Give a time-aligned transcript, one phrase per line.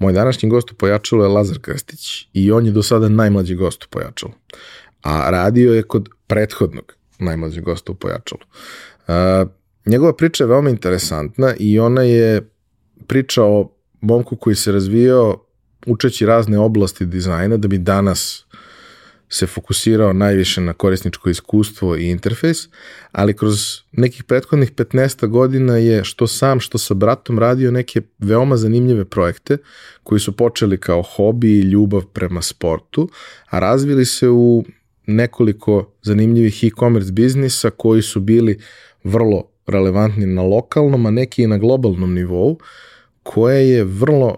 [0.00, 3.84] Moj današnji gost u Pojačalu je Lazar Krstić i on je do sada najmlađi gost
[3.84, 4.32] u Pojačalu.
[5.02, 8.40] A radio je kod prethodnog najmlađeg gosta u Pojačalu.
[9.08, 9.14] Uh,
[9.86, 12.50] njegova priča je veoma interesantna i ona je
[13.06, 15.44] priča o momku koji se razvijao
[15.86, 18.46] učeći razne oblasti dizajna da bi danas
[19.30, 22.68] se fokusirao najviše na korisničko iskustvo i interfejs,
[23.12, 28.56] ali kroz nekih prethodnih 15 godina je što sam, što sa bratom radio neke veoma
[28.56, 29.56] zanimljive projekte
[30.02, 33.08] koji su počeli kao hobi i ljubav prema sportu,
[33.50, 34.64] a razvili se u
[35.06, 38.60] nekoliko zanimljivih e-commerce biznisa koji su bili
[39.04, 42.58] vrlo relevantni na lokalnom, a neki i na globalnom nivou,
[43.22, 44.36] koje je vrlo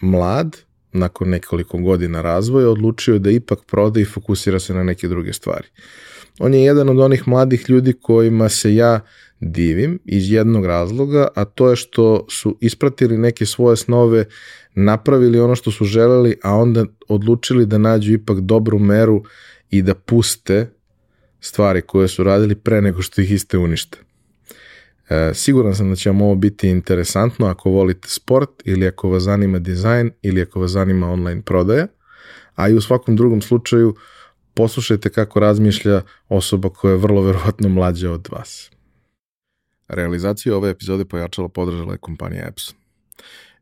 [0.00, 0.56] mlad,
[0.92, 5.68] nakon nekoliko godina razvoja, odlučio da ipak proda i fokusira se na neke druge stvari.
[6.38, 9.00] On je jedan od onih mladih ljudi kojima se ja
[9.40, 14.24] divim iz jednog razloga, a to je što su ispratili neke svoje snove,
[14.74, 19.22] napravili ono što su želeli, a onda odlučili da nađu ipak dobru meru
[19.70, 20.70] i da puste
[21.40, 23.98] stvari koje su radili pre nego što ih iste unište.
[25.10, 29.22] E, siguran sam da će vam ovo biti interesantno ako volite sport ili ako vas
[29.22, 31.86] zanima dizajn ili ako vas zanima online prodaja,
[32.54, 33.94] a i u svakom drugom slučaju
[34.54, 38.70] poslušajte kako razmišlja osoba koja je vrlo verovatno mlađa od vas.
[39.88, 42.76] Realizaciju ove epizode pojačala podržala je kompanija Epson.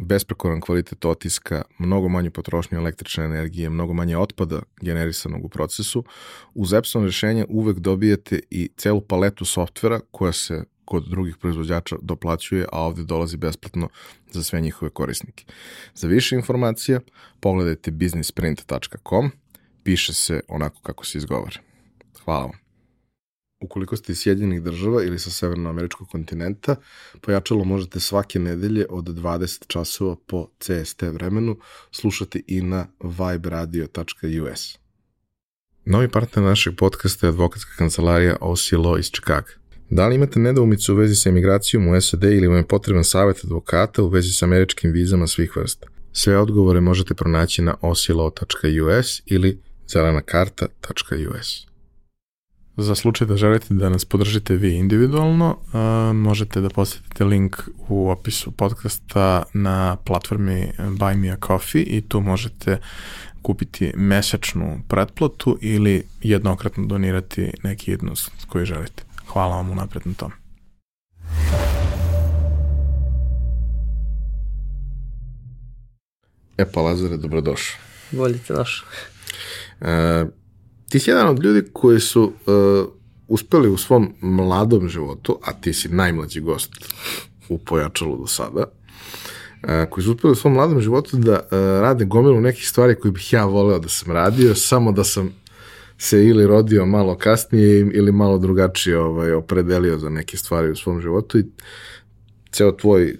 [0.00, 6.04] besprekoran kvalitet otiska, mnogo manju potrošnju električne energije, mnogo manje otpada generisanog u procesu.
[6.54, 12.66] Uz Epson rešenje uvek dobijete i celu paletu softvera koja se kod drugih proizvođača doplaćuje,
[12.72, 13.88] a ovde dolazi besplatno
[14.30, 15.44] za sve njihove korisnike.
[15.94, 17.00] Za više informacija
[17.40, 19.30] pogledajte businessprint.com,
[19.82, 21.60] piše se onako kako se izgovara.
[22.24, 22.69] Hvala vam.
[23.60, 26.76] Ukoliko ste iz Sjedinjenih država ili sa severnoameričkog kontinenta,
[27.20, 31.58] pojačalo možete svake nedelje od 20 časova po CST vremenu
[31.90, 34.78] slušati i na viberadio.us.
[35.84, 39.48] Novi partner našeg podcasta je advokatska kancelarija OC iz Chicago.
[39.90, 43.44] Da li imate nedoumicu u vezi sa emigracijom u SAD ili vam je potreban savjet
[43.44, 45.86] advokata u vezi sa američkim vizama svih vrsta?
[46.12, 51.69] Sve odgovore možete pronaći na ocilaw.us ili zelanakarta.us.
[52.76, 57.56] Za slučaj da želite da nas podržite vi individualno, uh, možete da posetite link
[57.88, 62.78] u opisu podcasta na platformi Buy Me a Coffee i tu možete
[63.42, 69.02] kupiti mesečnu pretplatu ili jednokratno donirati neki jednost koji želite.
[69.26, 70.32] Hvala vam unapred na tom.
[76.58, 77.80] E pa Lazare, dobrodošao.
[78.10, 78.88] Bolje te došao.
[79.80, 80.24] E,
[80.90, 82.88] ti si jedan od ljudi koji su uh,
[83.28, 86.70] uspeli u svom mladom životu, a ti si najmlađi gost
[87.48, 92.04] u Pojačalu do sada, uh, koji su uspeli u svom mladom životu da uh, rade
[92.04, 95.30] gomilu nekih stvari koje bih ja voleo da sam radio, samo da sam
[95.98, 101.00] se ili rodio malo kasnije ili malo drugačije ovaj, opredelio za neke stvari u svom
[101.00, 101.44] životu i
[102.52, 103.16] ceo tvoj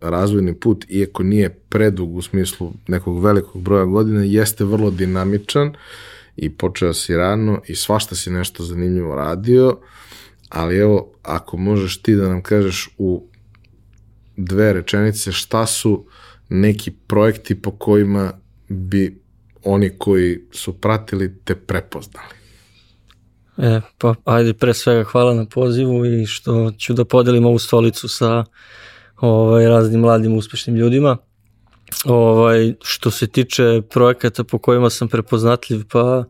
[0.00, 5.74] razvojni put, iako nije predug u smislu nekog velikog broja godina, jeste vrlo dinamičan,
[6.36, 9.78] i počeo si rano i svašta si nešto zanimljivo radio,
[10.48, 13.26] ali evo, ako možeš ti da nam kažeš u
[14.36, 16.06] dve rečenice šta su
[16.48, 18.32] neki projekti po kojima
[18.68, 19.22] bi
[19.64, 22.34] oni koji su pratili te prepoznali.
[23.58, 28.08] E, pa ajde pre svega hvala na pozivu i što ću da podelim ovu stolicu
[28.08, 28.44] sa
[29.16, 31.16] ovaj, raznim mladim uspešnim ljudima.
[32.04, 36.24] Ovaj, što se tiče projekata po kojima sam prepoznatljiv, pa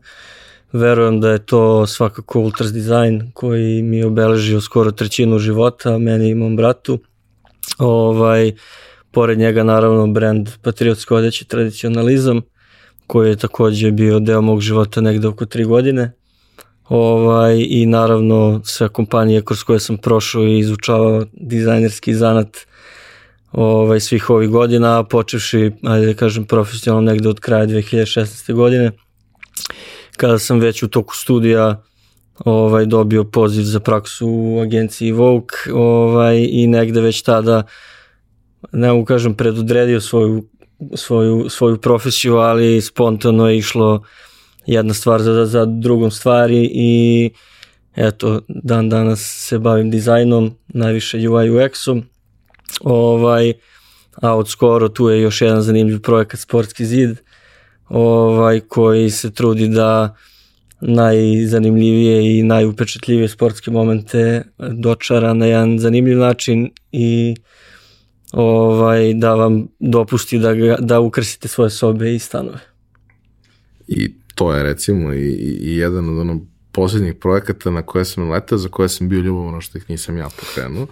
[0.71, 6.29] verujem da je to svakako Ultras Design koji mi je obeležio skoro trećinu života, meni
[6.29, 6.99] i mom bratu.
[7.77, 8.51] Ovaj,
[9.11, 12.41] pored njega naravno brand Patriotsko odeće tradicionalizam
[13.07, 16.11] koji je takođe bio deo mog života negde oko tri godine.
[16.89, 22.57] Ovaj, I naravno sve kompanije kroz koje sam prošao i izučavao dizajnerski zanat
[23.55, 28.53] ovaj, svih ovih godina, počevši, ajde da kažem, profesionalno negde od kraja 2016.
[28.53, 28.91] godine,
[30.17, 31.83] kada sam već u toku studija
[32.45, 37.63] ovaj, dobio poziv za praksu u agenciji Vogue ovaj, i negde već tada,
[38.71, 40.49] ne mogu kažem, predodredio svoju,
[40.95, 44.03] svoju, svoju profesiju, ali spontano je išlo
[44.65, 47.29] jedna stvar za, za drugom stvari i
[47.95, 52.03] eto, dan danas se bavim dizajnom, najviše UI UX-om,
[52.81, 53.53] ovaj,
[54.21, 57.17] a od skoro tu je još jedan zanimljiv projekat Sportski zid,
[57.89, 60.15] ovaj, koji se trudi da
[60.81, 67.35] najzanimljivije i najupečetljivije sportske momente dočara na jedan zanimljiv način i
[68.33, 72.59] ovaj, da vam dopusti da, ga, da ukrsite svoje sobe i stanove.
[73.87, 75.31] I to je recimo i,
[75.61, 79.61] i jedan od onog poslednjih projekata na koje sam letao, za koje sam bio ljubovan,
[79.61, 80.87] što ih nisam ja pokrenuo.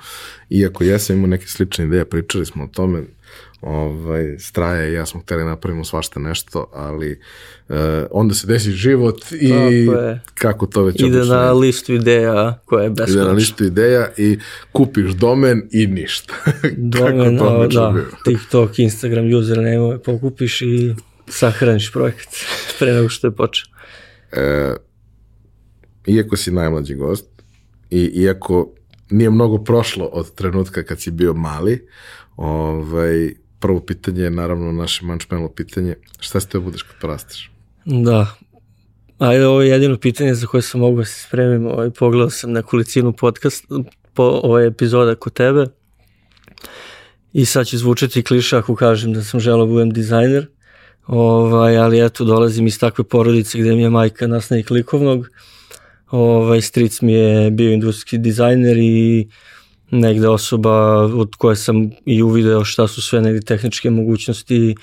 [0.50, 3.04] Iako ja sam imao neke slične ideje, pričali smo o tome,
[3.62, 7.20] ovaj, Straja i ja smo hteli napravimo svašta nešto, ali
[7.70, 7.76] uh,
[8.12, 9.54] onda se desi život i
[10.34, 11.54] kako to već Ide na je.
[11.54, 13.22] listu ideja koja je beskonačna.
[13.22, 14.40] Ide na listu ideja i
[14.72, 16.34] kupiš domen i ništa.
[16.78, 18.06] domen, kako to da, bio.
[18.26, 20.96] TikTok, Instagram, username, pokupiš i
[21.28, 22.28] sahraniš projekat
[22.80, 23.66] pre nego što je počeo.
[24.32, 24.76] E,
[26.08, 27.26] iako si najmlađi gost
[27.90, 28.74] i iako
[29.10, 31.88] nije mnogo prošlo od trenutka kad si bio mali,
[32.36, 37.52] ovaj, prvo pitanje je naravno naše mančmelo pitanje, šta ste da budeš kad porasteš?
[37.86, 38.36] Da,
[39.18, 42.52] ajde ovo je jedino pitanje za koje sam mogu da se spremim, ovaj, pogledao sam
[42.52, 43.66] nekolicinu podcast,
[44.14, 45.66] po ovaj epizoda kod tebe
[47.34, 50.48] i sad će zvučati kliša ako kažem da sam želao da budem dizajner,
[51.08, 55.30] ovaj, ali eto dolazim iz takve porodice gde mi je majka nastavnik likovnog,
[56.14, 59.28] ovaj, stric mi je bio industrijski dizajner i
[59.92, 64.76] negde osoba od koje sam i uvideo šta su sve negde tehničke mogućnosti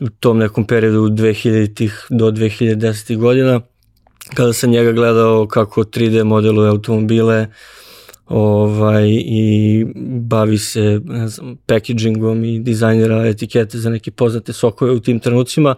[0.00, 3.16] u tom nekom periodu 2000-ih do 2010.
[3.16, 3.60] godina
[4.34, 7.46] kada sam njega gledao kako 3D modeluje automobile
[8.26, 9.86] ovaj, i
[10.20, 15.74] bavi se ne znam, packagingom i dizajnira etikete za neke poznate sokove u tim trenucima.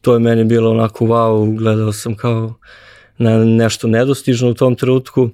[0.00, 2.54] To je meni bilo onako wow, gledao sam kao
[3.18, 5.30] na nešto nedostižno u tom trenutku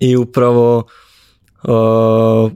[0.00, 0.84] i upravo
[1.64, 2.52] uh,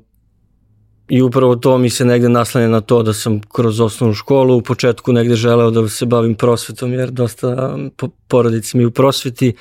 [1.09, 4.62] i upravo to mi se negde naslanja na to da sam kroz osnovnu školu u
[4.62, 7.79] početku negde želeo da se bavim prosvetom jer dosta
[8.29, 9.55] porodice mi u prosveti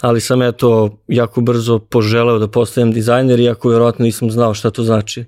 [0.00, 4.84] ali sam eto jako brzo poželeo da postajem dizajner iako vjerojatno nisam znao šta to
[4.84, 5.24] znači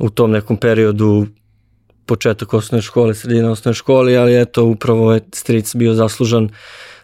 [0.00, 1.26] u tom nekom periodu
[2.06, 6.48] početak osnovne škole, sredina osnovne škole, ali eto upravo je stric bio zaslužan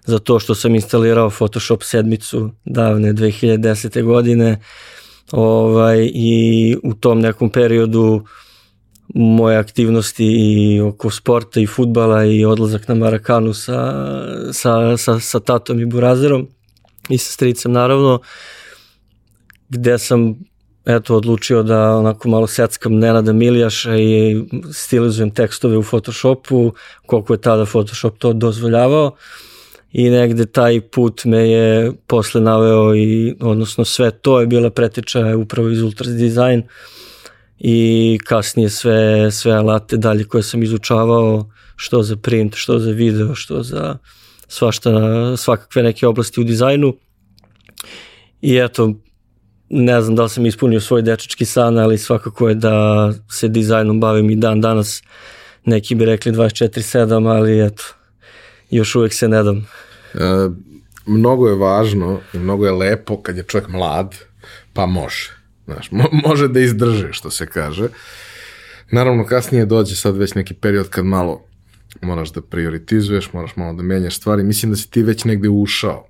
[0.05, 4.03] za to što sam instalirao Photoshop sedmicu davne 2010.
[4.03, 4.61] godine
[5.33, 8.25] ovaj, i u tom nekom periodu
[9.15, 13.95] moje aktivnosti i oko sporta i futbala i odlazak na Marakanu sa,
[14.53, 16.49] sa, sa, sa tatom i burazerom
[17.09, 18.21] i sa stricem naravno
[19.69, 20.35] gde sam
[20.85, 26.73] eto odlučio da onako malo seckam Nenada Milijaša i stilizujem tekstove u Photoshopu
[27.07, 29.17] koliko je tada Photoshop to dozvoljavao
[29.93, 35.37] i negde taj put me je posle naveo i odnosno sve to je bila preteča
[35.37, 36.63] upravo iz Ultras Design
[37.59, 43.35] i kasnije sve, sve alate dalje koje sam izučavao što za print, što za video,
[43.35, 43.97] što za
[44.49, 44.91] svašta,
[45.37, 46.97] svakakve neke oblasti u dizajnu.
[48.41, 48.95] I eto
[49.69, 54.01] ne znam da li sam ispunio svoj dečački san, ali svakako je da se dizajnom
[54.01, 55.03] bavim i dan danas.
[55.65, 57.83] Neki bi rekli 24-7, ali eto,
[58.77, 59.57] još uvek se ne dam.
[59.57, 60.19] E,
[61.07, 64.15] mnogo je važno i mnogo je lepo kad je čovjek mlad,
[64.73, 65.31] pa može.
[65.65, 67.89] Znaš, mo može da izdrže, što se kaže.
[68.91, 71.45] Naravno, kasnije dođe sad već neki period kad malo
[72.03, 74.43] moraš da prioritizuješ, moraš malo da menjaš stvari.
[74.43, 76.07] Mislim da si ti već negde ušao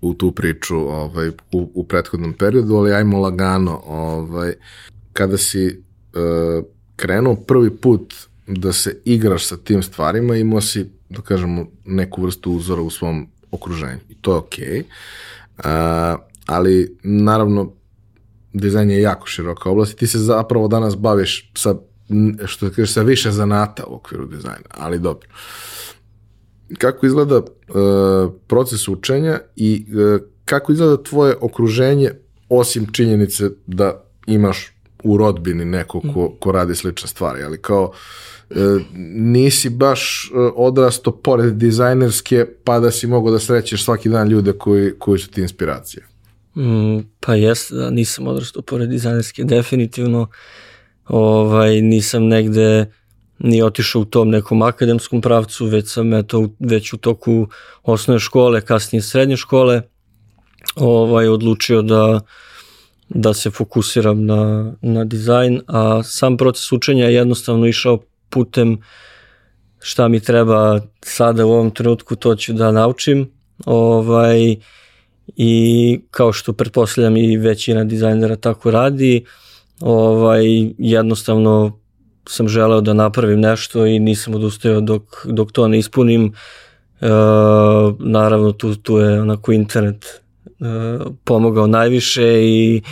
[0.00, 3.82] u tu priču ovaj, u, u prethodnom periodu, ali ajmo lagano.
[3.86, 4.54] Ovaj,
[5.12, 6.64] kada si uh,
[6.96, 8.14] krenuo prvi put
[8.46, 13.28] da se igraš sa tim stvarima, imao si, da kažemo, neku vrstu uzora u svom
[13.50, 14.00] okruženju.
[14.08, 14.66] I to je okej.
[14.66, 14.84] Okay.
[15.58, 17.72] Uh, ali, naravno,
[18.52, 21.74] dizajn je jako široka oblast i ti se zapravo danas baviš sa,
[22.44, 25.28] što kažeš, sa više zanata u okviru dizajna, ali dobro.
[26.78, 27.44] Kako izgleda uh,
[28.46, 32.10] proces učenja i uh, kako izgleda tvoje okruženje
[32.48, 34.74] osim činjenice da imaš
[35.04, 37.98] u rodbini neko ko, ko radi slične stvari, ali kao e,
[39.08, 44.52] nisi baš e, odrasto pored dizajnerske pa da si mogo da srećeš svaki dan ljude
[44.52, 46.06] koji, koji su ti inspiracije.
[46.56, 50.26] Mm, pa jes, da nisam odrastao pored dizajnerske, definitivno
[51.08, 52.86] ovaj, nisam negde
[53.38, 57.46] ni otišao u tom nekom akademskom pravcu, već sam eto, već u toku
[57.82, 59.82] osnovne škole, kasnije srednje škole,
[60.76, 62.20] ovaj, odlučio da
[63.08, 67.98] da se fokusiram na, na dizajn, a sam proces učenja je jednostavno išao
[68.34, 68.78] putem
[69.78, 73.30] šta mi treba sada u ovom trenutku, to ću da naučim.
[73.66, 74.56] Ovaj,
[75.36, 79.24] I kao što pretpostavljam i većina dizajnera tako radi,
[79.80, 80.44] ovaj,
[80.78, 81.78] jednostavno
[82.28, 86.32] sam želeo da napravim nešto i nisam odustajao dok, dok to ne ispunim.
[87.00, 87.08] E,
[87.98, 90.14] naravno tu, tu je onako internet e,
[91.24, 92.82] pomogao najviše i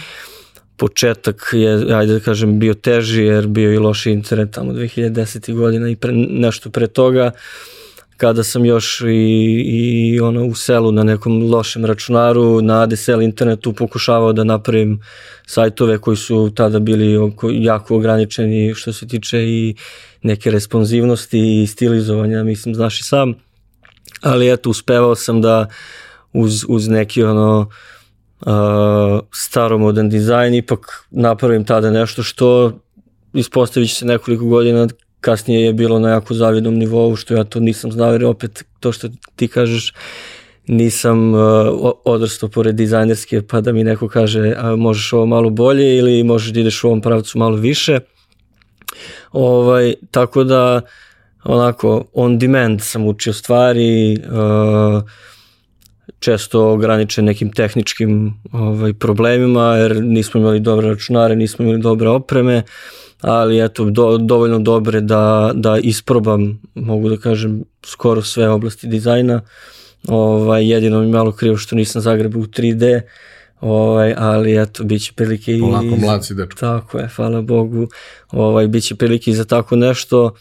[0.83, 5.55] početak je, ajde da kažem, bio teži jer bio i loši internet tamo 2010.
[5.55, 7.31] godina i pre, nešto pre toga
[8.17, 13.73] kada sam još i, i ono u selu na nekom lošem računaru na ADSL internetu
[13.73, 14.99] pokušavao da napravim
[15.47, 19.75] sajtove koji su tada bili jako ograničeni što se tiče i
[20.23, 23.35] neke responsivnosti i stilizovanja, mislim, znaš i sam.
[24.21, 25.69] Ali eto, uspevao sam da
[26.33, 27.71] uz, uz neki ono
[28.47, 32.73] uh, staromodan dizajn ipak napravim tada nešto što
[33.35, 34.89] ispostavit će se nekoliko godina
[35.21, 38.93] kasnije je bilo na jako zavidnom nivou, što ja to nisam znao, jer opet to
[38.93, 39.93] što ti kažeš,
[40.67, 41.41] nisam uh,
[42.05, 46.53] odrastao pored dizajnerske, pa da mi neko kaže a možeš ovo malo bolje ili možeš
[46.53, 48.01] da ideš u ovom pravcu malo više.
[49.33, 50.81] Ovaj, tako da,
[51.45, 55.03] onako, on demand sam učio stvari, uh,
[56.23, 62.63] često ograničen nekim tehničkim ovaj, problemima, jer nismo imali dobre računare, nismo imali dobre opreme,
[63.21, 69.41] ali eto, do, dovoljno dobre da, da isprobam, mogu da kažem, skoro sve oblasti dizajna.
[70.09, 73.01] Ovaj, jedino mi malo krivo što nisam zagrebao u 3D,
[73.61, 75.61] ovaj, ali eto, bit će prilike i...
[75.61, 76.61] Polako mlad si dečko.
[76.61, 77.87] Tako je, hvala Bogu.
[78.31, 80.35] Ovaj, bit će prilike i za tako nešto.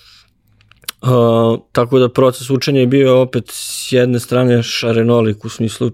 [1.01, 5.91] Uh, tako da proces učenja je bio opet s jedne strane šarenolik u smislu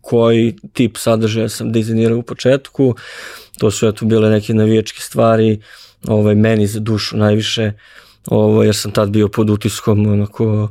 [0.00, 2.94] koji tip sadržaja sam dizajnirao u početku.
[3.58, 5.60] To su eto bile neke navijačke stvari,
[6.06, 7.72] ovaj, meni za dušu najviše,
[8.26, 10.68] ovaj, jer sam tad bio pod utiskom onako,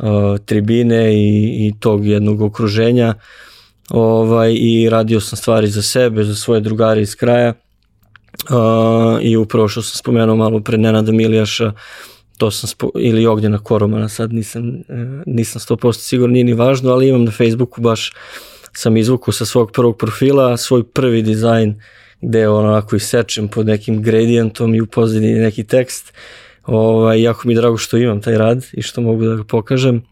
[0.00, 3.14] uh, tribine i, i tog jednog okruženja
[3.90, 7.54] ovaj, i radio sam stvari za sebe, za svoje drugare iz kraja
[8.50, 11.72] uh, i upravo što sam spomenuo malo pre Nenada Milijaša,
[12.38, 16.92] to sam spo, ili Ognjena Koromana, sad nisam, uh, nisam 100% sigurno, nije ni važno,
[16.92, 18.12] ali imam na Facebooku baš
[18.72, 21.76] sam izvukao sa svog prvog profila svoj prvi dizajn uh,
[22.22, 26.12] gde onako isečem pod nekim gradijentom i u pozadini neki tekst.
[26.66, 30.02] Ovaj, jako mi je drago što imam taj rad i što mogu da ga pokažem.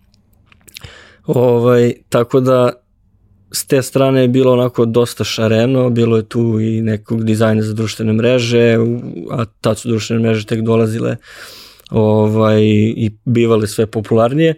[1.27, 2.73] Ovaj, tako da
[3.53, 7.75] s te strane je bilo onako dosta šareno, bilo je tu i nekog dizajna za
[7.75, 8.77] društvene mreže,
[9.31, 11.17] a tad su društvene mreže tek dolazile
[11.91, 12.63] ovaj,
[12.97, 14.55] i bivale sve popularnije.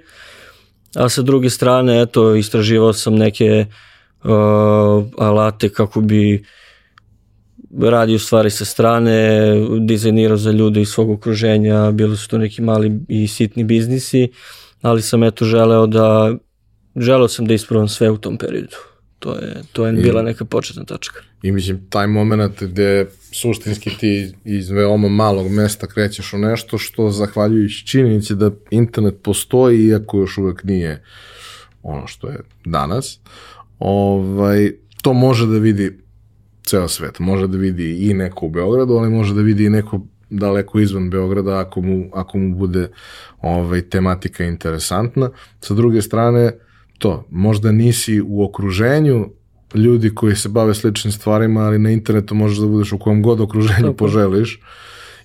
[0.95, 3.67] A sa druge strane, eto, istraživao sam neke
[4.25, 4.31] uh,
[5.19, 6.45] alate kako bi
[7.81, 13.01] radio stvari sa strane, dizajnirao za ljude iz svog okruženja, bili su to neki mali
[13.09, 14.29] i sitni biznisi,
[14.83, 16.35] ali sam eto želeo da,
[16.97, 18.92] želeo sam da ispravam sve u tom periodu.
[19.23, 21.21] To je, to je I, bila neka početna tačka.
[21.43, 27.11] I mislim, taj moment gde suštinski ti iz veoma malog mesta krećeš u nešto što
[27.11, 31.03] zahvaljujući činjenici da internet postoji, iako još uvek nije
[31.83, 33.19] ono što je danas,
[33.79, 35.99] ovaj, to može da vidi
[36.65, 37.19] ceo svet.
[37.19, 40.01] Može da vidi i neko u Beogradu, ali može da vidi i neko
[40.31, 42.89] daleko izvan Beograda ako mu, ako mu bude
[43.41, 45.31] ovaj, tematika interesantna.
[45.61, 46.53] Sa druge strane,
[47.03, 49.29] to, možda nisi u okruženju
[49.75, 53.41] ljudi koji se bave sličnim stvarima, ali na internetu možeš da budeš u kom god
[53.41, 53.97] okruženju Tako.
[53.97, 54.61] poželiš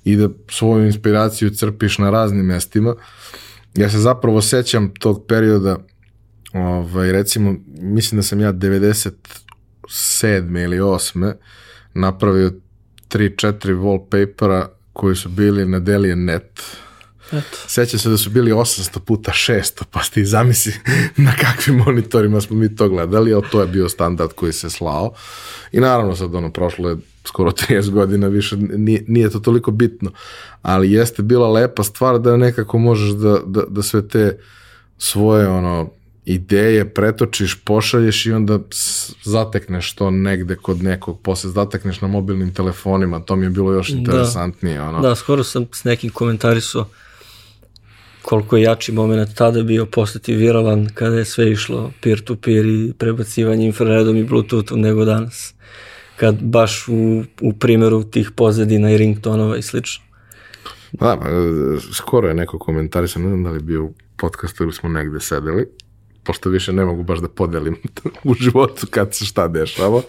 [0.03, 2.96] i da svoju inspiraciju crpiš na raznim mestima.
[3.75, 5.77] Ja se zapravo sećam tog perioda,
[6.53, 9.12] ovaj, recimo, mislim da sam ja 90
[9.89, 11.34] sedme ili osme
[11.93, 12.51] napravio
[13.10, 16.62] 3-4 wallpapera koji su bili na Delian Net.
[17.27, 17.57] Eto.
[17.67, 20.74] Seća se da su bili 800 puta 600, pa ti zamisli
[21.17, 25.13] na kakvim monitorima smo mi to gledali, ali to je bio standard koji se slao.
[25.72, 30.12] I naravno sad ono, prošlo je skoro 30 godina, više nije, nije to toliko bitno,
[30.62, 34.39] ali jeste bila lepa stvar da nekako možeš da, da, da sve te
[34.98, 35.89] svoje ono
[36.25, 38.60] ideje pretočiš, pošalješ i onda
[39.24, 43.89] zatekneš to negde kod nekog, posle zatekneš na mobilnim telefonima, to mi je bilo još
[43.89, 43.98] da.
[43.98, 44.77] interesantnije.
[44.77, 45.01] Da, ono.
[45.01, 46.86] da skoro sam s nekim komentarisao
[48.27, 52.93] koliko je jači moment tada bio postati viralan kada je sve išlo peer-to-peer -peer i
[52.93, 55.53] prebacivanje infraredom i bluetoothom nego danas.
[56.15, 60.03] Kad baš u, u primjeru tih pozadina i ringtonova i slično.
[60.91, 61.29] Da, pa,
[61.93, 65.67] skoro je neko komentarisao, ne znam da li je bio podcast ili smo negde sedeli,
[66.24, 67.75] pošto više ne mogu baš da podelim
[68.29, 70.01] u životu kad se šta dešava,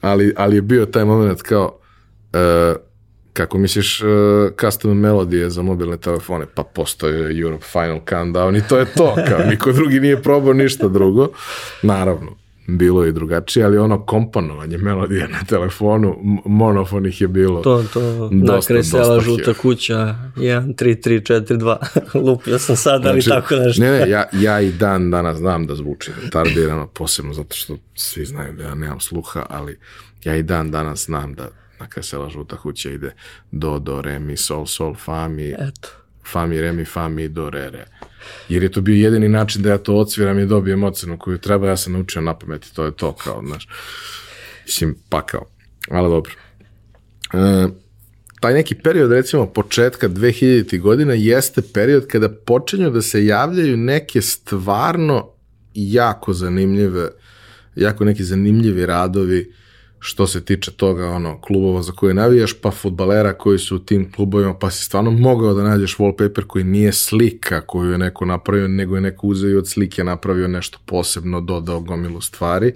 [0.00, 1.78] ali, ali je bio taj moment kao,
[2.32, 2.87] uh,
[3.38, 4.08] Kako misliš uh,
[4.60, 6.46] custom melodije za mobilne telefone?
[6.54, 10.88] Pa postoje Europe Final Countdown i to je to, kao niko drugi nije probao ništa
[10.88, 11.28] drugo.
[11.82, 18.28] Naravno, bilo je drugačije, ali ono komponovanje melodije na telefonu, monofonih je bilo To, to,
[18.32, 21.76] nakresela žuta kuća, 1, 3, 3, 4,
[22.14, 23.82] 2, lupio sam sad, ali znači, tako nešto.
[23.82, 28.24] Ne, ne, ja, ja i dan danas znam da zvuči retardirano, posebno zato što svi
[28.24, 29.78] znaju da ja nemam sluha, ali
[30.24, 31.48] ja i dan danas znam da
[31.80, 33.14] nakresela žuta kuća ide
[33.52, 35.88] do, do, re, mi, sol, sol, fa, mi, Eto.
[36.26, 37.84] fa, mi, re, mi, fa, mi, do, re, re.
[38.48, 41.68] Jer je to bio jedini način da ja to odsviram i dobijem ocenu koju treba,
[41.68, 43.68] ja sam naučio na pamet to je to kao, znaš,
[44.66, 45.46] mislim, pa kao,
[45.90, 46.32] ali dobro.
[47.32, 47.68] E,
[48.40, 50.80] taj neki period, recimo, početka 2000.
[50.80, 55.30] godina jeste period kada počinju da se javljaju neke stvarno
[55.74, 57.08] jako zanimljive,
[57.76, 59.52] jako neki zanimljivi radovi
[60.00, 64.12] što se tiče toga, ono, klubova za koje navijaš, pa futbalera koji su u tim
[64.12, 68.68] klubovima, pa si stvarno mogao da nađeš wallpaper koji nije slika koju je neko napravio,
[68.68, 72.74] nego je neko uzeo i od slike napravio nešto posebno, dodao gomilu stvari.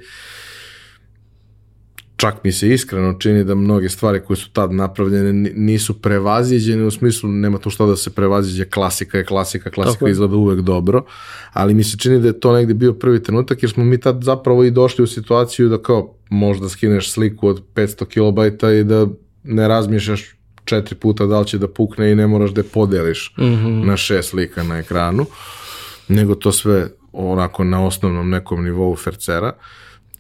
[2.23, 6.91] Čak mi se iskreno čini da mnoge stvari koje su tad napravljene nisu prevaziđene, u
[6.91, 11.05] smislu nema to što da se prevaziđe, klasika je klasika, klasika Tako izgleda uvek dobro,
[11.53, 14.23] ali mi se čini da je to negde bio prvi trenutak, jer smo mi tad
[14.23, 19.07] zapravo i došli u situaciju da kao možda skineš sliku od 500 kilobajta i da
[19.45, 23.35] ne razmišljaš četiri puta da li će da pukne i ne moraš da je podeliš
[23.39, 23.87] mm -hmm.
[23.87, 25.27] na šest slika na ekranu,
[26.09, 29.53] nego to sve onako na osnovnom nekom nivou fercera.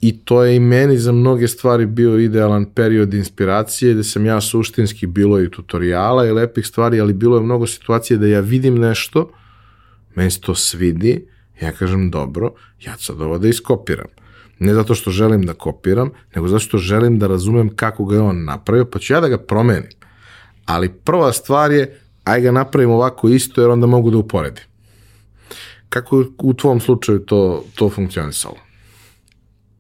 [0.03, 4.41] I to je i meni za mnoge stvari bio idealan period inspiracije, gde sam ja
[4.41, 8.79] suštinski bilo i tutoriala i lepih stvari, ali bilo je mnogo situacije da ja vidim
[8.79, 9.31] nešto,
[10.15, 11.27] meni se to svidi,
[11.61, 14.07] ja kažem dobro, ja sad ovo da iskopiram.
[14.59, 18.21] Ne zato što želim da kopiram, nego zato što želim da razumem kako ga je
[18.21, 19.91] on napravio, pa ću ja da ga promenim.
[20.65, 24.65] Ali prva stvar je, aj ga napravim ovako isto, jer onda mogu da uporedim.
[25.89, 28.72] Kako u tvom slučaju to, to funkcionisalo?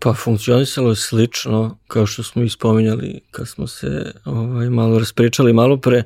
[0.03, 5.77] Pa funkcionisalo je slično, kao što smo ispominjali kad smo se ovaj, malo raspričali malo
[5.77, 6.03] pre.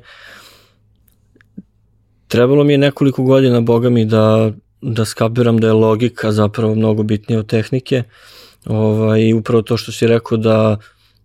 [2.27, 7.03] Trebalo mi je nekoliko godina, boga mi, da, da skapiram da je logika zapravo mnogo
[7.03, 8.03] bitnija od tehnike.
[8.65, 10.77] Ovaj, upravo to što si rekao da,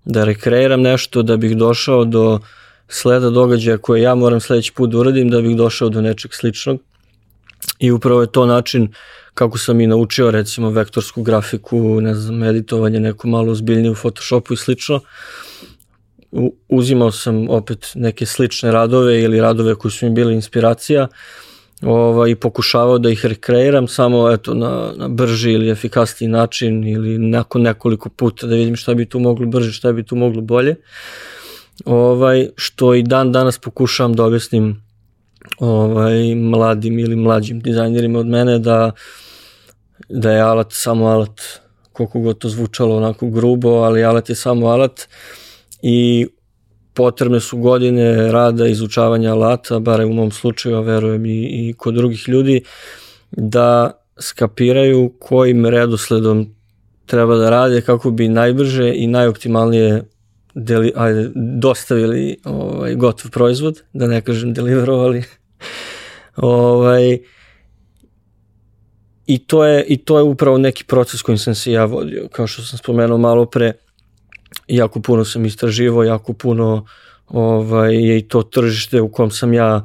[0.04, 2.40] da rekreiram nešto, da bih došao do
[2.88, 6.80] sleda događaja koje ja moram sledeći put da uradim, da bih došao do nečeg sličnog.
[7.78, 8.92] I upravo je to način
[9.34, 14.54] kako sam i naučio recimo vektorsku grafiku, ne znam, editovanje neko malo ozbiljnije u Photoshopu
[14.54, 15.00] i slično.
[16.68, 21.08] Uzimao sam opet neke slične radove ili radove koji su mi bili inspiracija
[21.82, 27.18] ovaj, i pokušavao da ih rekreiram samo eto, na, na brži ili efikasniji način ili
[27.18, 30.76] nakon nekoliko puta da vidim šta bi tu moglo brže, šta bi tu moglo bolje.
[31.84, 34.82] Ovaj, što i dan danas pokušavam da objasnim
[35.58, 38.92] ovaj, mladim ili mlađim dizajnerima od mene da,
[40.08, 41.40] da je alat samo alat,
[41.92, 45.08] koliko god to zvučalo onako grubo, ali alat je samo alat
[45.82, 46.26] i
[46.94, 51.94] potrebne su godine rada izučavanja alata, bar u mom slučaju, a verujem i, i kod
[51.94, 52.62] drugih ljudi,
[53.30, 56.54] da skapiraju kojim redosledom
[57.06, 60.02] treba da rade kako bi najbrže i najoptimalnije
[60.54, 65.22] deli, ajde, dostavili ovaj, gotov proizvod, da ne kažem deliverovali.
[66.36, 67.18] ovaj,
[69.26, 72.28] I to, je, I to je upravo neki proces kojim sam se ja vodio.
[72.32, 73.72] Kao što sam spomenuo malo pre,
[74.68, 76.86] jako puno sam istraživo, jako puno
[77.28, 79.84] ovaj, je i to tržište u kom sam ja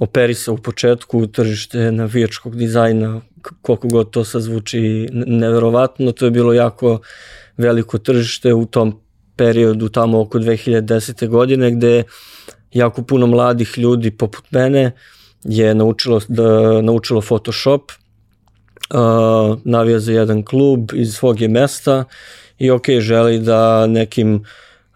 [0.00, 3.20] operisao u početku, tržište navijačkog dizajna,
[3.62, 7.00] koliko god to sad zvuči neverovatno, to je bilo jako
[7.56, 9.00] veliko tržište u tom
[9.36, 11.28] periodu tamo oko 2010.
[11.28, 12.02] godine gde
[12.72, 14.92] jako puno mladih ljudi poput mene
[15.44, 17.92] je naučilo, da, naučilo Photoshop,
[18.90, 22.04] uh, navija za jedan klub iz svog je mesta
[22.58, 24.34] i ok, želi da nekim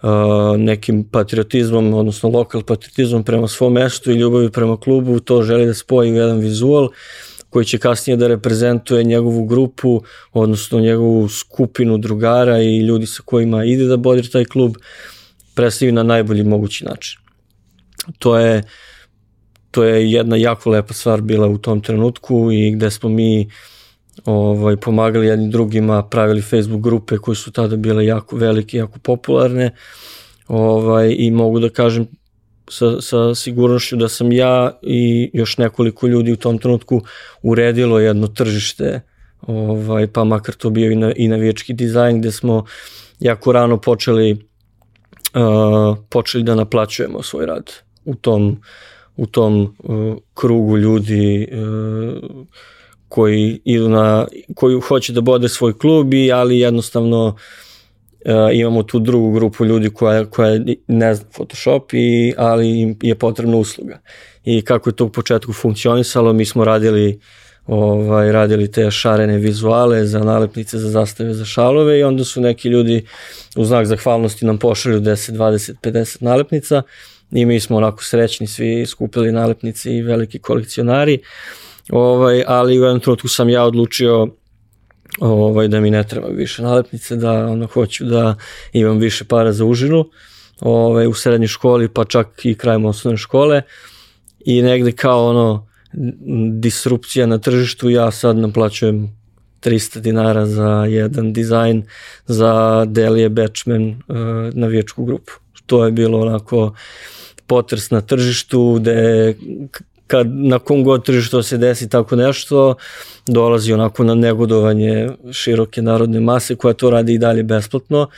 [0.02, 5.66] uh, nekim patriotizmom, odnosno lokal patriotizmom prema svom mestu i ljubavi prema klubu, to želi
[5.66, 6.88] da spoji u jedan vizual
[7.50, 13.64] koji će kasnije da reprezentuje njegovu grupu, odnosno njegovu skupinu drugara i ljudi sa kojima
[13.64, 14.74] ide da bodri taj klub,
[15.54, 17.20] predstavi na najbolji mogući način.
[18.18, 18.62] To je
[19.70, 23.48] to je jedna jako lepa stvar bila u tom trenutku i gde smo mi
[24.24, 29.70] ovaj, pomagali jedni drugima, pravili Facebook grupe koje su tada bile jako velike, jako popularne
[30.48, 32.06] ovaj, i mogu da kažem
[32.70, 37.02] sa, sa sigurnošću da sam ja i još nekoliko ljudi u tom trenutku
[37.42, 39.00] uredilo jedno tržište,
[39.40, 42.64] ovaj, pa makar to bio i, na, i navijački dizajn gde smo
[43.20, 44.32] jako rano počeli
[45.34, 47.72] uh, počeli da naplaćujemo svoj rad.
[48.04, 48.60] u tom,
[49.16, 52.46] u tom uh, krugu ljudi uh,
[53.10, 58.98] koji idu na, koji hoće da bode svoj klub i ali jednostavno uh, imamo tu
[58.98, 64.00] drugu grupu ljudi koja, koja ne zna Photoshop i, ali im je potrebna usluga.
[64.44, 67.20] I kako je to u početku funkcionisalo, mi smo radili
[67.66, 72.68] ovaj, radili te šarene vizuale za nalepnice, za zastave, za šalove i onda su neki
[72.68, 73.04] ljudi
[73.56, 76.82] u znak zahvalnosti nam pošalju 10, 20, 50 nalepnica
[77.32, 81.18] i mi smo onako srećni svi skupili nalepnice i veliki kolekcionari.
[81.92, 84.28] Ovaj, ali u jednom trenutku sam ja odlučio
[85.18, 88.36] ovaj, da mi ne treba više nalepnice, da ono, hoću da
[88.72, 90.04] imam više para za užinu
[90.60, 93.62] ovaj, u srednjoj školi, pa čak i krajem osnovne škole
[94.40, 95.66] i negde kao ono
[96.60, 99.20] disrupcija na tržištu, ja sad naplaćujem
[99.60, 101.82] 300 dinara za jedan dizajn
[102.26, 104.16] za Delije Batchman uh,
[104.52, 105.32] navijačku grupu.
[105.66, 106.74] To je bilo onako
[107.46, 109.34] potres na tržištu gde
[110.10, 112.74] kad na kom god tržištu se desi tako nešto,
[113.26, 118.08] dolazi onako na negodovanje široke narodne mase koja to radi i dalje besplatno.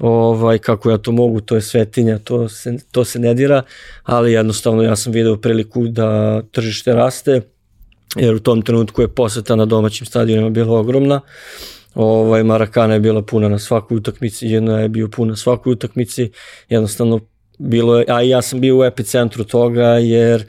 [0.00, 3.62] Ovaj, kako ja to mogu, to je svetinja, to se, to se ne dira,
[4.02, 7.40] ali jednostavno ja sam video priliku da tržište raste,
[8.16, 11.20] jer u tom trenutku je poseta na domaćim stadionima bila ogromna.
[11.94, 16.30] Ovaj, Marakana je bila puna na svakoj utakmici, jedna je bio puna na svakoj utakmici,
[16.68, 17.20] jednostavno
[17.58, 20.44] bilo je, a ja sam bio u epicentru toga jer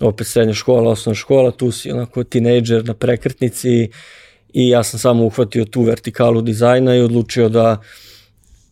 [0.00, 3.90] opet srednja škola, osnovna škola, tu si onako tinejdžer na prekretnici
[4.52, 7.82] i ja sam samo uhvatio tu vertikalu dizajna i odlučio da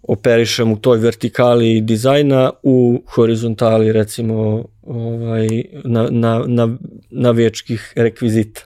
[0.02, 5.48] operišem u toj vertikali dizajna u horizontali recimo ovaj,
[5.84, 6.76] na, na, na,
[7.10, 8.60] na vječkih rekvizita.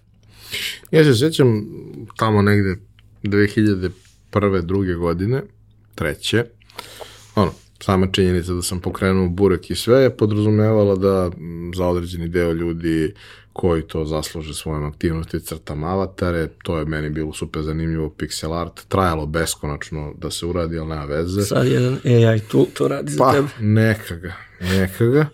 [0.90, 1.66] Ja se sjećam
[2.16, 2.77] tamo negde
[3.23, 4.62] 2001.
[4.62, 5.42] druge godine,
[5.94, 6.44] treće,
[7.35, 11.31] ono, sama činjenica da sam pokrenuo burek i sve je podrazumevala da
[11.75, 13.14] za određeni deo ljudi
[13.53, 18.81] koji to zasluže svojom aktivnosti crtam avatare, to je meni bilo super zanimljivo pixel art,
[18.88, 21.43] trajalo beskonačno da se uradi, ali nema veze.
[21.43, 23.49] Sad jedan AI tool to radi za pa, tebe.
[23.61, 25.27] neka ga, neka ga.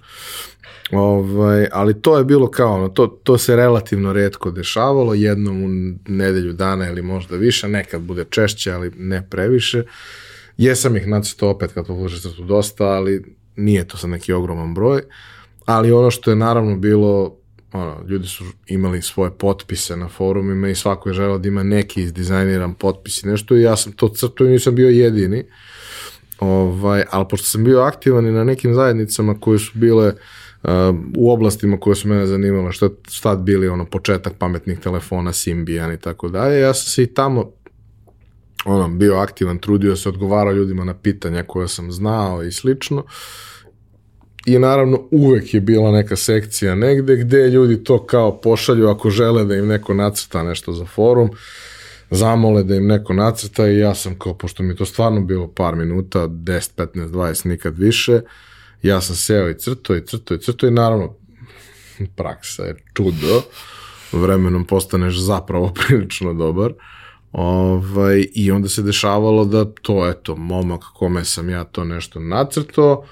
[0.93, 5.69] Ovaj, ali to je bilo kao ono, to, to se relativno redko dešavalo, jednom u
[6.07, 9.83] nedelju dana ili možda više, nekad bude češće, ali ne previše.
[10.57, 15.03] Jesam ih nacrtao opet kad povuče crtu dosta, ali nije to sad neki ogroman broj.
[15.65, 17.37] Ali ono što je naravno bilo
[17.73, 22.03] ono, ljudi su imali svoje potpise na forumima i svako je želeo da ima neki
[22.03, 25.45] izdizajniran potpis i nešto i ja sam to crto i nisam bio jedini.
[26.39, 30.71] Ovaj, ali pošto sam bio aktivan i na nekim zajednicama koje su bile uh,
[31.17, 36.01] u oblastima koje su mene zanimale, što šta bili ono početak pametnih telefona, Symbian i
[36.01, 37.53] tako dalje, ja sam se i tamo
[38.65, 43.05] ono, bio aktivan, trudio se, odgovarao ljudima na pitanja koje sam znao i slično.
[44.47, 49.45] I naravno uvek je bila neka sekcija negde gde ljudi to kao pošalju ako žele
[49.45, 51.31] da im neko nacrta nešto za forum,
[52.11, 55.77] zamole da im neko nacrta i ja sam kao, pošto mi to stvarno bilo par
[55.77, 58.21] minuta, 10, 15, 20, nikad više,
[58.83, 61.15] ja sam seo i crto i crto i crto i naravno
[62.17, 63.43] praksa je čudo,
[64.13, 66.73] vremenom postaneš zapravo prilično dobar.
[67.37, 73.05] Ovaj, I onda se dešavalo da to, eto, momak kome sam ja to nešto nacrto,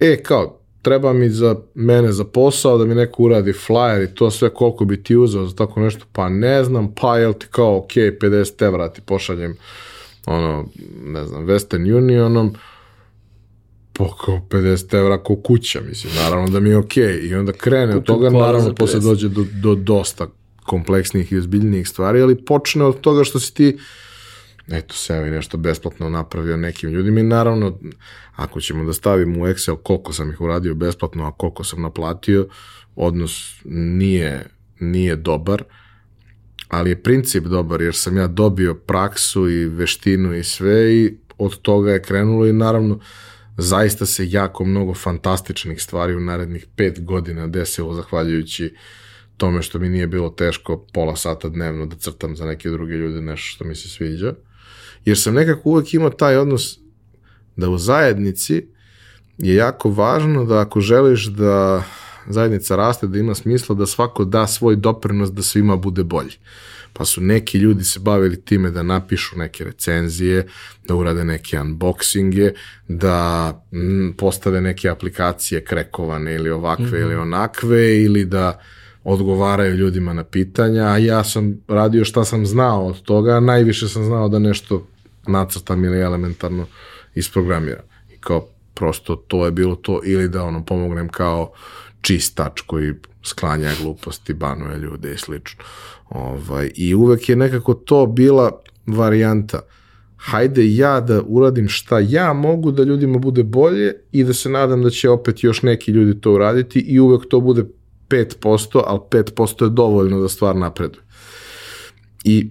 [0.00, 4.30] e, kao, treba mi za mene za posao da mi neko uradi flyer i to
[4.30, 7.76] sve koliko bi ti uzeo za tako nešto, pa ne znam, pa jel ti kao
[7.76, 9.56] ok, 50 evra ti pošaljem
[10.26, 10.66] ono,
[11.04, 12.54] ne znam, Western Unionom,
[13.92, 16.96] pa kao 50 evra ko kuća, mislim, naravno da mi je ok.
[17.22, 20.26] I onda krene od toga, naravno, posle dođe do, do dosta
[20.64, 23.78] kompleksnih i ozbiljnijih stvari, ali počne od toga što si ti
[24.70, 27.78] eto se i nešto besplatno napravio nekim ljudima i naravno
[28.36, 32.48] ako ćemo da stavimo u Excel koliko sam ih uradio besplatno, a koliko sam naplatio,
[32.96, 34.46] odnos nije,
[34.80, 35.64] nije dobar,
[36.68, 41.60] ali je princip dobar jer sam ja dobio praksu i veštinu i sve i od
[41.60, 43.00] toga je krenulo i naravno
[43.56, 49.01] zaista se jako mnogo fantastičnih stvari u narednih pet godina desilo zahvaljujući uh,
[49.36, 53.20] tome što mi nije bilo teško pola sata dnevno da crtam za neke druge ljude
[53.20, 54.34] nešto što mi se sviđa.
[55.04, 56.78] Jer sam nekako uvek imao taj odnos
[57.56, 58.66] da u zajednici
[59.38, 61.84] je jako važno da ako želiš da
[62.28, 66.32] zajednica raste, da ima smisla da svako da svoj doprinos da svima bude bolji.
[66.92, 70.46] Pa su neki ljudi se bavili time da napišu neke recenzije,
[70.88, 72.52] da urade neke unboxinge,
[72.88, 73.66] da
[74.18, 77.00] postave neke aplikacije krekovane ili ovakve mm -hmm.
[77.00, 78.60] ili onakve ili da
[79.04, 84.04] odgovaraju ljudima na pitanja, a ja sam radio šta sam znao od toga, najviše sam
[84.04, 84.86] znao da nešto
[85.26, 86.66] nacrtam ili elementarno
[87.14, 87.84] isprogramiram.
[88.14, 91.52] I kao prosto to je bilo to ili da ono pomognem kao
[92.00, 95.64] čistač koji sklanja gluposti, banuje ljude i slično.
[96.08, 98.50] Ovaj, I uvek je nekako to bila
[98.86, 99.60] varijanta
[100.16, 104.82] hajde ja da uradim šta ja mogu da ljudima bude bolje i da se nadam
[104.82, 107.64] da će opet još neki ljudi to uraditi i uvek to bude
[108.12, 111.02] 5%, ali 5% je dovoljno da stvar napreduje.
[112.24, 112.50] I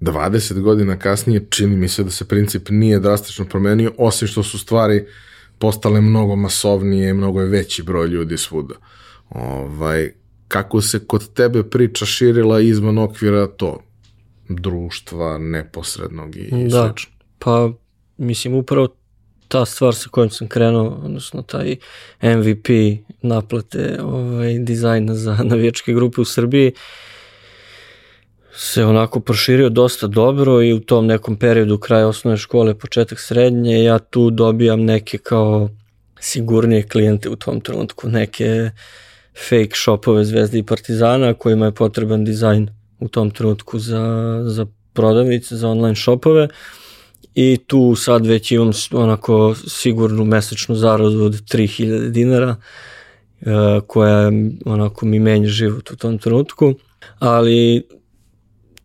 [0.00, 4.58] 20 godina kasnije čini mi se da se princip nije drastično promenio, osim što su
[4.58, 5.06] stvari
[5.58, 8.74] postale mnogo masovnije, mnogo je veći broj ljudi svuda.
[9.30, 10.12] Ovaj,
[10.48, 13.82] kako se kod tebe priča širila izvan okvira to
[14.48, 17.12] društva neposrednog i da, slično.
[17.38, 17.70] Pa
[18.16, 18.88] mislim upravo
[19.50, 21.76] ta stvar sa kojom sam krenuo, odnosno taj
[22.22, 22.68] MVP
[23.22, 26.72] naplate ovaj, dizajna za navijačke grupe u Srbiji,
[28.54, 33.84] se onako proširio dosta dobro i u tom nekom periodu kraja osnovne škole, početak srednje,
[33.84, 35.68] ja tu dobijam neke kao
[36.20, 38.70] sigurnije klijente u tom trenutku, neke
[39.48, 42.68] fake shopove Zvezde i Partizana kojima je potreban dizajn
[43.00, 44.04] u tom trenutku za,
[44.44, 46.48] za prodavnice, za online shopove
[47.34, 52.56] i tu sad već imam onako sigurnu mesečnu zaradu od 3000 dinara
[53.40, 53.46] uh,
[53.86, 54.30] koja
[54.64, 56.74] onako mi menja život u tom trenutku,
[57.18, 57.82] ali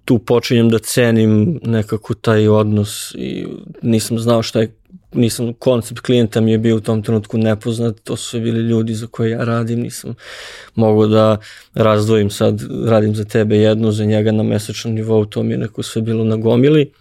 [0.05, 3.47] tu počinjem da cenim nekako taj odnos i
[3.81, 4.75] nisam znao šta je
[5.15, 9.07] nisam, koncept klijenta mi je bio u tom trenutku nepoznat, to su bili ljudi za
[9.07, 10.15] koje ja radim, nisam
[10.75, 11.37] mogao da
[11.73, 15.83] razdvojim sad, radim za tebe jedno, za njega na mesečnom nivou, to mi je neko
[15.83, 16.91] sve bilo na gomili,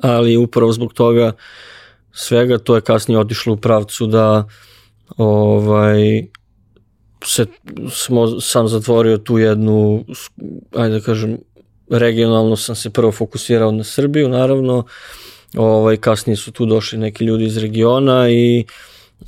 [0.00, 1.32] ali upravo zbog toga
[2.12, 4.44] svega to je kasnije otišlo u pravcu da
[5.16, 6.26] ovaj
[7.24, 7.46] se
[7.90, 10.04] smo, sam zatvorio tu jednu,
[10.76, 11.38] ajde da kažem,
[11.90, 14.84] regionalno sam se prvo fokusirao na Srbiju, naravno,
[15.56, 18.64] ovaj, kasnije su tu došli neki ljudi iz regiona i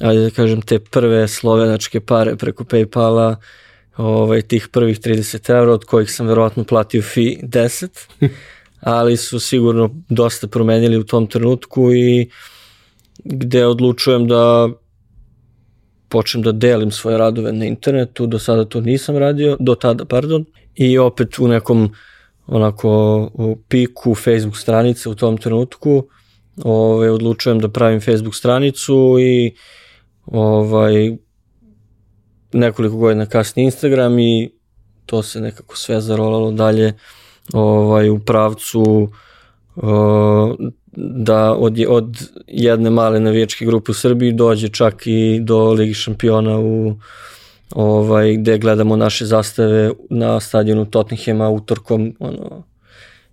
[0.00, 3.36] ajde da kažem te prve slovenačke pare preko Paypala
[3.96, 7.88] ovaj, tih prvih 30 evra od kojih sam verovatno platio fi 10
[8.80, 12.30] ali su sigurno dosta promenili u tom trenutku i
[13.24, 14.68] gde odlučujem da
[16.08, 20.44] počnem da delim svoje radove na internetu, do sada to nisam radio, do tada, pardon,
[20.74, 21.92] i opet u nekom
[22.46, 22.90] onako
[23.34, 26.08] u piku Facebook stranice u tom trenutku
[26.64, 29.54] ovaj, odlučujem da pravim Facebook stranicu i
[30.26, 31.16] ovaj,
[32.52, 34.50] nekoliko godina kasnije Instagram i
[35.06, 36.92] to se nekako sve zarolalo dalje
[37.52, 39.10] ovaj, u pravcu
[39.76, 40.54] uh,
[40.96, 46.58] da od, od jedne male navijačke grupe u Srbiji dođe čak i do Ligi šampiona
[46.58, 46.96] u
[47.74, 52.62] ovaj, gde gledamo naše zastave na stadionu Tottenhema utorkom ono,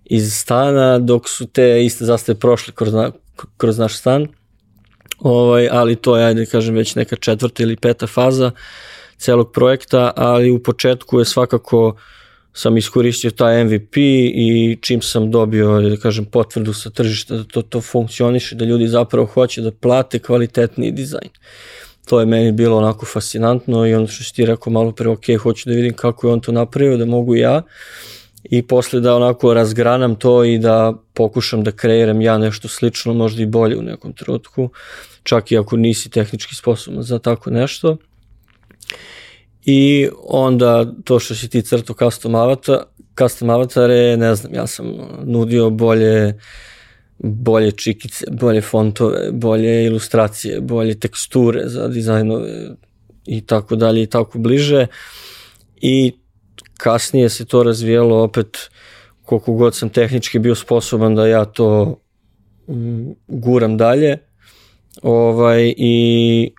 [0.04, 3.10] iz stana, dok su te iste zastave prošle kroz, na,
[3.56, 4.26] kroz naš stan.
[5.18, 8.50] Ovaj, ali to je, ajde da kažem, već neka četvrta ili peta faza
[9.16, 11.96] celog projekta, ali u početku je svakako
[12.56, 17.62] sam iskoristio taj MVP i čim sam dobio, da kažem, potvrdu sa tržišta da to,
[17.62, 21.28] to funkcioniše, da ljudi zapravo hoće da plate kvalitetni dizajn.
[22.08, 25.24] To je meni bilo onako fascinantno i ono što si ti rekao malo pre, ok,
[25.42, 27.62] hoću da vidim kako je on to napravio, da mogu ja
[28.44, 33.42] i posle da onako razgranam to i da pokušam da kreiram ja nešto slično, možda
[33.42, 34.70] i bolje u nekom trenutku,
[35.22, 37.96] čak i ako nisi tehnički sposoban za tako nešto.
[39.68, 42.78] I onda to što si ti crto custom avatar,
[43.18, 44.86] custom avatare, ne znam, ja sam
[45.24, 46.34] nudio bolje
[47.18, 52.50] bolje čikice, bolje fontove, bolje ilustracije, bolje teksture za dizajnove
[53.26, 54.86] i tako dalje i tako bliže.
[55.76, 56.12] I
[56.76, 58.70] kasnije se to razvijalo opet
[59.22, 62.00] koliko god sam tehnički bio sposoban da ja to
[62.68, 64.18] mm, guram dalje
[65.02, 66.50] ovaj, i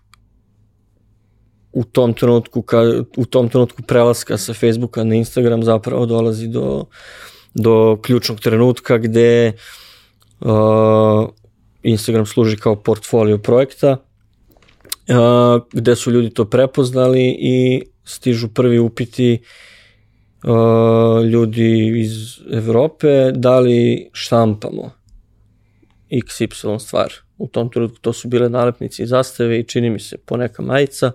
[1.77, 2.81] u tom trenutku ka,
[3.17, 6.85] u tom trenutku prelaska sa Facebooka na Instagram zapravo dolazi do
[7.53, 9.53] do ključnog trenutka gde
[10.39, 11.29] uh,
[11.83, 13.97] Instagram služi kao portfolio projekta
[15.09, 19.47] uh, gde su ljudi to prepoznali i stižu prvi upiti uh,
[20.43, 24.91] uh, ljudi iz Evrope da li štampamo
[26.11, 27.13] XY stvar.
[27.37, 31.11] U tom trenutku to su bile nalepnice i zastave i čini mi se poneka majica.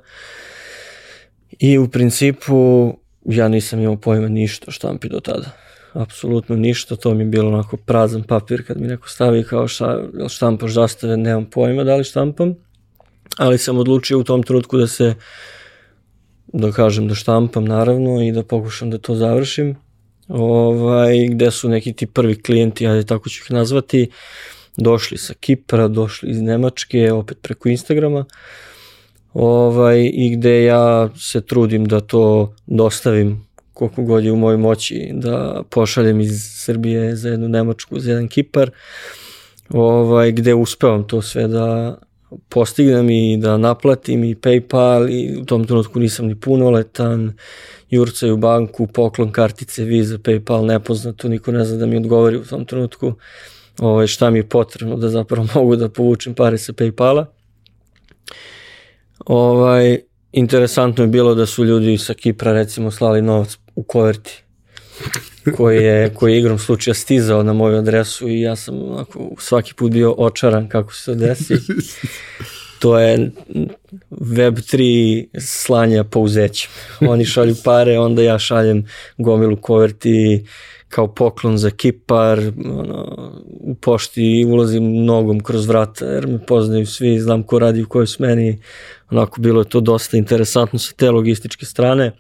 [1.58, 2.92] I u principu
[3.24, 5.50] ja nisam imao pojma ništa štampi do tada.
[5.92, 10.02] Apsolutno ništa, to mi je bilo onako prazan papir kad mi neko stavi kao šta,
[10.28, 12.54] štampaš zastave, nemam pojma da li štampam.
[13.38, 15.14] Ali sam odlučio u tom trenutku da se uh,
[16.52, 19.76] da kažem da štampam naravno i da pokušam da to završim.
[20.28, 24.10] Ovaj, gde su neki ti prvi klijenti, ajde tako ću ih nazvati,
[24.76, 28.24] došli sa Kipra, došli iz Nemačke, opet preko Instagrama.
[29.34, 35.10] Ovaj, i gde ja se trudim da to dostavim koliko god je u mojoj moći
[35.12, 38.70] da pošaljem iz Srbije za jednu Nemačku, za jedan Kipar,
[39.68, 41.98] ovaj, gde uspevam to sve da
[42.48, 47.32] postignem i da naplatim i Paypal i u tom trenutku nisam ni punoletan,
[47.90, 52.64] jurcaju banku, poklon kartice, Visa, Paypal, nepoznato, niko ne zna da mi odgovori u tom
[52.64, 53.12] trenutku
[53.78, 57.26] ovaj, šta mi je potrebno da zapravo mogu da povučem pare sa Paypala.
[59.26, 59.98] Ovaj,
[60.32, 64.42] interesantno je bilo da su ljudi sa Kipra recimo slali novac u koverti
[65.56, 69.74] koji je, koji je igrom slučaja stizao na moju adresu i ja sam onako svaki
[69.74, 71.54] put bio očaran kako se to desi.
[72.78, 73.30] To je
[74.10, 76.70] Web3 slanja pouzećem.
[77.00, 78.86] Oni šalju pare, onda ja šaljem
[79.18, 80.44] gomilu koverti
[80.92, 83.28] kao poklon za Kipar, ono,
[83.60, 88.06] u pošti ulazim nogom kroz vrata jer me poznaju svi, znam ko radi u kojoj
[88.06, 88.58] smeni,
[89.10, 92.12] onako bilo je to dosta interesantno sa te logističke strane.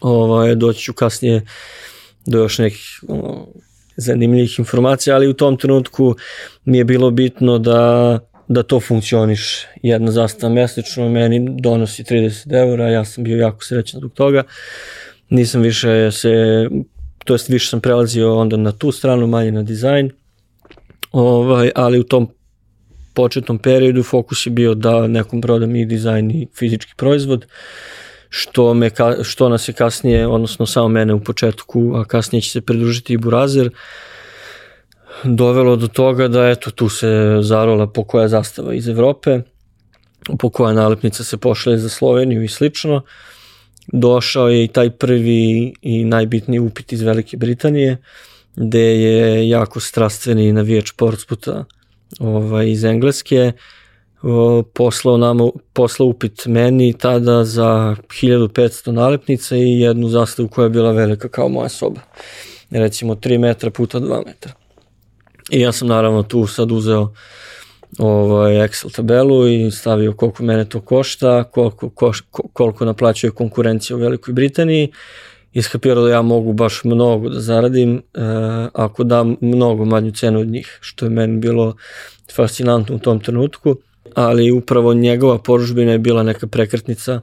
[0.00, 1.42] Ovaj, doći ću kasnije
[2.26, 3.46] do još nekih ono,
[3.96, 6.14] zanimljivih informacija, ali u tom trenutku
[6.64, 9.66] mi je bilo bitno da da to funkcioniš.
[9.82, 14.42] Jedna zastava mesečno meni donosi 30 eura, ja sam bio jako srećan zbog toga.
[15.30, 16.30] Nisam više se,
[17.28, 20.10] to jest više sam prelazio onda na tu stranu, manje na dizajn.
[21.12, 22.28] Ovaj, ali u tom
[23.14, 27.46] početnom periodu fokus je bio da nekom prodam i dizajn i fizički proizvod.
[28.28, 28.90] Što, me,
[29.22, 33.16] što nas je kasnije, odnosno samo mene u početku, a kasnije će se pridružiti i
[33.16, 33.70] Burazer,
[35.24, 39.40] dovelo do toga da eto tu se zarola po koja zastava iz Evrope,
[40.38, 43.02] po koja nalepnica se pošle za Sloveniju i slično.
[43.92, 47.96] Došao je i taj prvi i najbitniji upit iz Velike Britanije,
[48.56, 51.64] gde je jako strastveni navijač Portsputa
[52.20, 53.52] ovaj, iz Engleske,
[54.74, 60.92] poslao nama, poslao upit meni tada za 1500 nalepnica i jednu zastavu koja je bila
[60.92, 62.00] velika kao moja soba.
[62.70, 64.52] Recimo 3 metra puta 2 metra.
[65.50, 67.12] I ja sam naravno tu sad uzeo
[67.98, 74.00] ovaj Excel tabelu i stavio koliko mene to košta, koliko, koš, koliko naplaćuje konkurencija u
[74.00, 74.92] Velikoj Britaniji.
[75.52, 78.20] Iskapirao da ja mogu baš mnogo da zaradim e,
[78.72, 81.76] ako dam mnogo manju cenu od njih, što je meni bilo
[82.34, 83.76] fascinantno u tom trenutku
[84.14, 87.20] ali upravo njegova poružbina je bila neka prekretnica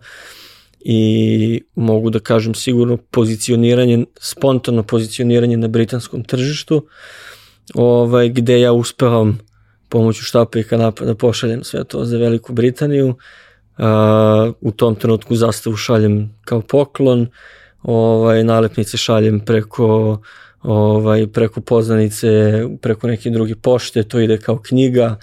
[0.80, 6.86] i mogu da kažem sigurno pozicioniranje, spontano pozicioniranje na britanskom tržištu,
[7.74, 9.40] ovaj, gde ja uspevam
[9.90, 13.08] pomoću štapa i kanapa da pošaljem sve to za Veliku Britaniju.
[13.78, 13.86] Uh,
[14.62, 17.28] u tom trenutku zastavu šaljem kao poklon,
[17.84, 20.20] ovaj, nalepnice šaljem preko
[20.62, 22.28] ovaj, preko poznanice,
[22.82, 25.16] preko neke druge pošte, to ide kao knjiga,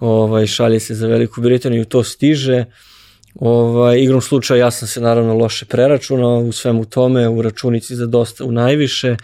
[0.00, 2.64] ovaj, šalje se za Veliku Britaniju, to stiže.
[3.34, 8.06] Ovaj, igrom slučaja ja sam se naravno loše preračunao u svemu tome, u računici za
[8.06, 9.16] dosta u najviše.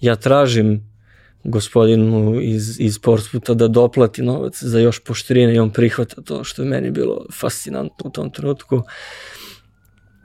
[0.00, 0.93] Ja tražim
[1.44, 6.62] gospodinu iz, iz Portsputa da doplati novac za još poštrine i on prihvata to što
[6.62, 8.82] je meni bilo fascinantno u tom trenutku.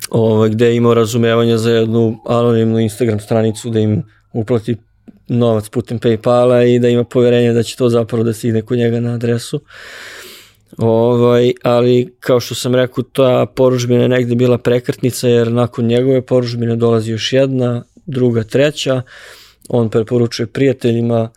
[0.09, 4.03] Ovaj, gde je imao razumevanje za jednu anonimnu Instagram stranicu da im
[4.33, 4.75] uplati
[5.27, 8.99] novac putem Paypala i da ima poverenje da će to zapravo da stigne kod njega
[8.99, 9.61] na adresu.
[10.77, 16.21] Ovaj, ali kao što sam rekao, ta poružbina je negde bila prekrtnica jer nakon njegove
[16.21, 19.01] poružbine dolazi još jedna, druga, treća.
[19.69, 21.29] On preporučuje prijateljima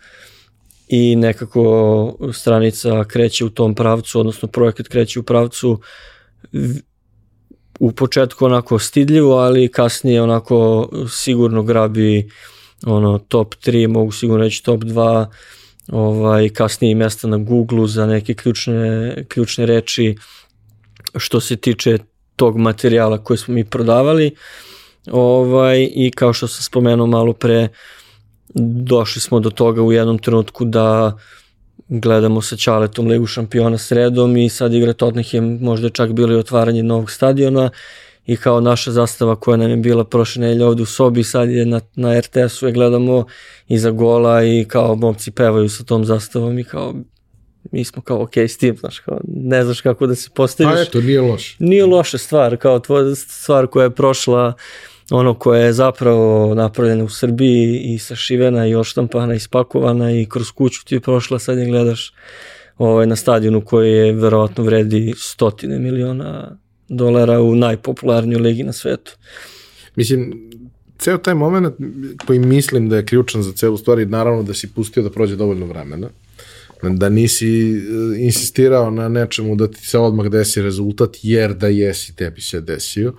[0.88, 5.80] i nekako stranica kreće u tom pravcu, odnosno projekat kreće u pravcu.
[7.80, 12.32] U početku onako stidljivo, ali kasnije onako sigurno grabi uh,
[12.86, 15.26] ono top 3, mogu sigurno reći top 2,
[15.88, 20.16] ovaj, kasnije mesta na Google za neke ključne, ključne reči
[21.16, 21.98] što se tiče
[22.36, 24.34] tog materijala koji smo mi prodavali.
[25.10, 27.68] Ovaj, i kao što sam spomenuo malo pre
[28.54, 31.18] došli smo do toga u jednom trenutku da
[31.88, 36.82] gledamo sa Čaletom Ligu šampiona sredom i sad igra Tottenham možda čak bilo i otvaranje
[36.82, 37.70] novog stadiona
[38.26, 41.66] i kao naša zastava koja nam je bila prošle nedelje ovde u sobi, sad je
[41.66, 43.24] na, na RTS-u je gledamo
[43.68, 46.94] iza gola i kao momci pevaju sa tom zastavom i kao
[47.70, 50.74] mi smo kao ok s tim, znaš, kao, ne znaš kako da se postaviš.
[50.74, 51.56] Pa eto, nije loše.
[51.58, 54.52] Nije loša stvar, kao tvoja stvar koja je prošla,
[55.12, 60.50] ono koja je zapravo napravljena u Srbiji i sašivena i oštampana i spakovana i kroz
[60.50, 62.14] kuću ti je prošla, sad je gledaš
[62.78, 66.58] ovaj, na stadionu koji je verovatno vredi stotine miliona
[66.88, 69.16] dolara u najpopularnijoj ligi na svetu.
[69.96, 70.50] Mislim,
[70.98, 71.74] ceo taj moment
[72.26, 75.36] koji mislim da je ključan za celu stvar i naravno da si pustio da prođe
[75.36, 76.08] dovoljno vremena,
[76.82, 82.16] Da nisi uh, insistirao na nečemu da ti se odmah desi rezultat, jer da jesi
[82.16, 83.14] tebi se desio,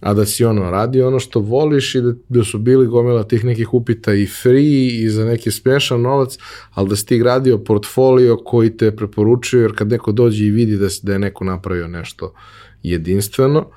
[0.00, 3.44] a da si ono radio ono što voliš i da, da su bili gomila tih
[3.44, 6.38] nekih upita i free i za neki smešan novac,
[6.70, 10.76] ali da si ti gradio portfolio koji te preporučuje, jer kad neko dođe i vidi
[10.76, 12.34] da, da je neko napravio nešto
[12.82, 13.70] jedinstveno,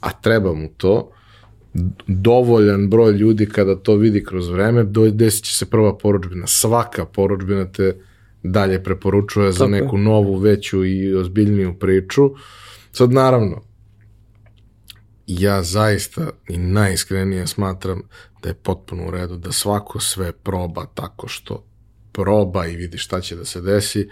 [0.00, 1.10] a treba mu to,
[2.06, 6.46] dovoljan broj ljudi kada to vidi kroz vreme, desit će se prva poručbina.
[6.46, 7.96] Svaka poručbina te
[8.52, 12.30] dalje preporučuje za neku novu, veću i ozbiljniju priču.
[12.92, 13.62] Sad naravno,
[15.26, 18.02] ja zaista i najiskrenije smatram
[18.42, 21.64] da je potpuno u redu da svako sve proba tako što
[22.12, 24.08] proba i vidi šta će da se desi,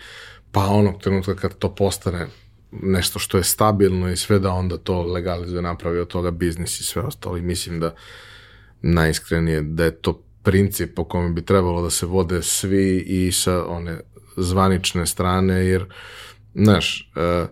[0.53, 2.27] pa onog trenutka kad to postane
[2.83, 6.85] nešto što je stabilno i sve da onda to legalizuje, napravi od toga biznis i
[6.85, 7.95] sve ostalo i mislim da
[8.83, 13.67] najiskrenije da je to princip po kome bi trebalo da se vode svi i sa
[13.67, 14.01] one
[14.37, 15.85] zvanične strane, jer
[16.55, 17.49] znaš, uh,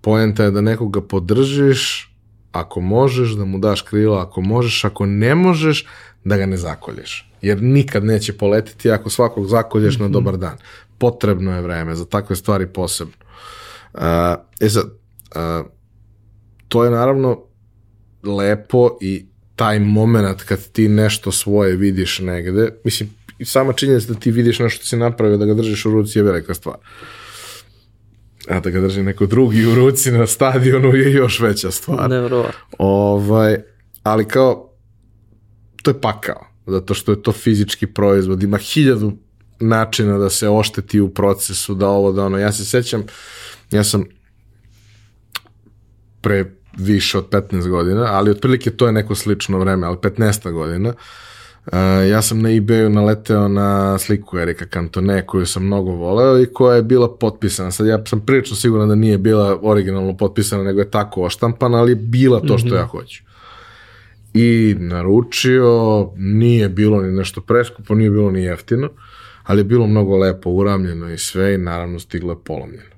[0.00, 2.10] poenta je da nekoga podržiš
[2.52, 5.86] ako možeš da mu daš krila, ako možeš, ako ne možeš
[6.24, 7.30] da ga ne zakolješ.
[7.42, 10.00] Jer nikad neće poletiti ako svakog zakolješ mm -hmm.
[10.00, 10.12] na mhm.
[10.12, 10.56] dobar dan.
[10.98, 13.14] Potrebno je vreme za takve stvari posebno.
[13.94, 14.00] Uh,
[14.60, 15.66] e sad, uh,
[16.68, 17.40] to je naravno
[18.22, 19.26] lepo i
[19.56, 23.10] taj moment kad ti nešto svoje vidiš negde, mislim,
[23.44, 26.22] sama činjenica da ti vidiš nešto što si napravio, da ga držiš u ruci je
[26.22, 26.76] velika stvar.
[28.48, 32.10] A da ga drži neko drugi u ruci na stadionu je još veća stvar.
[32.10, 32.60] Nevrovatno.
[32.78, 33.56] Ovaj,
[34.02, 34.72] ali kao,
[35.82, 39.12] to je pakao, zato što je to fizički proizvod, ima hiljadu
[39.60, 42.38] načina da se ošteti u procesu, da ovo, da ono.
[42.38, 43.04] Ja se sećam,
[43.70, 44.04] ja sam
[46.20, 50.88] pre više od 15 godina, ali otprilike to je neko slično vreme, ali 15 godina,
[50.88, 51.29] Uh,
[52.10, 56.76] ja sam na ebayu naleteo na sliku Erika Cantone koju sam mnogo voleo i koja
[56.76, 57.70] je bila potpisana.
[57.70, 61.92] Sad ja sam prilično siguran da nije bila originalno potpisana, nego je tako oštampana, ali
[61.92, 62.76] je bila to što mm -hmm.
[62.76, 63.22] ja hoću.
[64.34, 68.88] I naručio, nije bilo ni nešto preskupo, nije bilo ni jeftino,
[69.42, 72.90] ali je bilo mnogo lepo uramljeno i sve i naravno stiglo je polomljeno.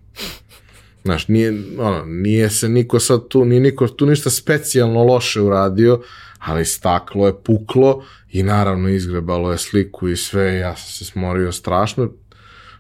[1.05, 6.01] Znaš, nije, ono, nije se niko sad tu, nije niko tu ništa specijalno loše uradio,
[6.45, 11.53] ali staklo je puklo i naravno izgrebalo je sliku i sve, ja sam se smorio
[11.53, 12.09] strašno.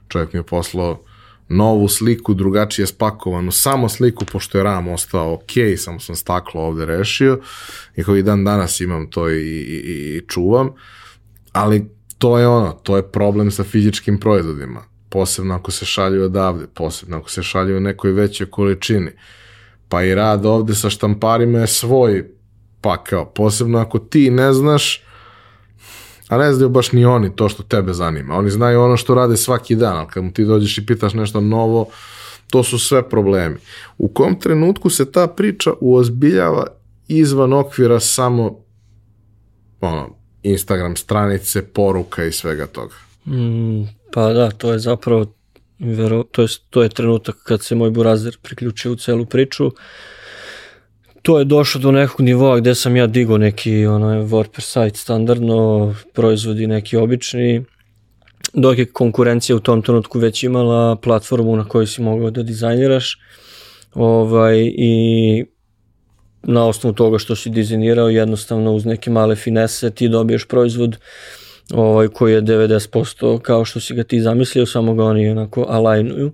[0.08, 1.02] Čovjek mi je poslao
[1.48, 6.86] novu sliku, drugačije spakovanu, samo sliku, pošto je ram ostao ok, samo sam staklo ovde
[6.86, 7.40] rešio.
[7.96, 10.70] I koji dan danas imam to i, i, i čuvam,
[11.52, 16.66] ali to je ono, to je problem sa fizičkim proizvodima, posebno ako se šalju odavde,
[16.74, 19.10] posebno ako se šalju u nekoj većoj količini,
[19.88, 22.41] pa i rad ovde sa štamparima je svoj
[22.82, 25.02] pa kao, posebno ako ti ne znaš,
[26.28, 28.34] a ne znaju baš ni oni to što tebe zanima.
[28.34, 31.40] Oni znaju ono što rade svaki dan, ali kad mu ti dođeš i pitaš nešto
[31.40, 31.88] novo,
[32.50, 33.56] to su sve problemi.
[33.98, 36.66] U kom trenutku se ta priča uozbiljava
[37.08, 38.58] izvan okvira samo
[39.80, 40.08] ono,
[40.42, 42.94] Instagram stranice, poruka i svega toga?
[43.26, 45.26] Mm, pa da, to je zapravo
[45.78, 49.66] vero, to, je, to je trenutak kad se moj burazer priključio u celu priču.
[49.66, 49.72] Uh,
[51.22, 55.94] to je došlo do nekog nivoa gde sam ja digao neki onaj WordPress site standardno,
[56.12, 57.64] proizvodi neki obični,
[58.54, 63.18] dok je konkurencija u tom trenutku već imala platformu na kojoj si mogao da dizajniraš
[63.94, 65.44] ovaj, i
[66.42, 70.96] na osnovu toga što si dizajnirao jednostavno uz neke male finese ti dobiješ proizvod
[71.74, 76.32] ovaj, koji je 90% kao što si ga ti zamislio, samo ga oni onako alignuju.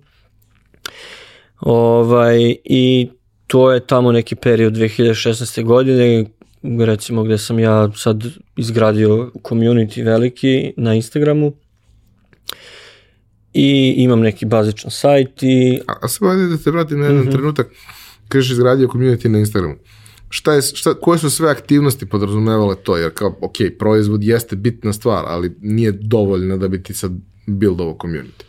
[1.61, 3.09] Ovaj, I
[3.49, 5.65] to je tamo neki period 2016.
[5.65, 6.25] godine,
[6.87, 8.25] recimo gde sam ja sad
[8.57, 11.53] izgradio community veliki na Instagramu
[13.55, 15.81] i imam neki bazičan sajt i...
[15.87, 17.33] A, a samo da te vratim na jedan mm -hmm.
[17.33, 17.67] trenutak,
[18.29, 19.75] kažeš izgradio community na Instagramu.
[20.31, 22.97] Šta je, šta, koje su sve aktivnosti podrazumevale to?
[22.97, 27.13] Jer kao, ok, proizvod jeste bitna stvar, ali nije dovoljno da bi ti sad
[27.47, 28.45] buildovo community.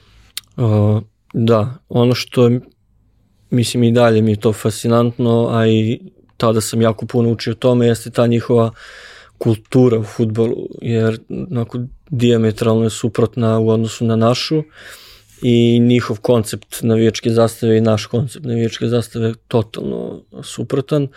[0.57, 2.49] Uh, da, ono što
[3.49, 5.99] mislim i dalje mi je to fascinantno, a i
[6.37, 8.71] tada sam jako puno učio o tome, jeste ta njihova
[9.37, 11.19] kultura u futbolu, jer
[11.51, 11.79] onako
[12.09, 14.63] diametralno je suprotna u odnosu na našu
[15.41, 21.07] i njihov koncept navijačke zastave i naš koncept navijačke zastave je totalno suprotan.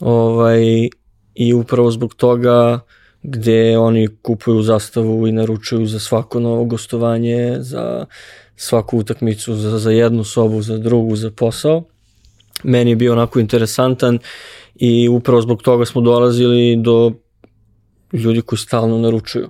[0.00, 0.88] Ovaj,
[1.34, 2.80] I upravo zbog toga
[3.22, 8.06] gde oni kupuju zastavu i naručuju za svako novo gostovanje, za
[8.56, 11.84] svaku utakmicu za, za jednu sobu, za drugu, za posao.
[12.62, 14.18] Meni je bio onako interesantan
[14.74, 17.12] i upravo zbog toga smo dolazili do
[18.12, 19.48] ljudi koji stalno naručuju.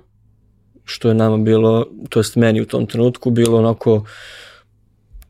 [0.85, 4.05] što je nama bilo, to jest meni u tom trenutku bilo onako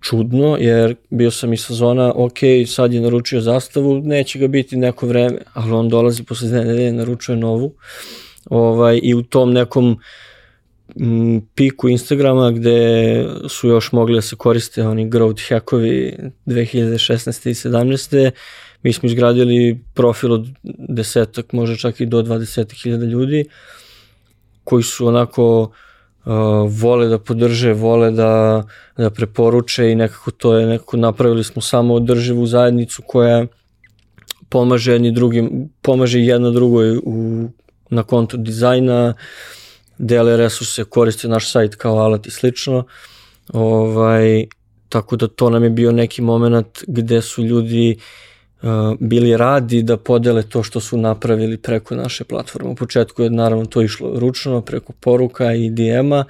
[0.01, 5.07] čudno, jer bio sam i sezona, ok, sad je naručio zastavu, neće ga biti neko
[5.07, 7.75] vreme, ali on dolazi posle dve nedelje, naručuje novu.
[8.51, 9.97] Ovaj, I u tom nekom m,
[11.55, 16.16] piku Instagrama gde su još mogli da se koriste oni growth hackovi
[16.47, 17.49] 2016.
[17.49, 18.30] i 17.
[18.82, 20.47] Mi smo izgradili profil od
[20.89, 23.45] desetak, možda čak i do 20.000 ljudi
[24.64, 26.32] koji su onako uh,
[26.68, 28.64] vole da podrže, vole da,
[28.97, 33.47] da preporuče i nekako to je nekako napravili smo samo održivu zajednicu koja
[34.49, 37.49] pomaže jedni drugim, pomaže jedna drugoj u,
[37.91, 39.14] na kontu dizajna,
[39.99, 42.84] dele resurse, koriste naš sajt kao alat i slično.
[43.53, 44.47] Ovaj,
[44.88, 47.97] tako da to nam je bio neki moment gde su ljudi
[48.62, 48.68] uh,
[49.01, 52.70] bili radi da podele to što su napravili preko naše platforme.
[52.70, 56.24] U početku je naravno to išlo ručno, preko poruka i DM-a,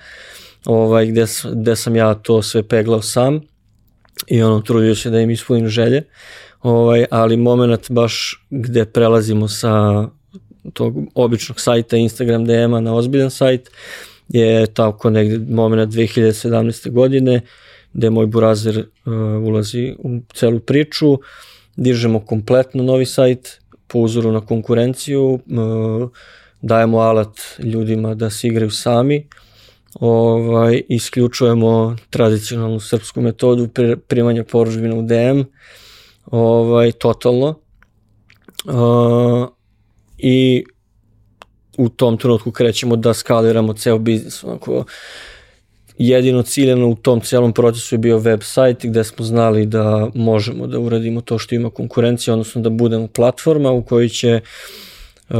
[0.64, 3.40] ovaj, gde, gde sam ja to sve peglao sam
[4.26, 6.02] i ono, trudio se da im ispunim želje,
[6.62, 10.04] ovaj, ali moment baš gde prelazimo sa
[10.72, 13.70] tog običnog sajta Instagram DM-a na ozbiljan sajt
[14.28, 16.90] je tako negde moment 2017.
[16.90, 17.40] godine
[17.92, 19.12] gde moj burazer uh,
[19.48, 21.18] ulazi u celu priču, uh,
[21.76, 25.38] dižemo kompletno novi sajt po uzoru na konkurenciju,
[26.62, 29.28] dajemo alat ljudima da se igraju sami,
[30.00, 33.68] ovaj, isključujemo tradicionalnu srpsku metodu
[34.08, 35.42] primanja poružbina u DM,
[36.26, 37.54] ovaj, totalno.
[38.64, 39.48] Uh,
[40.18, 40.64] I
[41.78, 44.44] u tom trenutku krećemo da skaliramo ceo biznis.
[44.44, 44.84] Onako,
[45.98, 50.78] jedino ciljeno u tom celom procesu je bio sajt gde smo znali da možemo da
[50.78, 54.40] uradimo to što ima konkurencija, odnosno da budemo platforma u kojoj će
[55.30, 55.36] uh,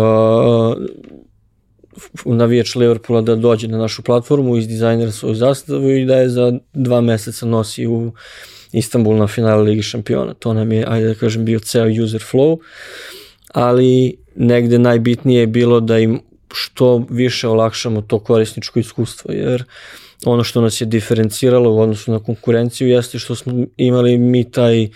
[2.25, 7.01] navijač Liverpoola da dođe na našu platformu, izdizajnira svoju zastavu i da je za dva
[7.01, 8.12] meseca nosi u
[8.72, 10.35] Istanbul na finale Ligi šampiona.
[10.35, 12.59] To nam je, ajde da kažem, bio ceo user flow,
[13.55, 16.21] ali negde najbitnije je bilo da im
[16.53, 19.65] što više olakšamo to korisničko iskustvo, jer
[20.27, 24.89] ono što nas je diferenciralo u odnosu na konkurenciju jeste što smo imali mi taj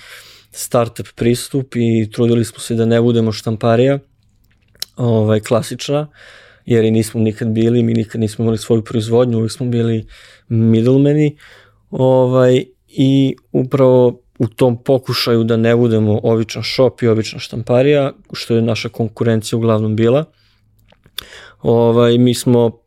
[0.51, 3.99] startup pristup i trudili smo se da ne budemo štamparija
[4.97, 6.09] ovaj, klasična,
[6.67, 10.07] jer i nismo nikad bili, mi nikad nismo imali svoju proizvodnju, uvijek smo bili
[10.49, 11.37] middlemani
[11.91, 18.55] ovaj, i upravo u tom pokušaju da ne budemo običan shop i obična štamparija, što
[18.55, 20.25] je naša konkurencija uglavnom bila,
[21.63, 22.79] ovaj, mi smo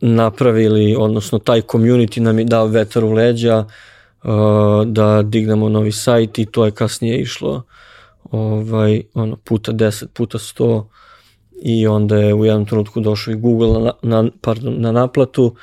[0.00, 4.30] napravili, odnosno taj community nam je dao vetar u leđa uh,
[4.86, 7.62] da dignemo novi sajt i to je kasnije išlo
[8.30, 10.84] ovaj, ono, puta 10, puta 100
[11.62, 15.54] i onda je u jednom trenutku došao i Google na, na, pardon, na naplatu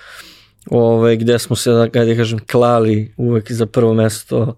[0.70, 4.56] ovaj, gde smo se, da, da kažem, klali uvek za prvo mesto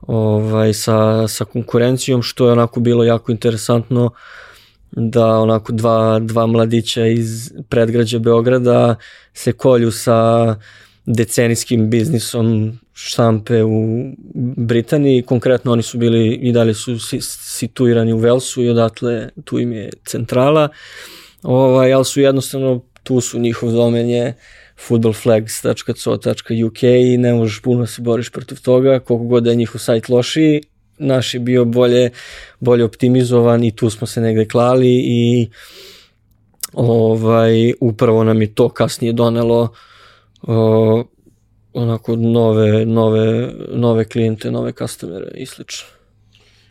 [0.00, 4.12] ovaj, sa, sa konkurencijom, što je onako bilo jako interesantno uh,
[4.92, 8.94] da onako dva, dva mladića iz predgrađa Beograda
[9.34, 10.56] se kolju sa
[11.06, 14.02] decenijskim biznisom štampe u
[14.56, 15.22] Britaniji.
[15.22, 16.98] Konkretno oni su bili i dalje su
[17.30, 20.68] situirani u Velsu i odatle tu im je centrala.
[21.42, 24.36] Ovaj, ali su jednostavno tu su njihov domen je
[24.86, 30.08] footballflags.co.uk i ne možeš puno se boriš protiv toga, koliko god da je njihov sajt
[30.08, 30.62] lošiji,
[30.98, 32.10] naš je bio bolje,
[32.60, 35.48] bolje optimizovan i tu smo se negde klali i
[36.72, 39.68] ovaj, upravo nam je to kasnije donelo
[40.42, 41.04] o,
[41.72, 45.88] onako nove, nove, nove klijente, nove customere i slično.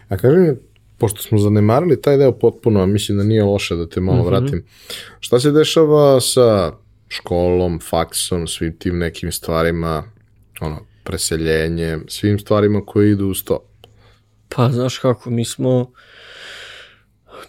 [0.10, 0.56] A kaži mi,
[0.98, 4.22] pošto smo zanemarili taj deo potpuno, a mislim da nije loše da te malo mm
[4.22, 4.30] -hmm.
[4.30, 4.66] vratim,
[5.20, 6.72] šta se dešava sa
[7.12, 10.04] školom, faksom, svim tim nekim stvarima,
[10.62, 13.60] ono, preseljenjem, svim stvarima koji idu uz to?
[14.50, 15.92] Pa, znaš kako, mi smo,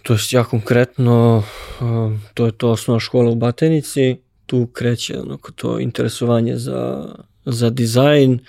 [0.03, 1.43] to je ja konkretno,
[2.33, 7.05] to je to osnovna škola u Batenici, tu kreće onako to interesovanje za,
[7.45, 8.39] za dizajn,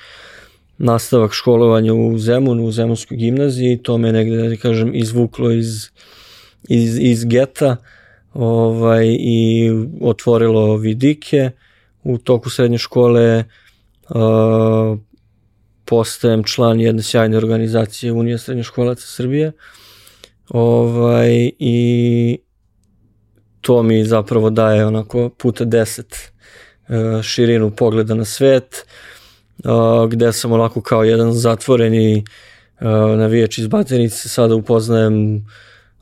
[0.78, 5.90] nastavak školovanja u Zemunu, u Zemunskoj gimnaziji, to me negde, da kažem, izvuklo iz,
[6.68, 7.76] iz, iz geta
[8.34, 9.70] ovaj, i
[10.00, 11.50] otvorilo vidike.
[12.02, 13.44] U toku srednje škole
[14.10, 14.98] uh,
[15.84, 19.52] postajem član jedne sjajne organizacije Unija srednjoškolaca Srbije.
[20.48, 22.38] Ovaj, I
[23.60, 26.32] to mi zapravo daje onako puta deset
[26.88, 28.86] uh, širinu pogleda na svet,
[29.64, 32.24] uh, gde sam onako kao jedan zatvoreni
[32.80, 32.86] uh,
[33.18, 35.46] navijač iz Baterice, sada upoznajem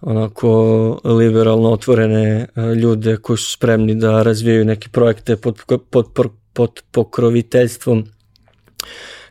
[0.03, 6.07] onako liberalno otvorene e, ljude koji su spremni da razvijaju neke projekte pod, pod,
[6.53, 8.05] pod pokroviteljstvom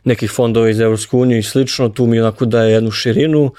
[0.04, 3.50] nekih fondova iz Evropske unije i slično, tu mi onako daje jednu širinu,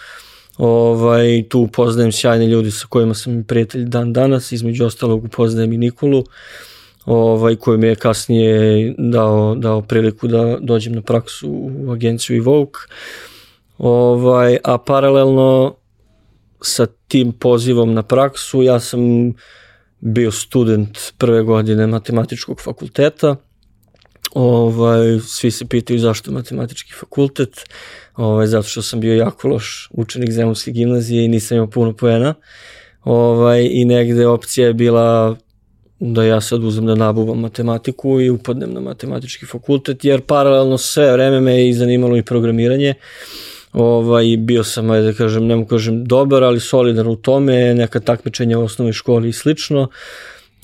[0.58, 5.78] ovaj, tu upoznajem sjajne ljudi sa kojima sam prijatelj dan danas, između ostalog upoznajem i
[5.78, 6.24] Nikolu,
[7.06, 12.80] ovaj, koji mi je kasnije dao, dao priliku da dođem na praksu u agenciju Evoke,
[13.78, 15.76] ovaj, a paralelno
[16.64, 19.00] sa tim pozivom na praksu ja sam
[20.00, 23.36] bio student prve godine matematičkog fakulteta,
[24.34, 27.70] Ovaj, svi se pitaju zašto matematički fakultet,
[28.16, 32.34] ovaj, zato što sam bio jako loš učenik Zemunske gimnazije i nisam imao puno poena.
[33.04, 35.36] Ovaj, I negde opcija je bila
[36.00, 41.12] da ja sad uzem da nabuvam matematiku i upadnem na matematički fakultet, jer paralelno sve
[41.12, 42.94] vreme me i zanimalo i programiranje.
[43.74, 48.60] Ovaj, bio sam, ajde da kažem, nemo kažem dobar, ali solidan u tome, neka takmičenja
[48.60, 49.88] u osnovnoj školi i slično.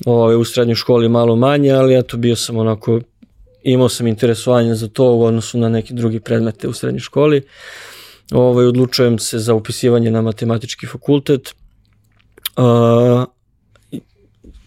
[0.06, 3.00] Ovaj, u srednjoj školi malo manje, ali eto bio sam onako
[3.62, 7.42] imao sam interesovanje za to u odnosu na neke drugi predmete u srednjoj školi.
[8.32, 11.54] Ovaj, odlučujem se za upisivanje na matematički fakultet.
[12.56, 13.24] Uh,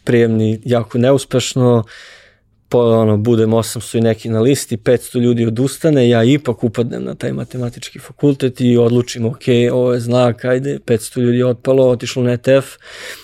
[0.03, 1.83] prijemni jako neuspešno,
[2.73, 7.13] po, ono, budem 800 i neki na listi, 500 ljudi odustane, ja ipak upadnem na
[7.15, 12.23] taj matematički fakultet i odlučim, ok, ovo je znak, ajde, 500 ljudi je otpalo, otišlo
[12.23, 12.65] na ETF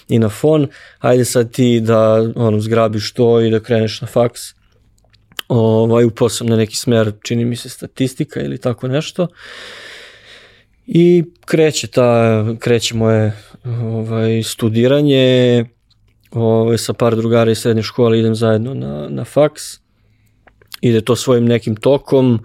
[0.07, 0.67] i na fon,
[0.99, 4.53] ajde sad ti da ono, zgrabiš to i da kreneš na faks
[5.47, 9.27] ovaj, sam na neki smer, čini mi se statistika ili tako nešto.
[10.85, 13.33] I kreće, ta, kreće moje
[13.65, 15.65] ovaj, studiranje,
[16.31, 19.79] ovaj, sa par drugara iz srednje škole idem zajedno na, na faks.
[20.81, 22.39] Ide to svojim nekim tokom,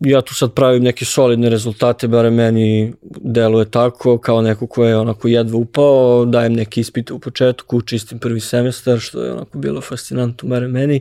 [0.00, 4.96] ja tu sad pravim neke solidne rezultate, bare meni deluje tako, kao neko ko je
[4.96, 9.80] onako jedva upao, dajem neke ispite u početku, čistim prvi semestar, što je onako bilo
[9.80, 11.00] fascinantno, bare meni.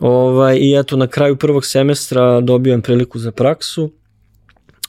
[0.00, 3.92] Ovaj, I eto, na kraju prvog semestra dobijem priliku za praksu,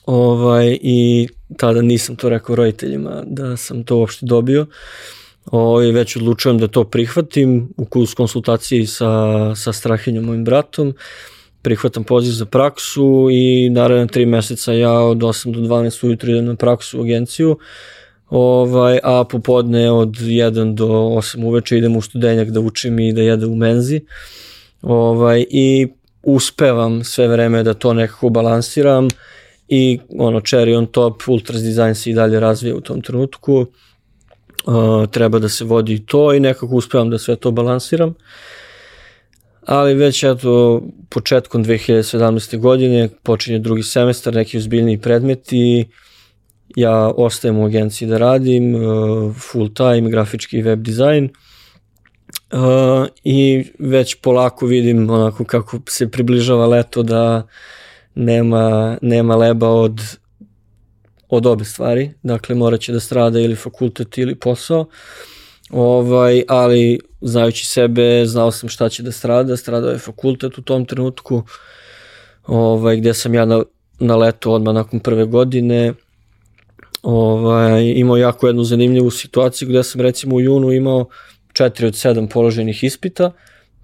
[0.06, 4.66] ovaj, i tada nisam to rekao roditeljima da sam to uopšte dobio.
[5.50, 7.86] Ovaj, već odlučujem da to prihvatim u
[8.16, 10.94] konsultaciji sa, sa Strahinjom, mojim bratom
[11.62, 16.44] prihvatam poziv za praksu i naravno tri meseca ja od 8 do 12 ujutro idem
[16.44, 17.58] na praksu u agenciju,
[18.30, 23.22] ovaj, a popodne od 1 do 8 uveče idem u studenjak da učim i da
[23.22, 24.00] jedem u menzi.
[24.82, 25.88] Ovaj, I
[26.22, 29.08] uspevam sve vreme da to nekako balansiram
[29.68, 33.66] i ono cherry on top, Ultras Design se i dalje razvija u tom trenutku.
[35.10, 38.08] Treba da se vodi to i nekako uspevam da sve to balansiram.
[38.08, 38.16] Uh,
[39.68, 42.58] ali već eto početkom 2017.
[42.58, 45.88] godine počinje drugi semestar, neki uzbiljni predmeti,
[46.76, 51.28] ja ostajem u agenciji da radim, uh, full time, grafički web dizajn,
[52.52, 57.46] uh, i već polako vidim onako kako se približava leto da
[58.14, 60.00] nema, nema leba od
[61.28, 64.86] od obe stvari, dakle morat će da strada ili fakultet ili posao,
[65.70, 70.84] ovaj, ali znajući sebe, znao sam šta će da strada, stradao je fakultet u tom
[70.84, 71.42] trenutku,
[72.46, 73.62] ovaj, gde sam ja na,
[73.98, 75.94] na letu odmah nakon prve godine,
[77.02, 81.08] ovaj, imao jako jednu zanimljivu situaciju gde sam recimo u junu imao
[81.52, 83.32] 4 od 7 položenih ispita,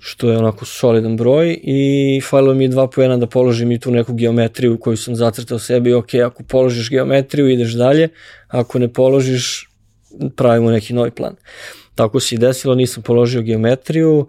[0.07, 3.91] što je onako solidan broj i falilo mi je dva poena da položim i tu
[3.91, 8.09] neku geometriju koju sam zacrtao sebi, ok, ako položiš geometriju ideš dalje,
[8.49, 9.69] ako ne položiš
[10.37, 11.37] pravimo neki novi plan.
[11.95, 14.27] Tako se i desilo, nisam položio geometriju,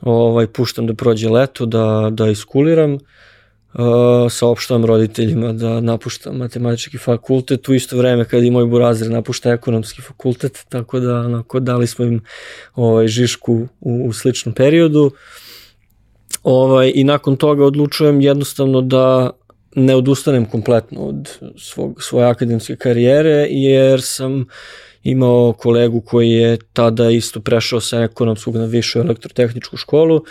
[0.00, 3.00] ovaj, puštam da prođe leto, da, da iskuliram, Uh,
[4.30, 10.02] saopštavam roditeljima da napuštam matematički fakultet u isto vreme kad i moj burazir napušta ekonomski
[10.02, 12.20] fakultet, tako da onako, dali smo im
[12.74, 15.10] ovaj, žišku u, u sličnom periodu.
[16.42, 19.30] Ovaj, I nakon toga odlučujem jednostavno da
[19.74, 24.44] ne odustanem kompletno od svog, svoje akademske karijere, jer sam
[25.02, 30.24] imao kolegu koji je tada isto prešao sa ekonomskog na višu elektrotehničku školu,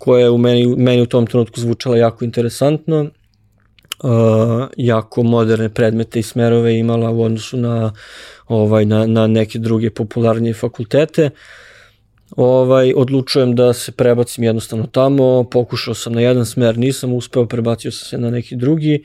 [0.00, 6.18] koja je u meni, meni u tom trenutku zvučala jako interesantno, uh, jako moderne predmete
[6.18, 7.92] i smerove imala u odnosu na,
[8.48, 11.30] ovaj, na, na neke druge popularnije fakultete.
[12.36, 17.92] Ovaj, odlučujem da se prebacim jednostavno tamo, pokušao sam na jedan smer, nisam uspeo, prebacio
[17.92, 19.04] sam se na neki drugi,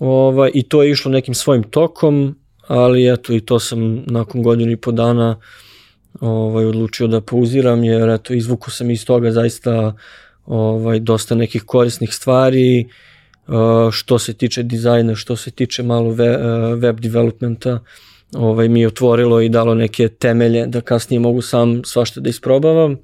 [0.00, 2.34] ovaj, i to je išlo nekim svojim tokom,
[2.66, 5.36] ali eto i to sam nakon godinu i po dana
[6.20, 9.94] ovaj, odlučio da pauziram jer eto izvuku sam iz toga zaista
[10.46, 12.88] ovaj, dosta nekih korisnih stvari
[13.92, 16.10] što se tiče dizajna, što se tiče malo
[16.76, 17.80] web developmenta,
[18.34, 22.96] ovaj, mi je otvorilo i dalo neke temelje da kasnije mogu sam svašta da isprobavam,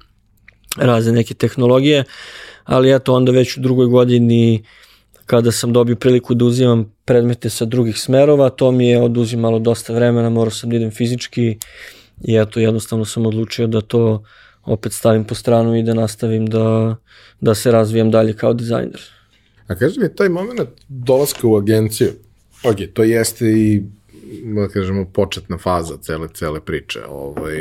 [0.77, 2.03] razne neke tehnologije,
[2.63, 4.63] ali eto onda već u drugoj godini
[5.25, 9.93] kada sam dobio priliku da uzimam predmete sa drugih smerova, to mi je oduzimalo dosta
[9.93, 11.57] vremena, morao sam da idem fizički
[12.21, 14.23] i eto jednostavno sam odlučio da to
[14.65, 16.95] opet stavim po stranu i da nastavim da,
[17.41, 19.01] da se razvijam dalje kao dizajner.
[19.67, 22.09] A kaži mi, taj moment dolaska u agenciju,
[22.63, 23.83] ok, to jeste i
[24.43, 27.57] da kažemo, početna faza cele, cele priče ovaj,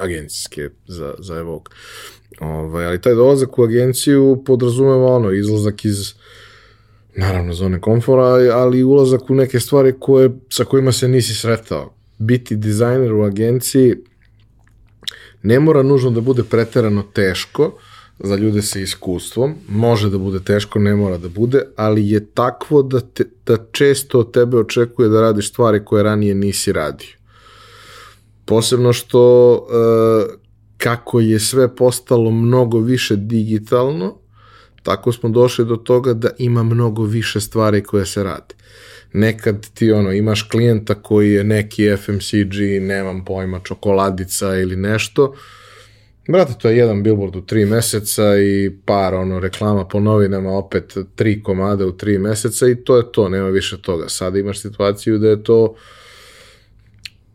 [0.00, 1.72] agencijske za, za Evoke.
[2.40, 6.14] Ovaj, ali taj dolazak u agenciju podrazumeva ono, izlazak iz
[7.16, 8.22] naravno zone komfora,
[8.52, 11.94] ali ulazak u neke stvari koje, sa kojima se nisi sretao.
[12.20, 13.96] Biti dizajner u agenciji
[15.42, 17.72] ne mora nužno da bude preterano teško,
[18.18, 22.82] za ljude sa iskustvom, može da bude teško, ne mora da bude, ali je takvo
[22.82, 27.08] da, te, da često od tebe očekuje da radiš stvari koje ranije nisi radio.
[28.44, 30.36] Posebno što e,
[30.76, 34.18] kako je sve postalo mnogo više digitalno,
[34.82, 38.54] tako smo došli do toga da ima mnogo više stvari koje se rade.
[39.12, 45.34] Nekad ti ono, imaš klijenta koji je neki FMCG, nemam pojma, čokoladica ili nešto,
[46.28, 50.96] Brate, to je jedan billboard u tri meseca i par ono reklama po novinama, opet
[51.14, 54.08] tri komade u tri meseca i to je to, nema više toga.
[54.08, 55.74] Sada imaš situaciju da je to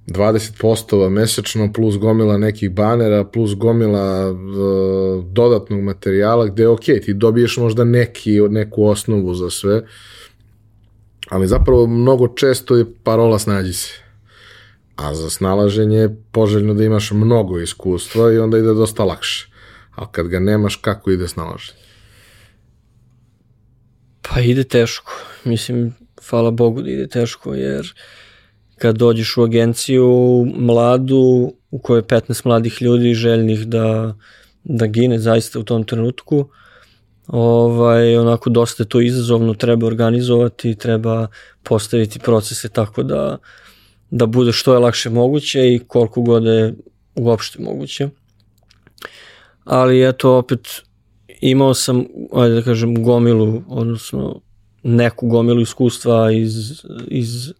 [0.07, 4.37] 20 postova mesečno plus gomila nekih banera plus gomila uh,
[5.25, 9.85] dodatnog materijala gde ok, ti dobiješ možda neki, neku osnovu za sve,
[11.29, 14.05] ali zapravo mnogo često je parola snađi se
[14.95, 19.49] a za snalaženje je poželjno da imaš mnogo iskustva i onda ide dosta lakše.
[19.95, 21.79] A kad ga nemaš, kako ide snalaženje?
[24.21, 25.11] Pa ide teško.
[25.43, 25.93] Mislim,
[26.29, 27.93] hvala Bogu da ide teško, jer
[28.77, 34.15] kad dođeš u agenciju mladu, u kojoj je 15 mladih ljudi željnih da,
[34.63, 36.49] da gine zaista u tom trenutku,
[37.27, 41.27] ovaj, onako dosta je to izazovno, treba organizovati, treba
[41.63, 43.37] postaviti procese tako da
[44.11, 46.73] da bude što je lakše moguće i koliko god je
[47.15, 48.09] uopšte moguće.
[49.63, 50.81] Ali eto, opet
[51.41, 54.41] imao sam, ajde da kažem, gomilu, odnosno
[54.83, 57.53] neku gomilu iskustva iz, iz,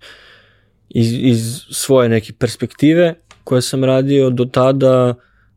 [0.90, 3.14] iz, iz svoje neke perspektive
[3.44, 5.14] koje sam radio do tada,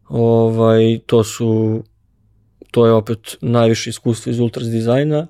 [0.08, 1.82] ovaj, to su
[2.70, 5.26] to je opet najviše iskustvo iz ultras dizajna,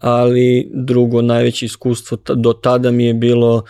[0.00, 3.62] ali drugo najveće iskustvo do tada mi je bilo uh,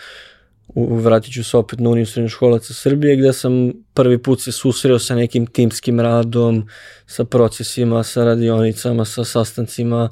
[0.75, 5.15] vratit ću se opet na Uniju srednjoškolaca Srbije, gde sam prvi put se susreo sa
[5.15, 6.67] nekim timskim radom,
[7.07, 10.09] sa procesima, sa radionicama, sa sastancima.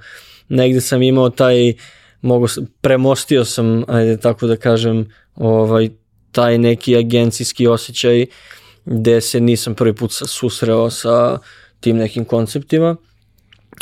[0.49, 1.73] Negde sam imao taj,
[2.21, 2.47] mogo,
[2.81, 5.89] premostio sam, ajde tako da kažem, ovaj,
[6.31, 8.25] taj neki agencijski osjećaj
[8.85, 11.37] gde se nisam prvi put susreo sa
[11.81, 12.95] tim nekim konceptima.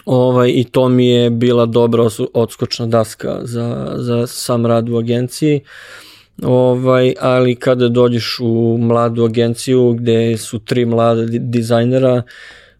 [0.06, 5.56] Ovaj, I to mi je bila dobra odskočna daska za, za sam rad u agenciji.
[5.56, 6.10] Uh,
[6.44, 12.24] Ovaj, ali kada dođeš u mladu agenciju gde su tri mlada dizajnera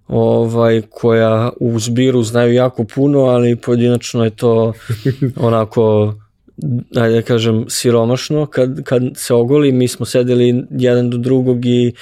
[0.08, 4.74] ovaj, koja u zbiru znaju jako puno, ali pojedinačno je to
[5.36, 6.14] onako
[6.96, 11.94] ajde da kažem, siromašno kad, kad se ogoli, mi smo sedeli jedan do drugog i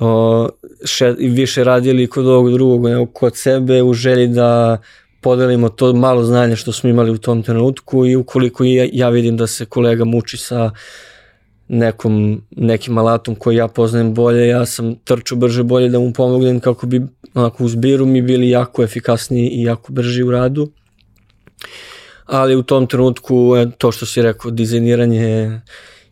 [0.00, 0.48] o,
[0.84, 4.78] še, više radili kod ovog drugog nego kod sebe u želji da
[5.20, 9.36] podelimo to malo znanja što smo imali u tom trenutku i ukoliko ja, ja vidim
[9.36, 10.70] da se kolega muči sa
[11.68, 16.60] nekom, nekim alatom koji ja poznajem bolje, ja sam trču brže bolje da mu pomognem
[16.60, 17.02] kako bi
[17.34, 20.70] onako u zbiru mi bili jako efikasniji i jako brži u radu.
[22.26, 25.60] Ali u tom trenutku to što si rekao, dizajniranje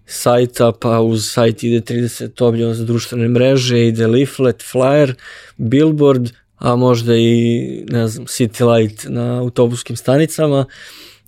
[0.06, 5.14] sajta, pa uz sajt ide 30 objava za društvene mreže, ide leaflet, flyer,
[5.56, 10.64] billboard, a možda i ne znam, city light na autobuskim stanicama,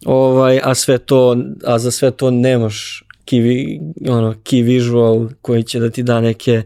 [0.05, 5.81] ovaj, a sve to, a za sve to nemaš key, ono, key visual koji će
[5.81, 6.63] da ti da neke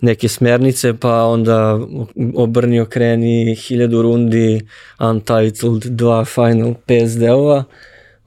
[0.00, 1.78] neke smernice, pa onda
[2.34, 4.60] obrni okreni hiljadu rundi
[5.00, 7.64] Untitled 2 Final PSD-ova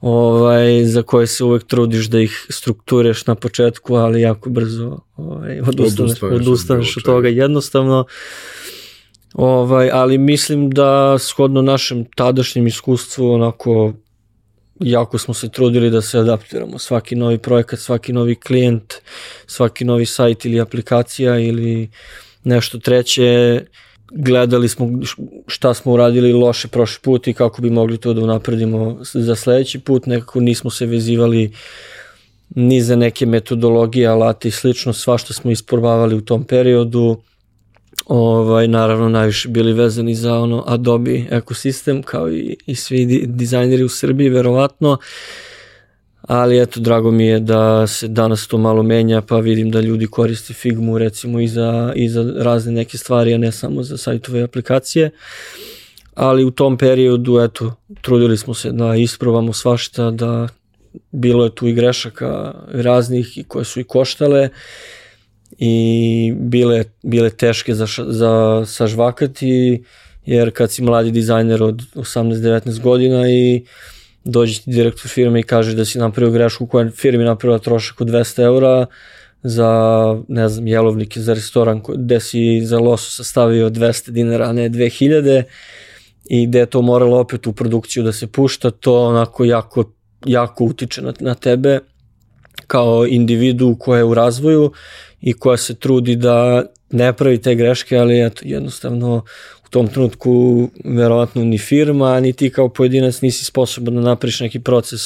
[0.00, 5.60] ovaj, za koje se uvek trudiš da ih struktureš na početku, ali jako brzo ovaj,
[5.60, 8.04] odustaneš, odustaneš, odustaneš od toga jednostavno.
[9.34, 13.92] Ovaj, ali mislim da shodno našem tadašnjem iskustvu onako
[14.80, 16.78] jako smo se trudili da se adaptiramo.
[16.78, 18.94] Svaki novi projekat, svaki novi klijent,
[19.46, 21.90] svaki novi sajt ili aplikacija ili
[22.44, 23.60] nešto treće
[24.10, 24.90] gledali smo
[25.46, 29.78] šta smo uradili loše prošli put i kako bi mogli to da unapredimo za sledeći
[29.78, 31.52] put, nekako nismo se vezivali
[32.54, 37.16] ni za neke metodologije, alate i slično, sva što smo isprobavali u tom periodu,
[38.06, 43.88] ovaj, naravno najviše bili vezani za ono Adobe ekosistem kao i, i svi dizajneri u
[43.88, 44.98] Srbiji verovatno
[46.28, 50.06] ali eto drago mi je da se danas to malo menja pa vidim da ljudi
[50.06, 54.40] koriste Figmu recimo i za, i za razne neke stvari a ne samo za sajtove
[54.40, 55.10] i aplikacije.
[56.14, 60.48] Ali u tom periodu eto trudili smo se da isprobamo svašta da
[61.12, 64.48] bilo je tu i grešaka raznih i koje su i koštale
[65.58, 69.84] i bile, bile teške za, za sažvakati,
[70.26, 73.64] jer kad si mladi dizajner od 18-19 godina i
[74.30, 78.08] dođe ti direktor firme i kaže da si napravio grešku koja firmi napravila trošak od
[78.08, 78.86] 200 eura
[79.42, 79.70] za,
[80.28, 85.42] ne znam, jelovnike za restoran gde si za losu sastavio 200 dinara, a ne 2000
[86.24, 89.84] i gde je to moralo opet u produkciju da se pušta, to onako jako,
[90.26, 91.78] jako utiče na, na tebe
[92.66, 94.72] kao individu koja je u razvoju
[95.20, 99.24] i koja se trudi da ne pravi te greške, ali eto, jednostavno
[99.68, 104.60] u tom trenutku verovatno ni firma, ni ti kao pojedinac nisi sposoban da napriš neki
[104.60, 105.00] proces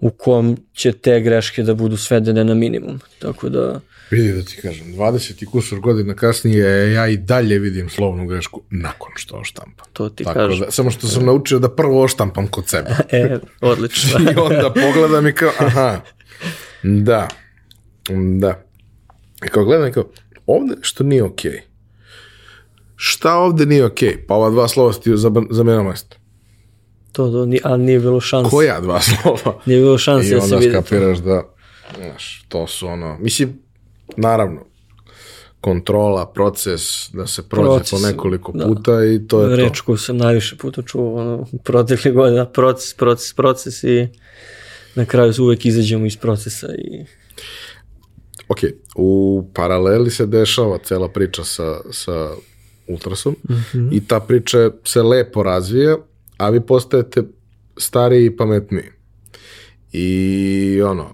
[0.00, 3.00] u kom će te greške da budu svedene na minimum.
[3.18, 3.80] Tako da...
[4.10, 8.62] Vidi da ti kažem, 20 i kusur godina kasnije ja i dalje vidim slovnu grešku
[8.70, 9.86] nakon što oštampam.
[9.92, 10.60] To ti Tako kažem.
[10.60, 12.90] Da, samo što sam naučio da prvo oštampam kod sebe.
[13.12, 14.20] e, odlično.
[14.32, 16.00] I onda pogledam i kao, aha,
[16.82, 17.28] da,
[18.40, 18.64] da.
[19.46, 20.10] I kao gledam i kao,
[20.46, 21.52] ovde što nije okej.
[21.52, 21.73] Okay.
[22.96, 24.08] Šta ovde nije okej?
[24.08, 24.26] Okay?
[24.26, 25.10] Pa ova dva slova ti
[25.50, 26.16] zamena mesto.
[27.12, 28.50] To, to, ni, a nije bilo šanse.
[28.50, 29.60] Koja dva slova?
[29.66, 30.66] Nije bilo šanse da se vidi.
[30.66, 31.42] I onda skapiraš da,
[31.96, 33.58] znaš, to su ono, mislim,
[34.16, 34.64] naravno,
[35.60, 38.66] kontrola, proces, da se prođe proces, po nekoliko da.
[38.66, 39.64] puta i to je Reč to.
[39.64, 44.08] Reč koju sam najviše puta čuo ono, u proteklih godina, proces, proces, proces i
[44.94, 47.04] na kraju uvek izađemo iz procesa i
[48.48, 48.58] ok,
[48.96, 52.30] u paraleli se dešava cela priča sa, sa
[52.88, 53.88] Ultrasom mm -hmm.
[53.92, 55.96] i ta priča se lepo razvija,
[56.36, 57.22] a vi postajete
[57.76, 58.90] stariji i pametniji.
[59.92, 61.06] I ono,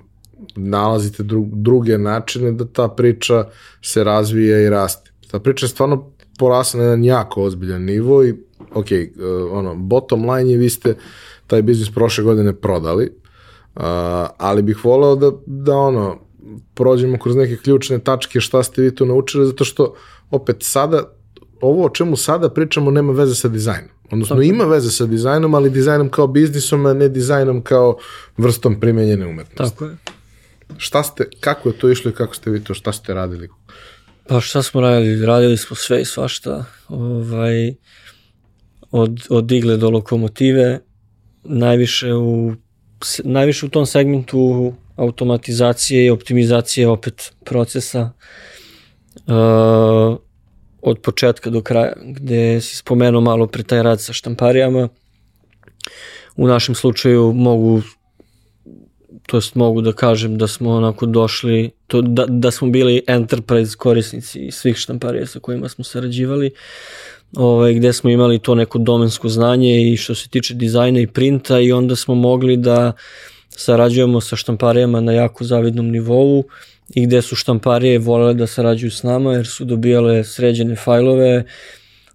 [0.56, 3.44] nalazite dru, druge načine da ta priča
[3.82, 5.10] se razvija i raste.
[5.30, 8.34] Ta priča je stvarno porasla na jedan jako ozbiljan nivo i
[8.74, 10.96] ok, uh, ono, bottom line je vi ste
[11.46, 13.82] taj biznis prošle godine prodali, uh,
[14.36, 16.18] ali bih voleo da, da ono,
[16.74, 19.94] prođemo kroz neke ključne tačke šta ste vi tu naučili, zato što
[20.30, 21.02] opet sada,
[21.60, 23.90] ovo o čemu sada pričamo nema veze sa dizajnom.
[24.10, 24.42] Odnosno Tako.
[24.42, 27.98] ima veze sa dizajnom, ali dizajnom kao biznisom, a ne dizajnom kao
[28.36, 29.78] vrstom primenjene umetnosti.
[29.78, 29.96] Tako je.
[30.76, 33.48] Šta ste, kako je to išlo i kako ste vi to, šta ste radili?
[34.28, 35.26] Pa šta smo radili?
[35.26, 36.64] Radili smo sve i svašta.
[36.88, 37.74] Ovaj,
[38.90, 40.80] od, od igle do lokomotive,
[41.44, 42.54] najviše u,
[43.24, 48.10] najviše u tom segmentu automatizacije i optimizacije opet procesa
[49.26, 50.18] uh,
[50.82, 54.88] od početka do kraja, gde si spomenuo malo pre taj rad sa štamparijama.
[56.36, 57.82] U našem slučaju mogu
[59.26, 63.76] to jest mogu da kažem da smo onako došli, to, da, da smo bili enterprise
[63.76, 66.50] korisnici svih štamparija sa kojima smo sarađivali,
[67.36, 71.60] ovaj, gde smo imali to neko domensko znanje i što se tiče dizajna i printa
[71.60, 72.92] i onda smo mogli da
[73.48, 76.44] sarađujemo sa štamparijama na jako zavidnom nivou
[76.94, 81.44] i gde su štamparije volele da sarađuju s nama jer su dobijale sređene fajlove,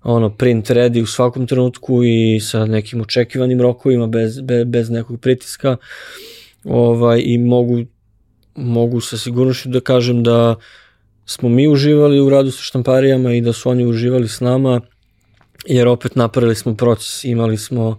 [0.03, 5.19] ono print ready u svakom trenutku i sa nekim očekivanim rokovima bez, bez, bez nekog
[5.19, 5.77] pritiska.
[6.63, 7.83] Ovaj, i mogu,
[8.55, 10.55] mogu sa sigurnošću da kažem da
[11.25, 14.81] smo mi uživali u radu sa štamparijama i da su oni uživali s nama
[15.65, 17.97] jer opet napravili smo proces, imali smo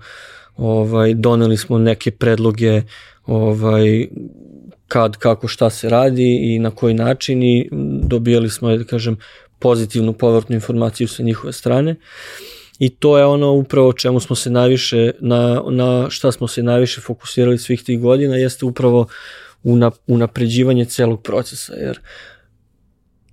[0.57, 2.83] ovaj, doneli smo neke predloge
[3.27, 4.09] ovaj,
[4.89, 7.69] kad, kako, šta se radi i na koji način i
[8.03, 9.17] dobijali smo, da kažem,
[9.59, 11.97] pozitivnu povratnu informaciju sa njihove strane.
[12.79, 17.01] I to je ono upravo čemu smo se najviše, na, na šta smo se najviše
[17.01, 19.07] fokusirali svih tih godina, jeste upravo
[19.63, 22.01] una, unapređivanje celog procesa, jer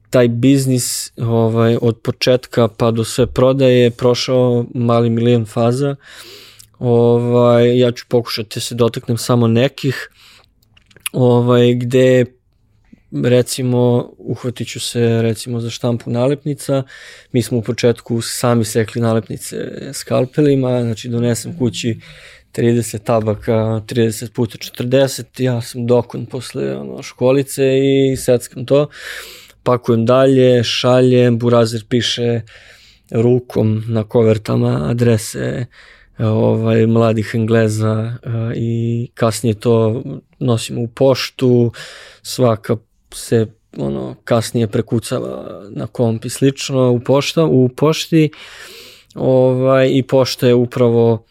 [0.09, 5.95] taj biznis ovaj, od početka pa do sve prodaje je prošao mali milion faza,
[6.79, 10.09] Ovaj, ja ću pokušati da se dotaknem samo nekih
[11.14, 12.26] ovaj, gde
[13.24, 16.84] recimo uhvatit ću se recimo za štampu nalepnica.
[17.32, 19.57] Mi smo u početku sami sekli nalepnice
[19.93, 21.99] skalpelima znači donesem kući
[22.53, 28.89] 30 tabaka 30 puta 40 ja sam dokon posle ono, školice i seckam to.
[29.64, 32.41] Pakujem dalje, šaljem, burazer piše
[33.11, 35.66] rukom na kovertama adrese
[36.20, 38.14] ovaj, mladih Engleza
[38.55, 40.03] i kasnije to
[40.39, 41.72] nosimo u poštu,
[42.22, 42.78] svaka
[43.14, 43.47] se
[43.78, 48.30] ono kasnije prekucava na komp i slično u pošta u pošti.
[49.16, 51.26] Ovaj i pošta je upravo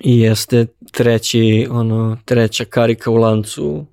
[0.00, 3.86] i jeste treći ono treća karika u lancu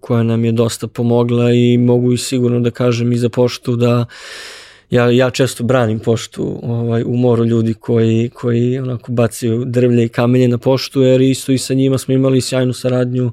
[0.00, 4.06] koja nam je dosta pomogla i mogu i sigurno da kažem i za poštu da
[4.90, 10.08] ja, ja često branim poštu ovaj, u moru ljudi koji, koji onako bacaju drvlje i
[10.08, 13.32] kamenje na poštu jer isto i sa njima smo imali sjajnu saradnju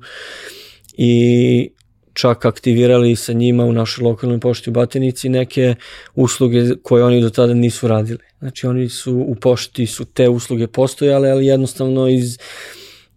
[0.93, 1.70] i
[2.14, 5.76] čak aktivirali sa njima u našoj lokalnoj pošti u Batinici neke
[6.16, 8.20] usluge koje oni do tada nisu radili.
[8.39, 12.38] Znači oni su u pošti su te usluge postojale, ali jednostavno iz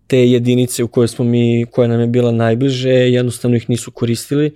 [0.06, 4.54] te jedinice u kojoj smo mi, koja nam je bila najbliže, jednostavno ih nisu koristili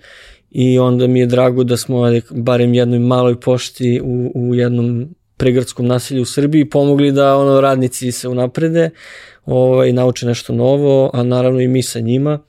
[0.57, 2.01] i onda mi je drago da smo
[2.31, 8.11] barem jednoj maloj pošti u, u jednom pregradskom naselju u Srbiji pomogli da ono radnici
[8.11, 8.89] se unaprede,
[9.45, 12.39] ovaj, nauče nešto novo, a naravno i mi sa njima.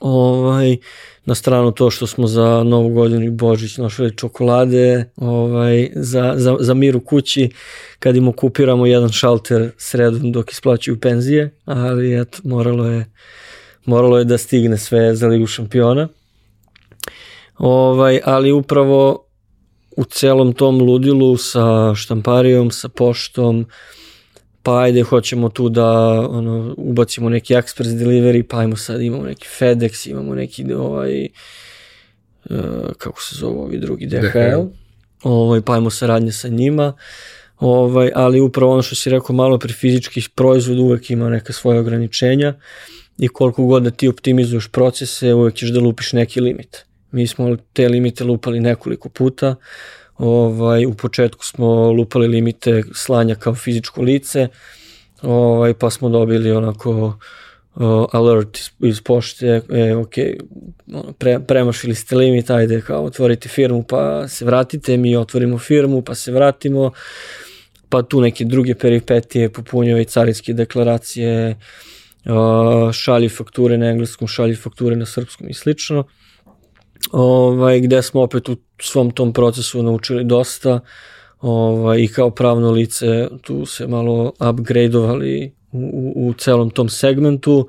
[0.00, 0.76] Ovaj,
[1.24, 6.56] na stranu to što smo za Novu godinu i Božić nošali čokolade ovaj, za, za,
[6.60, 7.50] za mir u kući
[7.98, 13.06] kad im okupiramo jedan šalter sredom dok isplaćuju penzije, ali eto, moralo je,
[13.84, 16.08] moralo je da stigne sve za Ligu šampiona.
[17.58, 19.24] Ovaj, ali upravo
[19.96, 23.66] u celom tom ludilu sa štamparijom, sa poštom,
[24.62, 25.88] pa ajde hoćemo tu da
[26.30, 31.28] ono, ubacimo neki express delivery, pa ajmo sad imamo neki FedEx, imamo neki ovaj,
[32.50, 32.56] uh,
[32.98, 34.62] kako se zove ovi drugi DHL, DHL.
[35.22, 36.92] Ovaj, pa ajmo saradnje sa njima,
[37.58, 41.80] ovaj, ali upravo ono što si rekao malo pre fizičkih proizvoda uvek ima neka svoje
[41.80, 42.54] ograničenja
[43.18, 46.84] i koliko god da ti optimizuješ procese uvek ćeš da lupiš neki limit.
[47.14, 49.54] Mi smo te limite lupali nekoliko puta,
[50.18, 54.48] ovaj, u početku smo lupali limite slanja kao fizičko lice,
[55.22, 56.90] ovaj, pa smo dobili onako
[57.74, 60.14] uh, alert iz, iz pošte, e, ok,
[61.18, 66.14] pre, premašili ste limit, ajde kao otvorite firmu pa se vratite, mi otvorimo firmu pa
[66.14, 66.90] se vratimo,
[67.88, 71.56] pa tu neke druge peripetije, popunjaju carinske deklaracije,
[72.24, 76.04] uh, šalji fakture na engleskom, šalji fakture na srpskom i slično
[77.12, 80.80] ovaj, gde smo opet u svom tom procesu naučili dosta
[81.40, 87.68] ovaj, i kao pravno lice tu se malo upgradeovali u, u, u celom tom segmentu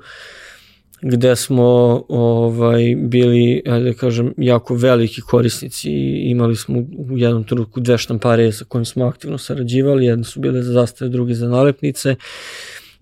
[1.02, 1.64] gde smo
[2.08, 5.90] ovaj bili da kažem jako veliki korisnici
[6.30, 10.62] imali smo u jednom trenutku dve štamparije sa kojim smo aktivno sarađivali jedne su bile
[10.62, 12.16] za zastave druge za nalepnice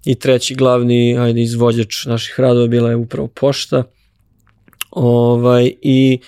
[0.05, 3.85] i treći glavni ajde izvođač naših radova bila je upravo pošta
[4.95, 6.19] Ovaj, I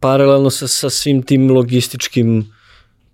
[0.00, 2.52] paralelno sa, sa svim tim logističkim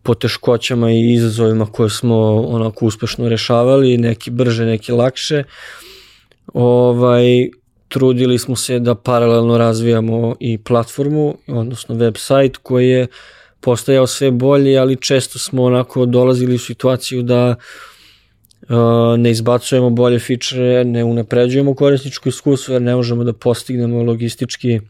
[0.03, 2.16] poteškoćama i izazovima koje smo
[2.48, 5.44] onako uspešno rešavali, neki brže, neki lakše,
[6.55, 7.51] ovaj,
[7.88, 13.07] trudili smo se da paralelno razvijamo i platformu, odnosno website koji je
[13.61, 17.55] postajao sve bolji, ali često smo onako dolazili u situaciju da
[19.18, 24.81] ne izbacujemo bolje fičere, ne unapređujemo korisničko iskustvo jer ne možemo da postignemo logistički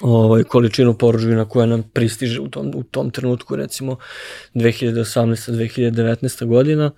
[0.00, 3.96] ovaj, količinu poručbina koja nam pristiže u tom, u tom trenutku, recimo
[4.54, 6.90] 2018-2019 godina.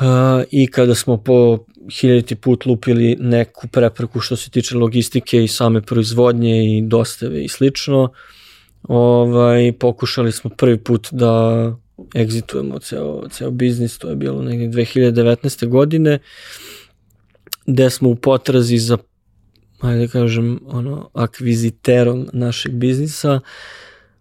[0.00, 0.06] Uh,
[0.50, 1.58] I kada smo po
[2.00, 7.48] hiljati put lupili neku prepreku što se tiče logistike i same proizvodnje i dostave i
[7.48, 8.12] slično,
[8.82, 11.64] ovaj, pokušali smo prvi put da
[12.14, 15.68] egzitujemo ceo, ceo biznis, to je bilo negdje 2019.
[15.68, 16.18] godine,
[17.66, 18.98] gde smo u potrazi za,
[19.80, 23.40] hajde da kažem, ono, akviziterom našeg biznisa,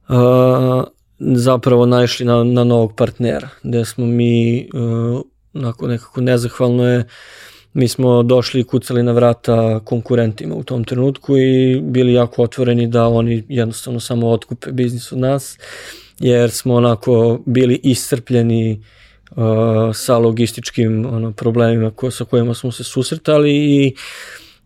[0.10, 0.84] uh,
[1.20, 5.22] zapravo naišli na, na novog partnera, gde smo mi, uh,
[5.54, 7.06] onako nekako nezahvalno je,
[7.74, 12.88] mi smo došli i kucali na vrata konkurentima u tom trenutku i bili jako otvoreni
[12.88, 15.58] da oni jednostavno samo otkupe biznis od nas
[16.20, 18.84] jer smo onako bili iscrpljeni
[19.32, 19.38] uh,
[19.94, 23.96] sa logističkim ono, problemima ko, sa kojima smo se susretali i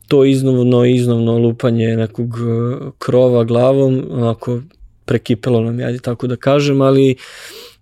[0.07, 4.61] to iznovno, iznovno lupanje nekog uh, krova glavom, onako
[5.05, 7.15] prekipelo nam, ja tako da kažem, ali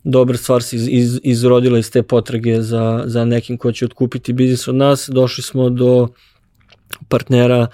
[0.03, 4.34] dobra stvar se iz, iz, izrodila iz te potrage za, za nekim ko će otkupiti
[4.34, 5.09] biznis od nas.
[5.13, 6.07] Došli smo do
[7.07, 7.67] partnera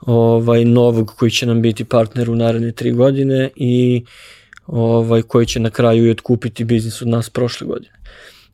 [0.00, 4.08] ovaj novog koji će nam biti partner u naredne tri godine i uh,
[4.66, 7.94] ovaj, koji će na kraju i otkupiti biznis od nas prošle godine.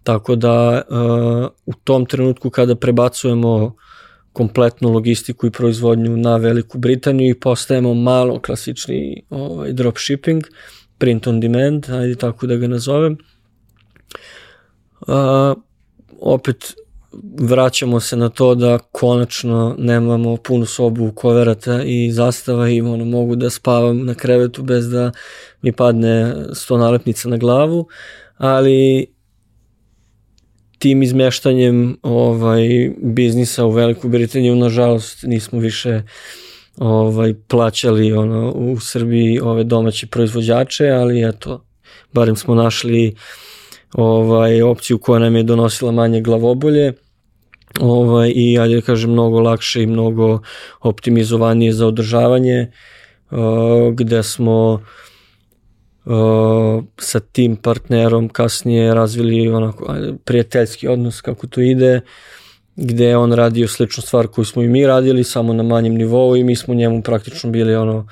[0.03, 3.75] Tako da uh, u tom trenutku kada prebacujemo
[4.33, 10.43] kompletnu logistiku i proizvodnju na Veliku Britaniju i postajemo malo klasični ovaj, dropshipping,
[10.99, 13.17] print on demand, ajde tako da ga nazovem.
[15.07, 15.55] A,
[16.21, 16.75] opet
[17.41, 23.37] vraćamo se na to da konačno nemamo punu sobu koverata i zastava i ono, mogu
[23.37, 25.13] da spavam na krevetu bez da
[25.63, 27.87] mi padne sto nalepnica na glavu,
[28.37, 29.07] ali
[30.79, 36.03] tim izmeštanjem ovaj biznisa u Veliku Britaniju nažalost nismo više
[36.79, 41.65] ovaj plaćali ono u Srbiji ove domaće proizvođače, ali eto
[42.13, 43.15] barem smo našli
[43.95, 46.93] ovaj opciju koja nam je donosila manje glavobolje
[47.81, 50.41] ovaj, i ajde da kažem mnogo lakše i mnogo
[50.81, 52.71] optimizovanije za održavanje
[53.31, 53.39] uh,
[53.95, 54.83] gde smo
[56.05, 59.95] uh, sa tim partnerom kasnije razvili onako
[60.25, 62.01] prijateljski odnos kako to ide
[62.77, 66.37] gde je on radio sličnu stvar koju smo i mi radili samo na manjem nivou
[66.37, 68.07] i mi smo njemu praktično bili ono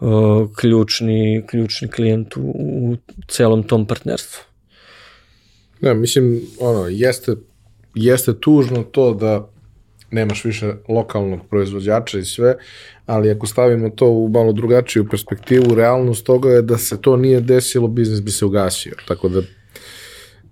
[0.00, 2.96] uh, ključni, ključni klijent u, u
[3.28, 4.40] celom tom partnerstvu.
[5.80, 7.36] Da, mislim, ono, jeste
[7.94, 9.48] jeste tužno to da
[10.10, 12.56] nemaš više lokalnog proizvođača i sve,
[13.06, 17.40] ali ako stavimo to u malo drugačiju perspektivu, realnost toga je da se to nije
[17.40, 18.92] desilo, biznis bi se ugasio.
[19.08, 19.42] Tako da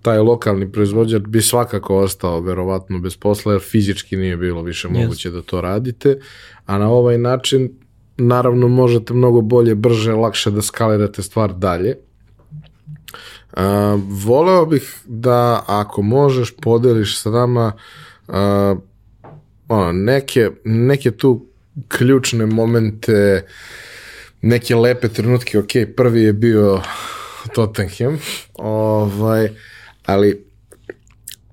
[0.03, 5.28] taj lokalni proizvođač bi svakako ostao verovatno bez posla, jer fizički nije bilo više moguće
[5.28, 5.32] yes.
[5.32, 6.18] da to radite,
[6.66, 7.70] a na ovaj način
[8.16, 11.97] naravno možete mnogo bolje, brže, lakše da skalirate stvar dalje
[13.57, 13.62] Uh,
[14.24, 17.72] voleo bih da ako možeš podeliš sa nama
[18.28, 18.34] uh,
[19.68, 21.46] ono, neke, neke tu
[21.88, 23.46] ključne momente,
[24.42, 26.80] neke lepe trenutke, ok, prvi je bio
[27.54, 28.18] Tottenham,
[28.54, 29.48] ovaj,
[30.07, 30.44] ali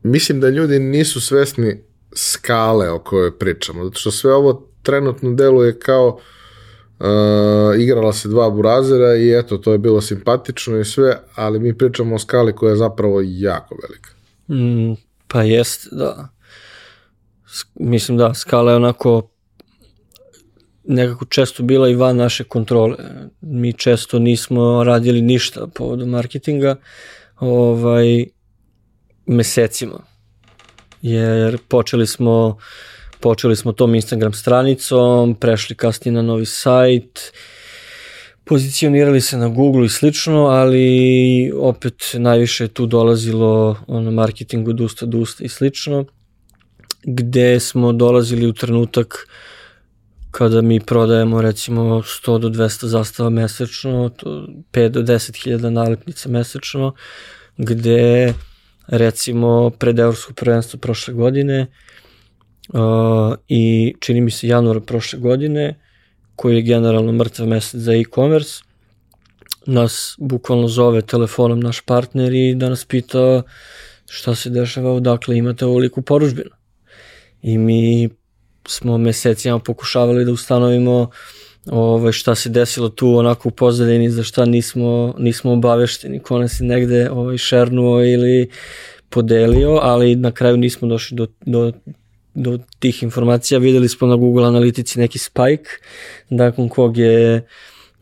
[0.03, 1.83] mislim da ljudi nisu svesni
[2.15, 6.21] skale o kojoj pričamo, zato što sve ovo trenutno deluje kao uh,
[7.03, 11.77] Uh, igrala se dva burazera i eto, to je bilo simpatično i sve, ali mi
[11.77, 14.09] pričamo o skali koja je zapravo jako velika.
[14.49, 14.95] Mm,
[15.27, 16.29] pa jest, da.
[17.75, 19.29] Mislim da, skala je onako
[20.83, 22.97] nekako često bila i van naše kontrole.
[23.41, 26.75] Mi često nismo radili ništa povodom marketinga
[27.39, 28.25] ovaj,
[29.25, 29.99] mesecima.
[31.01, 32.55] Jer počeli smo uh,
[33.23, 37.31] Počeli smo tom Instagram stranicom, prešli kasnije na novi sajt,
[38.43, 45.05] pozicionirali se na Google i slično, ali opet najviše tu dolazilo ono marketing od usta
[45.05, 46.05] do usta i slično,
[47.03, 49.27] gde smo dolazili u trenutak
[50.31, 54.11] kada mi prodajemo recimo 100 do 200 zastava mesečno,
[54.71, 56.93] 5 do 10 hiljada nalepnica mesečno,
[57.57, 58.33] gde
[58.87, 62.02] recimo pred Evropsko prvenstvo prošle godine uh,
[63.47, 65.79] i čini mi se januar prošle godine,
[66.35, 68.63] koji je generalno mrtv mesec za e-commerce,
[69.65, 73.41] nas bukvalno zove telefonom naš partner i da nas pita
[74.09, 76.49] šta se dešava, odakle imate ovoliku poružbinu.
[77.41, 78.09] I mi
[78.67, 81.09] smo mesecima pokušavali da ustanovimo
[81.71, 86.59] ovaj, šta se desilo tu onako u pozadini, za šta nismo, nismo obavešteni, ko nas
[86.59, 88.49] je negde ovaj, šernuo ili
[89.09, 91.71] podelio, ali na kraju nismo došli do, do
[92.33, 93.59] do tih informacija.
[93.59, 95.69] Videli smo na Google analitici neki spike,
[96.29, 97.47] nakon kog je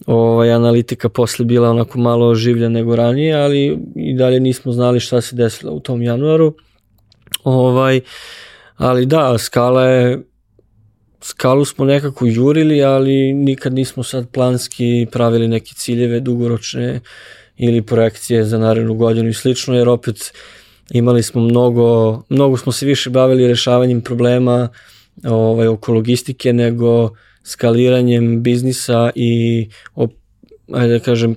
[0.06, 5.22] ovaj, analitika posle bila onako malo oživlja nego ranije, ali i dalje nismo znali šta
[5.22, 6.56] se desilo u tom januaru.
[7.44, 8.02] Ovaj,
[8.78, 10.22] ali da, skala je
[11.22, 17.00] skalu smo nekako jurili, ali nikad nismo sad planski pravili neke ciljeve dugoročne
[17.58, 20.34] ili projekcije za narednu godinu i slično, jer opet
[20.93, 24.70] imali smo mnogo, mnogo smo se više bavili rešavanjem problema
[25.24, 27.09] ovaj, oko logistike nego
[27.43, 30.12] skaliranjem biznisa i op,
[30.74, 31.36] ajde da kažem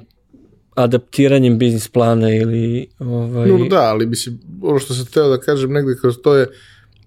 [0.75, 3.49] adaptiranjem biznis plana ili ovaj...
[3.49, 6.47] No da, ali mislim, ono što sam teo da kažem negde kroz to je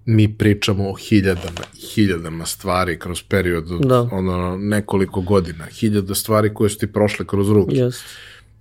[0.06, 1.62] mi pričamo o hiljadama
[1.94, 4.10] hiljadama stvari kroz period od da.
[4.12, 5.66] ono, nekoliko godina.
[5.66, 7.76] Hiljada stvari koje su ti prošle kroz ruke.
[7.76, 7.96] Yes.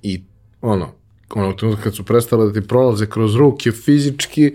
[0.02, 0.22] I
[0.60, 0.92] ono,
[1.34, 4.54] onog trenutka kad su prestale da ti prolaze kroz ruke fizički,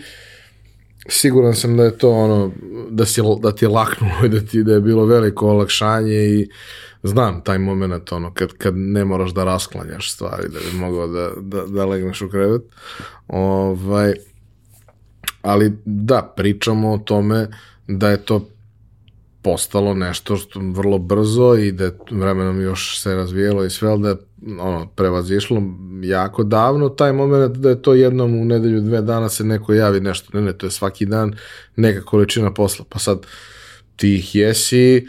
[1.07, 2.52] siguran sam da je to ono,
[2.89, 6.49] da, si, da ti je laknulo i da ti da je bilo veliko olakšanje i
[7.03, 11.31] znam taj moment ono, kad, kad ne moraš da rasklanjaš stvari da bi mogao da,
[11.41, 12.61] da, da legneš u krevet.
[13.27, 14.14] Ovaj,
[15.41, 17.48] ali da, pričamo o tome
[17.88, 18.48] da je to
[19.41, 24.02] postalo nešto što vrlo brzo i da je vremenom još se razvijelo i sve, ali
[24.02, 24.18] da je
[24.60, 25.62] ono, prevazišlo
[26.04, 30.00] jako davno taj moment da je to jednom u nedelju, dve dana se neko javi
[30.00, 31.36] nešto, ne, ne, to je svaki dan
[31.76, 33.26] neka količina posla, pa sad
[33.96, 35.08] ti ih jesi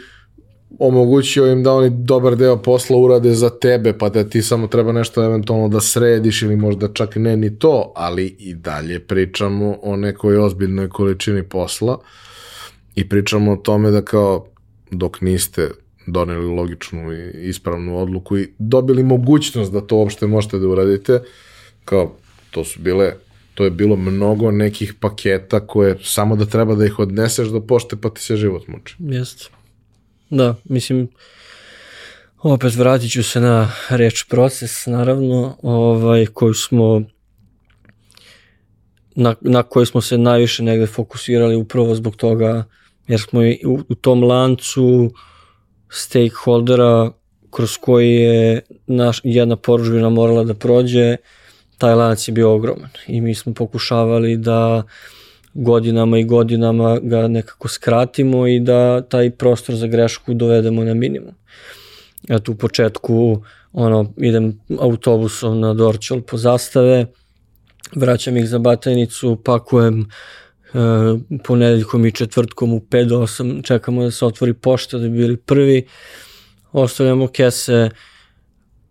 [0.79, 4.91] omogućio im da oni dobar deo posla urade za tebe, pa da ti samo treba
[4.91, 9.95] nešto eventualno da središ ili možda čak ne ni to, ali i dalje pričamo o
[9.95, 11.99] nekoj ozbiljnoj količini posla
[12.95, 14.45] i pričamo o tome da kao
[14.91, 15.69] dok niste
[16.07, 21.21] doneli logičnu i ispravnu odluku i dobili mogućnost da to uopšte možete da uradite,
[21.85, 22.15] kao
[22.51, 23.13] to su bile
[23.53, 27.95] to je bilo mnogo nekih paketa koje samo da treba da ih odneseš do pošte
[27.95, 28.95] pa ti se život muči.
[28.99, 29.45] Jeste.
[30.29, 31.07] Da, mislim,
[32.41, 37.01] opet vratit ću se na reč proces, naravno, ovaj, koju smo
[39.15, 42.63] na, na koji smo se najviše negde fokusirali upravo zbog toga,
[43.07, 45.11] jer smo i u, u tom lancu
[45.93, 47.11] stakeholdera
[47.51, 51.17] kroz koji je naš, jedna poružbina morala da prođe,
[51.77, 54.83] taj lanac je bio ogroman i mi smo pokušavali da
[55.53, 61.35] godinama i godinama ga nekako skratimo i da taj prostor za grešku dovedemo na minimum.
[62.29, 63.41] Eto u početku
[63.73, 67.05] ono, idem autobusom na Dorčol po zastave,
[67.95, 70.05] vraćam ih za Batajnicu, pakujem e,
[71.43, 75.37] ponedeljkom i četvrtkom u 5 do 8, čekamo da se otvori pošta da bi bili
[75.37, 75.85] prvi,
[76.71, 77.89] ostavljamo kese,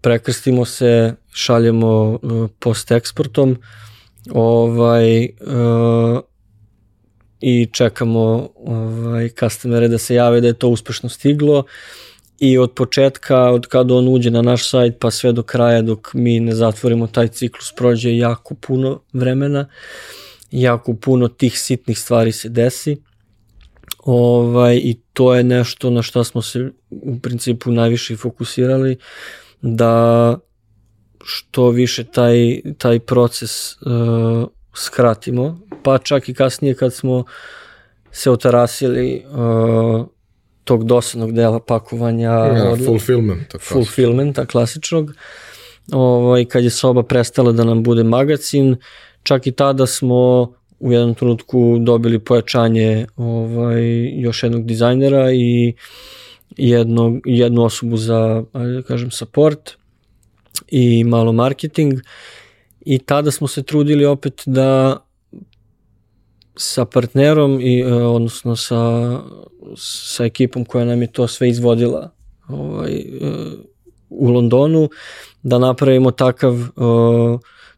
[0.01, 3.57] prekrstimo se, šaljemo e, post eksportom,
[4.31, 5.31] ovaj, e,
[7.43, 11.65] i čekamo ovaj, customere da se jave da je to uspešno stiglo.
[12.39, 16.15] I od početka, od kada on uđe na naš sajt pa sve do kraja dok
[16.15, 19.67] mi ne zatvorimo taj ciklus prođe jako puno vremena,
[20.53, 22.97] jako puno tih sitnih stvari se desi.
[24.05, 28.97] Ovaj, i to je nešto na što smo se u principu najviše fokusirali
[29.63, 30.39] da
[31.25, 37.25] što više taj, taj proces uh, skratimo, pa čak i kasnije kad smo
[38.11, 40.07] se otarasili uh,
[40.65, 45.15] tog dosadnog dela pakovanja ja, od, fulfillmenta, fulfillmenta klasičnog.
[45.93, 48.77] Ovaj, kad je soba prestala da nam bude magazin
[49.23, 55.75] čak i tada smo u jednom trenutku dobili pojačanje ovaj, još jednog dizajnera i
[56.57, 59.71] jednog, jednu osobu za, ajde da kažem, support
[60.69, 62.01] i malo marketing.
[62.81, 64.97] I tada smo se trudili opet da
[66.57, 69.13] sa partnerom i e, odnosno sa,
[69.77, 72.11] sa ekipom koja nam je to sve izvodila
[72.49, 73.05] ovaj, e,
[74.09, 74.89] u Londonu
[75.43, 76.69] da napravimo takav e,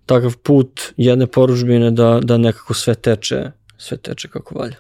[0.07, 4.77] takav put jedne poružbine da, da nekako sve teče sve teče kako valja.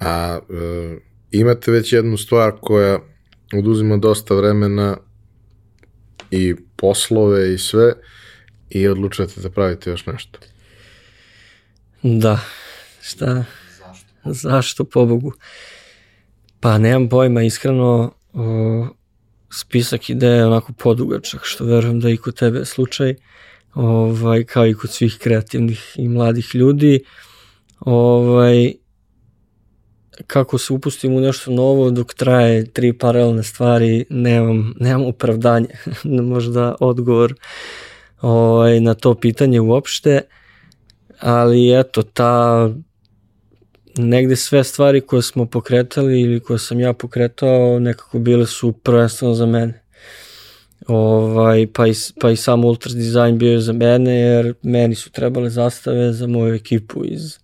[0.00, 0.98] A e,
[1.30, 2.98] imate već jednu stvar koja
[3.54, 4.96] oduzima dosta vremena
[6.30, 7.92] i poslove i sve
[8.70, 10.38] i odlučujete da pravite još nešto.
[12.02, 12.40] Da,
[13.00, 13.44] šta?
[13.78, 14.08] Zašto?
[14.24, 15.32] Zašto, pobogu?
[16.60, 18.88] Pa nemam pojma, iskreno o,
[19.54, 23.14] spisak ideja onako podugačak, što verujem da i kod tebe slučaj,
[23.74, 27.04] ovaj, kao i kod svih kreativnih i mladih ljudi.
[27.80, 28.74] Ovaj,
[30.26, 35.68] kako se upustim u nešto novo dok traje tri paralelne stvari, nemam, nemam opravdanje,
[36.32, 37.34] možda odgovor
[38.20, 40.20] ovaj, na to pitanje uopšte,
[41.20, 42.70] ali eto, ta
[43.98, 49.34] negde sve stvari koje smo pokretali ili koje sam ja pokretao nekako bile su prvenstveno
[49.34, 49.84] za mene.
[50.86, 55.10] Ovaj, pa, i, pa i sam Ultras dizajn bio je za mene jer meni su
[55.10, 57.38] trebale zastave za moju ekipu iz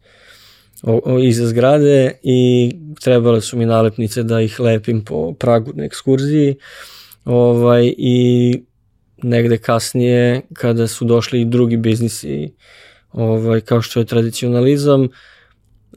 [0.82, 2.70] o, o, iza zgrade i
[3.01, 6.56] trebale su mi nalepnice da ih lepim po pragu na ekskurziji
[7.24, 8.62] ovaj, i
[9.22, 12.55] negde kasnije kada su došli i drugi biznisi
[13.12, 15.09] ovaj, kao što je tradicionalizam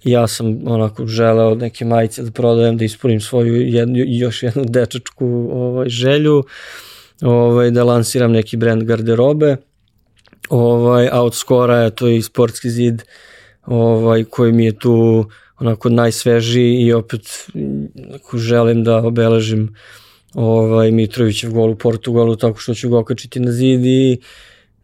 [0.03, 5.49] ja sam onako želeo neke majice da prodajem da ispunim svoju jednu, još jednu dečačku
[5.51, 6.43] ovaj, želju
[7.21, 9.57] ovaj, da lansiram neki brand garderobe.
[10.49, 13.03] Ovaj, a od skora je to i sportski zid
[13.65, 15.25] ovaj, koji mi je tu
[15.59, 17.47] onako najsvežiji i opet
[18.15, 19.75] ako želim da obeležim
[20.33, 24.17] ovaj, Mitrovićev gol u Portugalu tako što ću ga okačiti na zid i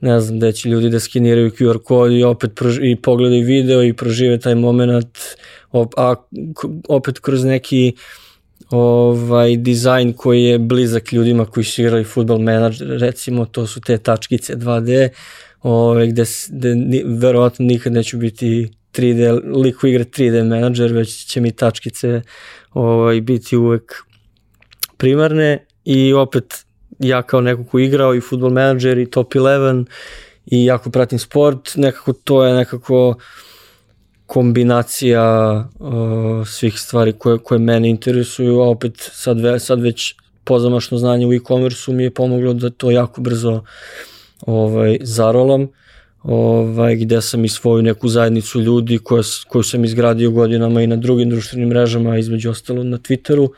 [0.02, 2.52] ne znam da će ljudi da skeniraju QR kod i opet
[2.82, 5.18] i pogledaju video i prožive taj moment
[5.98, 6.16] a
[6.90, 7.94] opet kroz neki
[8.70, 13.98] ovaj dizajn koji je blizak ljudima koji su igrali futbol menadžer recimo to su te
[13.98, 15.10] tačkice 2D
[15.62, 21.42] ovaj, gde, gde verovatno nikad neću biti 3D, lik koji igra 3D menadžer, već će
[21.42, 22.22] mi tačkice
[22.74, 23.94] ovaj, biti uvek
[24.98, 26.66] primarne i opet
[27.00, 29.86] ja kao neko ko igrao i football menadžer i top 11
[30.46, 33.16] i jako pratim sport, nekako to je nekako
[34.26, 40.98] kombinacija uh, svih stvari koje, koje mene interesuju, a opet sad, ve, sad već pozamašno
[40.98, 43.64] znanje u e-commerce mi je pomoglo da to jako brzo
[44.42, 45.68] ovaj, zarolam,
[46.24, 50.96] ovaj, gde sam i svoju neku zajednicu ljudi koja, koju sam izgradio godinama i na
[50.96, 53.50] drugim društvenim mrežama, između ostalo na Twitteru,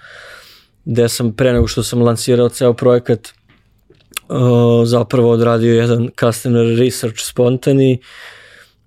[0.85, 7.19] gde sam pre nego što sam lansirao ceo projekat uh, zapravo odradio jedan customer research
[7.19, 7.99] spontani,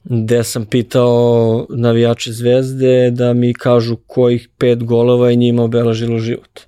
[0.04, 6.60] gde sam pitao navijače zvezde da mi kažu kojih pet golova je njima obelažilo život.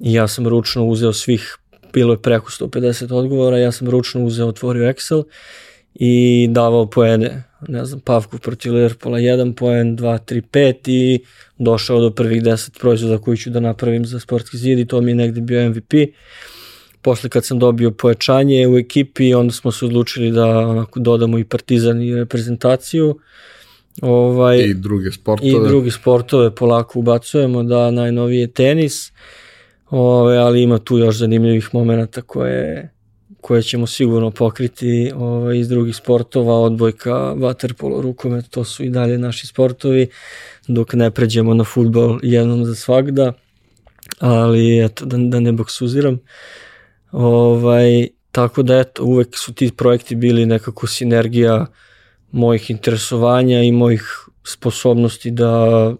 [0.00, 1.56] I ja sam ručno uzeo svih,
[1.92, 5.26] bilo je preko 150 odgovora, ja sam ručno uzeo, otvorio Excel i
[6.48, 11.20] davao poene, ne znam, Pavku protiv Liverpoola 1 poen, 2, 3, 5 i
[11.58, 15.10] došao do prvih 10 proizvoda koji ću da napravim za sportski zid i to mi
[15.10, 15.94] je negde bio MVP.
[17.02, 21.44] Posle kad sam dobio pojačanje u ekipi, onda smo se odlučili da onako dodamo i
[21.44, 23.18] partizan i reprezentaciju.
[24.02, 25.50] Ovaj, I druge sportove.
[25.50, 29.12] I druge sportove polako ubacujemo, da najnovije tenis,
[29.90, 32.90] ovaj, ali ima tu još zanimljivih momenta koje
[33.40, 39.18] koje ćemo sigurno pokriti ovaj, iz drugih sportova, odbojka, vaterpolo, rukomet, to su i dalje
[39.18, 40.08] naši sportovi,
[40.68, 43.32] dok ne pređemo na futbol jednom za svakda,
[44.18, 46.18] ali eto, da, da ne boksuziram.
[47.12, 51.66] Ovaj, tako da eto, uvek su ti projekti bili nekako sinergija
[52.32, 54.02] mojih interesovanja i mojih
[54.44, 55.94] sposobnosti da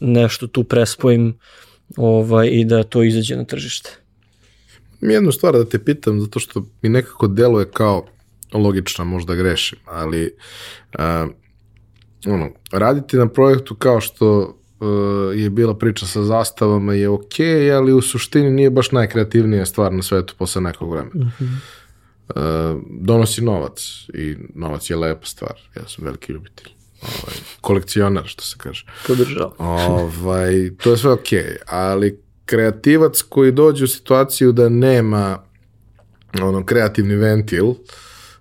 [0.00, 1.38] nešto tu prespojim
[1.96, 4.05] ovaj, i da to izađe na tržište
[5.00, 8.06] jednu stvar da te pitam, zato što mi nekako deluje kao
[8.52, 10.34] logična, možda grešim, ali
[10.98, 11.30] uh,
[12.26, 17.34] ono, raditi na projektu kao što uh, je bila priča sa zastavama je ok,
[17.76, 21.24] ali u suštini nije baš najkreativnija stvar na svetu posle nekog vremena.
[21.24, 21.56] Mm -hmm.
[22.74, 23.80] uh, donosi novac
[24.14, 25.54] i novac je lepa stvar.
[25.76, 26.68] Ja sam veliki ljubitelj.
[27.02, 28.86] Ovaj, kolekcionar, što se kaže.
[29.06, 29.54] Podržao.
[29.58, 31.28] ovaj, to je sve ok,
[31.66, 35.38] ali kreativac koji dođe u situaciju da nema
[36.42, 37.74] ono kreativni ventil,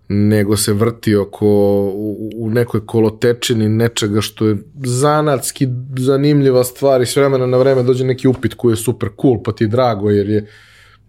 [0.08, 1.48] nego se vrti oko
[1.94, 5.68] u, u nekoj kolotečini nečega što je zanatski
[5.98, 9.52] zanimljiva stvar i s vremena na vreme dođe neki upit koji je super cool, pa
[9.52, 10.48] ti drago jer je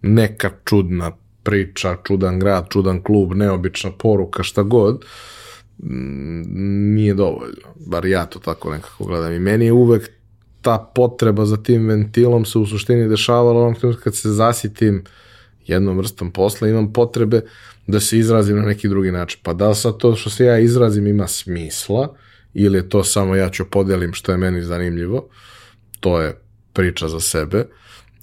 [0.01, 1.11] neka čudna
[1.43, 5.05] priča, čudan grad, čudan klub, neobična poruka, šta god,
[5.79, 7.67] nije dovoljno.
[7.75, 9.33] Bar ja to tako nekako gledam.
[9.33, 10.11] I meni je uvek
[10.67, 15.03] ta potreba za tim ventilom se u suštini dešavala onom trenutka kad se zasitim
[15.67, 17.41] jednom vrstom posla, imam potrebe
[17.87, 19.39] da se izrazim na neki drugi način.
[19.43, 22.15] Pa da li sad to što se ja izrazim ima smisla
[22.53, 25.29] ili je to samo ja ću podelim što je meni zanimljivo,
[25.99, 26.35] to je
[26.73, 27.65] priča za sebe,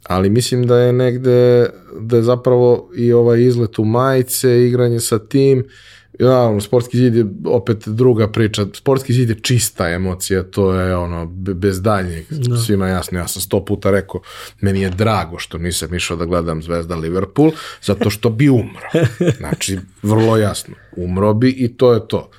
[0.03, 5.19] ali mislim da je negde, da je zapravo i ovaj izlet u majice, igranje sa
[5.19, 5.65] tim
[6.19, 8.67] Naravno, sportski zid je opet druga priča.
[8.75, 12.57] Sportski zid je čista emocija, to je ono, bez daljnjeg, da.
[12.57, 13.19] svima jasno.
[13.19, 14.21] Ja sam sto puta rekao,
[14.61, 18.89] meni je drago što nisam išao da gledam Zvezda Liverpool, zato što bi umro.
[19.39, 22.31] Znači, vrlo jasno, umro bi i to je to.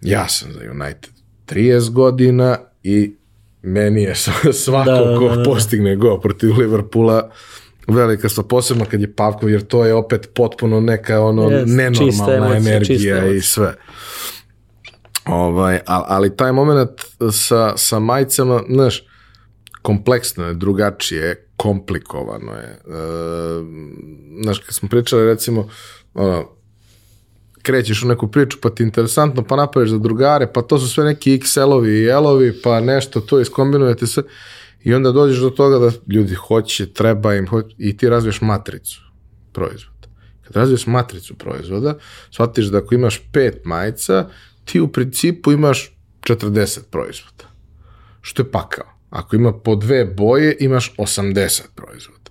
[0.00, 1.10] Ja sam za United
[1.48, 3.14] 30 godina i
[3.62, 4.14] meni je
[4.64, 5.42] svako da, da, ko da, da.
[5.42, 7.30] postigne go protiv Liverpoola
[7.88, 12.56] velika stvar, posebno kad je Pavkov, jer to je opet potpuno neka ono yes, nenormalna
[12.56, 13.74] emocija, energija i sve.
[15.26, 16.90] Ovaj, ali taj moment
[17.32, 19.06] sa, sa majicama, znaš,
[19.82, 22.68] kompleksno je, drugačije, komplikovano je.
[22.68, 23.02] E,
[24.42, 25.68] znaš, kad smo pričali, recimo,
[26.14, 26.48] ono,
[27.62, 31.04] krećeš u neku priču, pa ti interesantno, pa napraviš za drugare, pa to su sve
[31.04, 34.22] neki XL-ovi i L-ovi, pa nešto to iskombinujete sve.
[34.84, 39.00] I onda dođeš do toga da ljudi hoće, treba im, hoće, i ti razviješ matricu
[39.52, 40.08] proizvoda.
[40.42, 41.98] Kad razviješ matricu proizvoda,
[42.30, 44.28] shvatiš da ako imaš pet majica,
[44.64, 47.44] ti u principu imaš 40 proizvoda.
[48.20, 48.86] Što je pakao.
[49.10, 52.30] Ako ima po dve boje, imaš 80 proizvoda.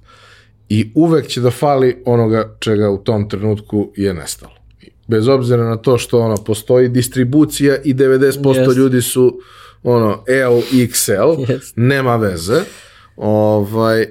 [0.70, 4.54] I uvek će da fali onoga čega u tom trenutku je nestalo.
[5.08, 8.78] Bez obzira na to što ono postoji distribucija i 90% yes.
[8.78, 9.40] ljudi su
[9.84, 11.74] ono, L, XL, yes.
[11.76, 12.62] nema veze.
[13.16, 14.06] Ovaj,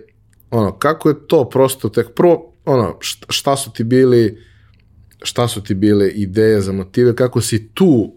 [0.51, 2.99] ono, kako je to prosto tek prvo, ono,
[3.29, 4.51] šta su ti bili
[5.23, 8.15] šta su ti bile ideje za motive, kako si tu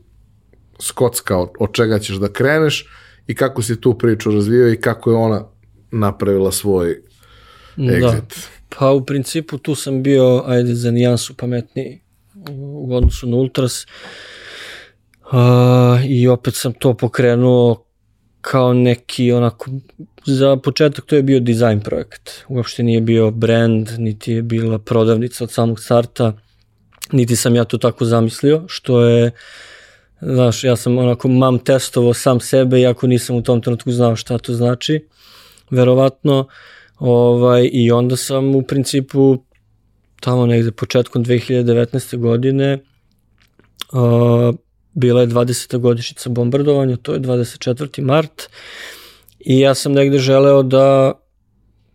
[0.80, 2.86] skockao od čega ćeš da kreneš
[3.28, 5.46] i kako si tu priču razvio i kako je ona
[5.92, 7.02] napravila svoj
[7.78, 8.00] exit.
[8.00, 8.78] Da.
[8.80, 12.02] Pa u principu tu sam bio, ajde, za nijansu pametniji
[12.50, 13.86] u odnosu na Ultras.
[13.86, 13.90] Uh,
[15.34, 17.85] Uh, I opet sam to pokrenuo
[18.41, 19.72] kao neki onako,
[20.26, 22.45] za početak to je bio dizajn projekt.
[22.47, 26.34] Uopšte nije bio brand, niti je bila prodavnica od samog starta,
[27.11, 29.31] niti sam ja to tako zamislio, što je
[30.26, 34.38] Znaš, ja sam onako mam testovao sam sebe, iako nisam u tom trenutku znao šta
[34.38, 35.07] to znači,
[35.72, 36.47] verovatno.
[36.99, 39.38] Ovaj, I onda sam u principu
[40.19, 42.18] tamo negde početkom 2019.
[42.18, 42.80] godine
[43.93, 44.55] uh,
[44.94, 45.78] bila je 20.
[45.78, 48.02] godišnjica bombardovanja, to je 24.
[48.02, 48.49] mart
[49.40, 51.14] i ja sam negde želeo da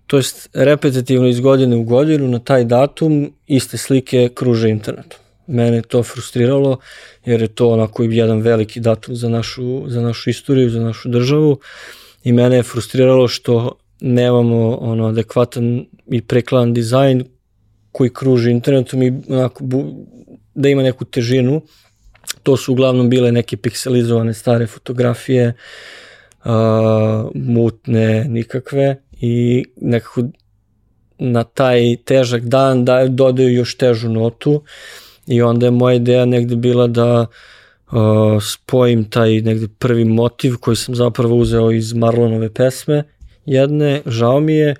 [0.07, 5.21] to jest repetitivno iz godine u godinu na taj datum iste slike kruže internetom.
[5.47, 6.79] Mene to frustriralo
[7.25, 11.59] jer je to onako jedan veliki datum za našu, za našu istoriju, za našu državu
[12.25, 17.25] i mene je frustriralo što nemamo ono adekvatan i prekladan dizajn
[17.93, 20.07] koji kruži internetom i onako bu,
[20.55, 21.63] da ima neku težinu.
[22.49, 25.53] To su uglavnom bile neke pikselizovane stare fotografije,
[26.45, 26.51] uh,
[27.35, 30.23] mutne, nikakve i nekako
[31.19, 34.63] na taj težak dan da dodaju još težu notu
[35.27, 37.97] i onda je moja ideja negde bila da uh,
[38.43, 43.05] spojim taj negde prvi motiv koji sam zapravo uzeo iz Marlonove pesme
[43.47, 44.75] jedne, žao mi je,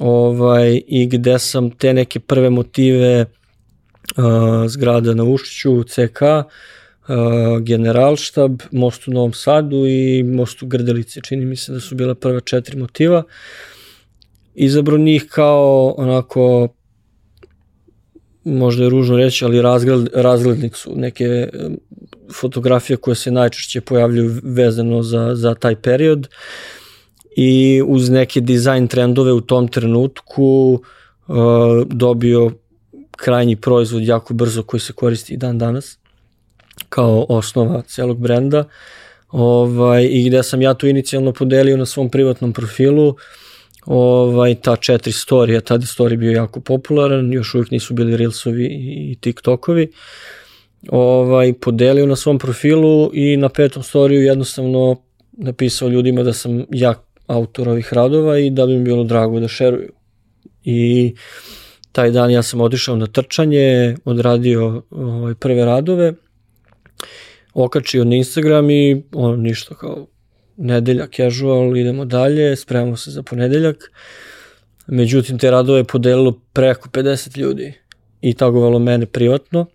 [0.00, 3.26] ovaj, i gde sam te neke prve motive
[4.16, 4.24] uh,
[4.68, 6.52] zgrada na Ušću, CK, uh,
[7.60, 11.20] Generalštab, Most u Novom Sadu i Most u Grdelice.
[11.20, 13.22] Čini mi se da su bila prva četiri motiva.
[14.54, 16.68] Izabro njih kao onako
[18.44, 21.48] možda je ružno reći, ali razgled, razglednik su neke
[22.40, 26.28] fotografije koje se najčešće pojavljuju vezano za, za taj period.
[27.36, 30.82] I uz neke dizajn trendove u tom trenutku
[31.28, 31.36] uh,
[31.86, 32.50] dobio
[33.16, 35.98] krajnji proizvod jako brzo koji se koristi i dan danas
[36.96, 38.64] kao osnova celog brenda
[39.30, 43.16] ovaj, i gde sam ja to inicijalno podelio na svom privatnom profilu
[43.86, 48.66] ovaj, ta četiri storija, tada story bio jako popularan, još uvijek nisu bili Reelsovi
[49.10, 49.90] i TikTokovi,
[50.88, 54.96] ovaj, podelio na svom profilu i na petom storiju jednostavno
[55.32, 56.94] napisao ljudima da sam ja
[57.26, 59.92] autor ovih radova i da bi mi bilo drago da šeruju.
[60.64, 61.14] I
[61.92, 66.14] taj dan ja sam otišao na trčanje, odradio ovaj, prve radove,
[67.54, 70.06] okačio na Instagram i ono ništa kao
[70.56, 73.76] nedelja casual, idemo dalje, spremamo se za ponedeljak.
[74.86, 77.74] Međutim, te radove je podelilo preko 50 ljudi
[78.20, 79.66] i tagovalo mene privatno,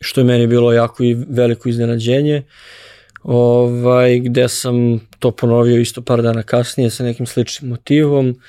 [0.00, 2.36] što je meni bilo jako i veliko iznenađenje.
[2.36, 2.52] Uh,
[3.22, 8.40] ovaj, gde sam to ponovio isto par dana kasnije sa nekim sličnim motivom.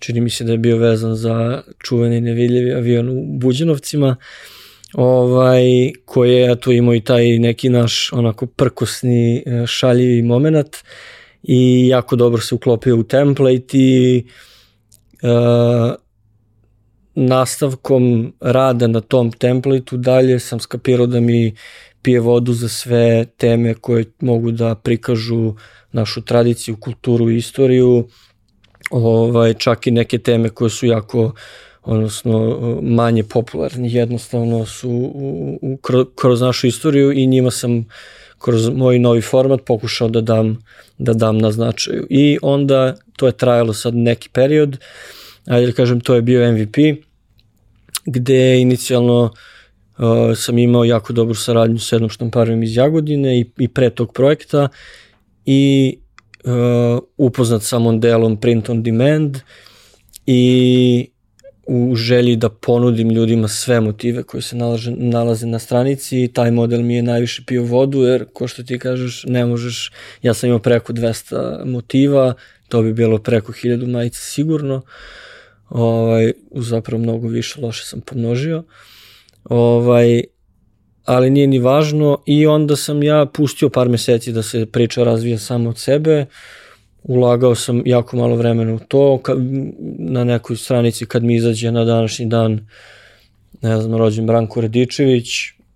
[0.00, 4.16] Čini mi se da je bio vezan za čuveni nevidljivi avion u Buđenovcima,
[4.94, 10.76] ovaj, koji je tu imao i taj neki naš onako prkosni e, šaljivi moment
[11.42, 14.24] i jako dobro se uklopio u template i
[15.22, 15.94] uh,
[17.14, 21.54] nastavkom rada na tom templateu dalje sam skapirao da mi
[22.02, 25.54] pije vodu za sve teme koje mogu da prikažu
[25.92, 28.08] našu tradiciju, kulturu i istoriju,
[28.90, 31.34] ovaj, čak i neke teme koje su jako
[31.82, 35.78] odnosno manje popularni, jednostavno su u, u,
[36.16, 37.86] kroz našu istoriju i njima sam
[38.38, 40.58] kroz moj novi format pokušao da dam,
[40.98, 42.06] da dam na značaju.
[42.10, 44.78] I onda to je trajalo sad neki period,
[45.46, 46.76] ajde da kažem to je bio MVP,
[48.06, 49.22] gde inicijalno
[49.98, 54.12] uh, sam imao jako dobru saradnju sa jednom štamparom iz Jagodine i, i pre tog
[54.12, 54.68] projekta
[55.46, 55.98] i
[56.44, 59.38] uh, upoznat sa modelom print on demand
[60.26, 61.11] i
[61.72, 66.50] u želji da ponudim ljudima sve motive koje se nalaže, nalaze na stranici i taj
[66.50, 69.92] model mi je najviše pio vodu jer ko što ti kažeš ne možeš,
[70.22, 72.34] ja sam imao preko 200 motiva,
[72.68, 74.82] to bi bilo preko 1000 majica sigurno,
[75.68, 78.58] ovaj, zapravo mnogo više loše sam pomnožio.
[78.58, 78.64] Uh,
[79.44, 80.22] Ovaj,
[81.04, 85.38] ali nije ni važno i onda sam ja pustio par meseci da se priča razvija
[85.38, 86.26] samo od sebe,
[87.04, 89.38] ulagao sam jako malo vremena u to, kad,
[89.98, 92.66] na nekoj stranici kad mi izađe na današnji dan
[93.62, 95.28] ne znam, rođen Branko Radičević,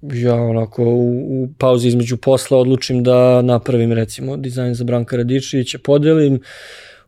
[0.03, 5.79] ja onako u, u pauzi između posla odlučim da napravim recimo dizajn za Branka Radičevića,
[5.85, 6.41] podelim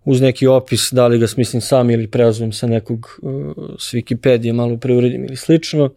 [0.04, 4.52] uz neki opis, da li ga smislim sam ili preozmem sa nekog uh, s Wikipedije,
[4.52, 5.90] malo preuredim ili slično.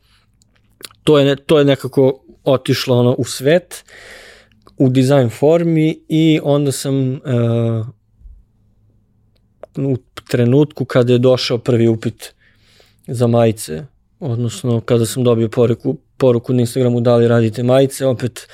[1.03, 3.83] To je, to je nekako otišlo ono u svet,
[4.77, 7.19] u dizajn formi i onda sam uh,
[9.77, 12.33] u trenutku kada je došao prvi upit
[13.07, 13.85] za majice,
[14.19, 18.47] odnosno kada sam dobio poruku, poruku na Instagramu da li radite majice, opet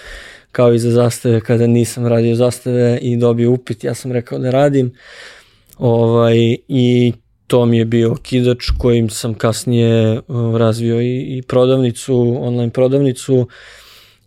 [0.52, 4.50] kao i za zastave kada nisam radio zastave i dobio upit, ja sam rekao da
[4.50, 4.94] radim
[5.78, 7.14] ovaj, i
[7.48, 13.48] to mi je bio kidač kojim sam kasnije uh, razvio i, i prodavnicu, online prodavnicu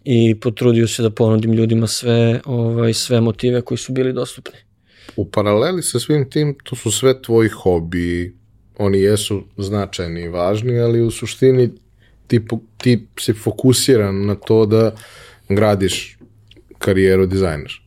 [0.05, 4.70] i potrudio se da ponudim ljudima sve, ovaj, sve motive koji su bili dostupni.
[5.17, 8.37] U paraleli sa svim tim, to su sve tvoji hobi,
[8.79, 11.71] oni jesu značajni i važni, ali u suštini
[12.27, 12.41] ti,
[12.77, 14.95] ti si fokusiran na to da
[15.49, 16.19] gradiš
[16.79, 17.81] karijeru dizajner.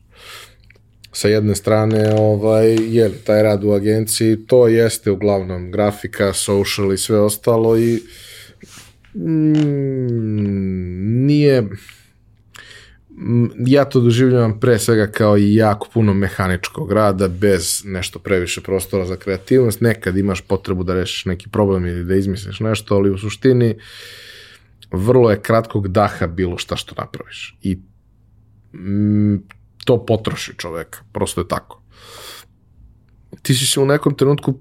[1.12, 6.98] Sa jedne strane, ovaj, je taj rad u agenciji, to jeste uglavnom grafika, social i
[6.98, 8.02] sve ostalo i
[9.14, 11.68] mm, nije
[13.66, 19.16] ja to doživljavam pre svega kao jako puno mehaničkog rada bez nešto previše prostora za
[19.16, 19.80] kreativnost.
[19.80, 23.74] Nekad imaš potrebu da rešiš neki problem ili da izmisliš nešto, ali u suštini
[24.92, 27.58] vrlo je kratkog daha bilo šta što napraviš.
[27.62, 27.78] I
[29.84, 31.82] to potroši čoveka, prosto je tako.
[33.42, 34.60] Ti si se u nekom trenutku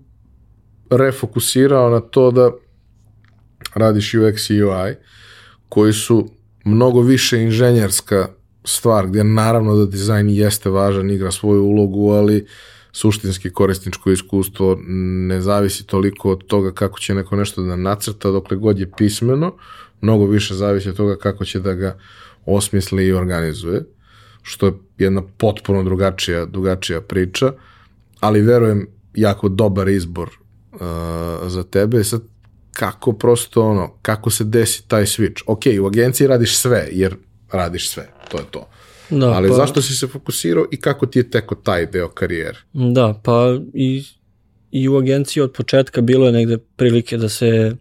[0.90, 2.52] refokusirao na to da
[3.76, 4.96] radiš UX i UI,
[5.70, 6.30] koji su
[6.66, 8.28] mnogo više inženjerska
[8.65, 12.45] stvar, gdje naravno da dizajn jeste važan, igra svoju ulogu, ali
[12.91, 14.77] suštinski korisničko iskustvo
[15.27, 19.56] ne zavisi toliko od toga kako će neko nešto da nacrta, dokle god je pismeno,
[20.02, 21.98] mnogo više zavisi od toga kako će da ga
[22.45, 23.84] osmisli i organizuje,
[24.41, 27.53] što je jedna potpuno drugačija, drugačija priča,
[28.19, 30.30] ali verujem jako dobar izbor
[30.72, 30.80] uh,
[31.48, 32.03] za tebe.
[32.03, 32.22] Sad,
[32.72, 35.44] kako prosto ono, kako se desi taj switch?
[35.48, 37.15] Ok, u agenciji radiš sve, jer
[37.52, 38.68] radiš sve, to je to.
[39.10, 42.58] Da, Ali pa, zašto si se fokusirao i kako ti je teko taj deo karijere?
[42.74, 44.04] Da, pa i,
[44.72, 47.76] i u agenciji od početka bilo je negde prilike da se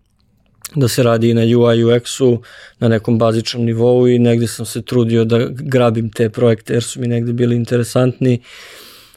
[0.75, 2.43] da se radi i na UI UX-u
[2.79, 7.01] na nekom bazičnom nivou i negde sam se trudio da grabim te projekte jer su
[7.01, 8.41] mi negde bili interesantni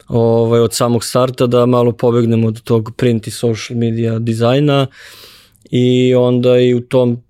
[0.08, 4.88] ovaj, od samog starta da malo pobegnem od tog print i social media dizajna
[5.72, 7.24] i onda i u tom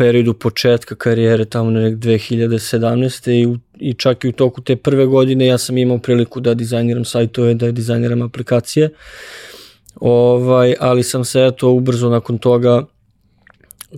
[0.00, 3.30] periodu početka karijere tamo na 2017.
[3.30, 6.54] I, u, i čak i u toku te prve godine ja sam imao priliku da
[6.54, 8.90] dizajniram sajtove, da dizajniram aplikacije.
[10.00, 12.86] Ovaj, ali sam se eto ubrzo nakon toga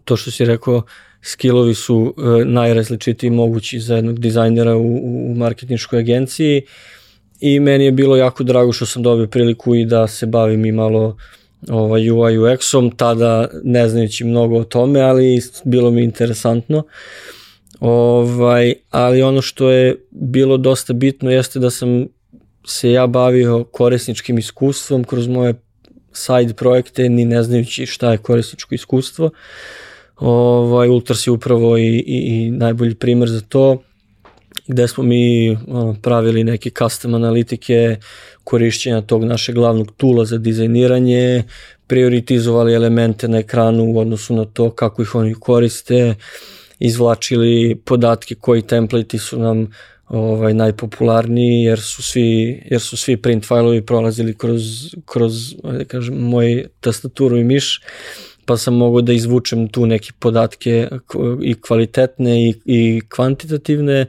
[0.05, 0.83] to što si rekao
[1.23, 4.97] skillovi su e, najrazličitiji mogući za jednog dizajnera u,
[5.31, 6.63] u marketinškoj agenciji
[7.41, 10.73] i meni je bilo jako drago što sam dobio priliku i da se bavim i
[10.73, 11.17] malo
[11.71, 16.83] ovaj, UI UX-om, tada ne znajući mnogo o tome, ali bilo mi interesantno.
[17.81, 22.07] Ovaj, ali ono što je bilo dosta bitno jeste da sam
[22.67, 25.55] se ja bavio korisničkim iskustvom kroz moje
[26.13, 29.31] side projekte, ni ne znajući šta je korisničko iskustvo.
[30.17, 33.83] Ovaj, Ultras je upravo i, i, i najbolji primer za to
[34.73, 37.97] gde smo mi ono, pravili neke custom analitike
[38.45, 41.45] korišćenja tog našeg glavnog tula za dizajniranje,
[41.87, 46.15] prioritizovali elemente na ekranu u odnosu na to kako ih oni koriste,
[46.79, 49.71] izvlačili podatke koji templati su nam
[50.09, 54.63] ovaj najpopularniji jer su svi jer su svi print fajlovi prolazili kroz
[55.07, 57.81] kroz da kažem moj tastaturu i miš
[58.47, 60.89] pa sam mogao da izvučem tu neke podatke
[61.43, 64.07] i kvalitetne i, i kvantitativne,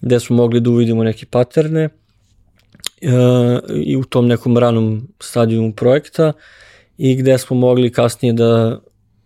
[0.00, 1.84] gde smo mogli da uvidimo neke paterne
[3.02, 3.10] uh,
[3.84, 6.32] i u tom nekom ranom stadijumu projekta
[6.98, 8.80] i gde smo mogli kasnije da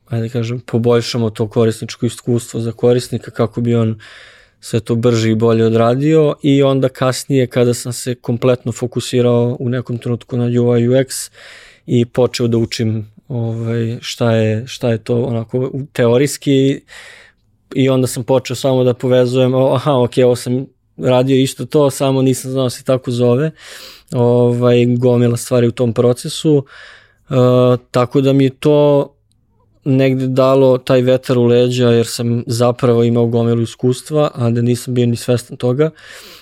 [0.09, 3.99] ajde da kažem, poboljšamo to korisničko iskustvo za korisnika kako bi on
[4.61, 6.35] sve to brže i bolje odradio.
[6.43, 11.31] I onda kasnije kada sam se kompletno fokusirao u nekom trenutku na UI UX
[11.87, 16.81] i počeo da učim ovaj, šta, je, šta je to onako teorijski
[17.75, 20.67] i onda sam počeo samo da povezujem, aha, ok, ovo sam
[20.97, 23.51] radio isto to, samo nisam znao da se tako zove,
[24.13, 26.57] ovaj, gomila stvari u tom procesu,
[27.29, 27.37] uh,
[27.91, 29.11] tako da mi je to
[29.85, 34.95] negde dalo taj vetar u leđa jer sam zapravo imao gomilu iskustva, a da nisam
[34.95, 35.91] bio ni svestan toga.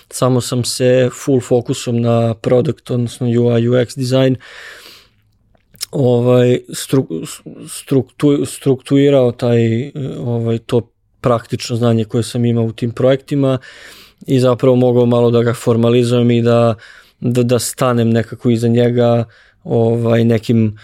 [0.09, 4.35] Samo sam se full fokusom na product, odnosno UI, UX design,
[5.91, 7.07] ovaj stru,
[7.69, 10.92] struktu, strukturirao taj ovaj to
[11.23, 13.57] praktično znanje koje sam imao u tim projektima
[14.27, 16.75] i zapravo mogao malo da ga formalizujem i da,
[17.19, 19.25] da, da stanem nekako iza njega
[19.63, 20.77] ovaj nekim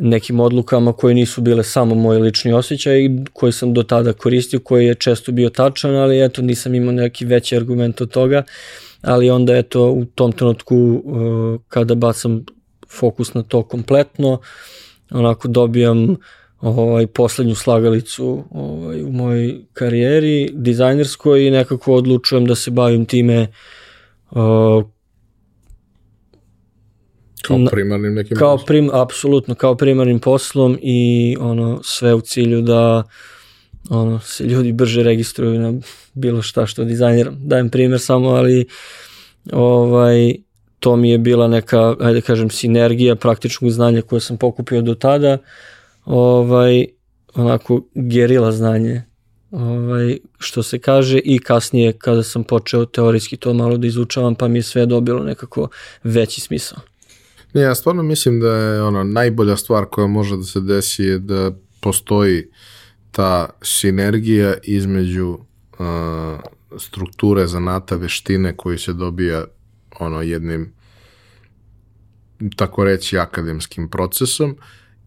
[0.00, 4.86] nekim odlukama koje nisu bile samo moj lični osjećaj koji sam do tada koristio, koji
[4.86, 8.42] je često bio tačan, ali eto nisam imao neki veći argument od toga,
[9.02, 11.02] ali onda eto u tom trenutku
[11.68, 12.44] kada bacam
[12.88, 14.40] fokus na to kompletno,
[15.10, 16.16] onako dobijam
[16.60, 23.46] ovaj, poslednju slagalicu ovaj, u mojoj karijeri dizajnerskoj i nekako odlučujem da se bavim time
[24.30, 24.84] uh,
[27.42, 33.02] kao primarnim nekim kao prim, apsolutno kao primarnim poslom i ono sve u cilju da
[33.90, 35.80] ono, se ljudi brže registruju na
[36.14, 37.36] bilo šta što dizajniram.
[37.40, 38.66] Dajem primjer samo, ali
[39.52, 40.34] ovaj,
[40.78, 45.38] to mi je bila neka, ajde kažem, sinergija praktičnog znanja koje sam pokupio do tada,
[46.10, 46.86] ovaj,
[47.34, 49.02] onako gerila znanje,
[49.50, 54.48] ovaj, što se kaže i kasnije kada sam počeo teorijski to malo da izučavam pa
[54.48, 55.68] mi je sve dobilo nekako
[56.02, 56.78] veći smisao.
[57.52, 61.18] Ne, ja stvarno mislim da je ono najbolja stvar koja može da se desi je
[61.18, 61.50] da
[61.80, 62.50] postoji
[63.10, 65.86] ta sinergija između uh,
[66.78, 69.44] strukture zanata veštine koji se dobija
[70.00, 70.72] ono jednim
[72.56, 74.56] tako reći akademskim procesom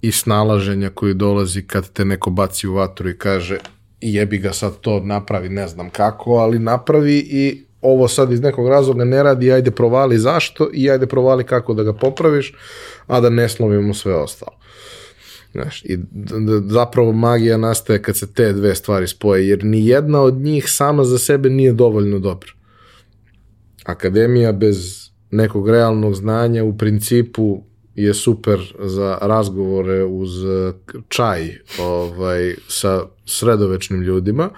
[0.04, 3.58] i snalaženja koji dolazi kad te neko baci u vatru i kaže
[4.02, 8.68] jebi ga sad to napravi, ne znam kako, ali napravi i ovo sad iz nekog
[8.68, 12.54] razloga ne radi, ajde provali zašto i ajde provali kako da ga popraviš,
[13.08, 14.58] a da ne slovimo sve ostalo.
[15.52, 15.98] Znaš, i
[16.66, 21.04] zapravo magija nastaje kad se te dve stvari spoje, jer ni jedna od njih sama
[21.04, 22.52] za sebe nije dovoljno dobra.
[23.84, 27.64] Akademija bez nekog realnog znanja u principu
[27.96, 30.30] je super za razgovore uz
[31.08, 34.50] čaj ovaj, sa sredovečnim ljudima,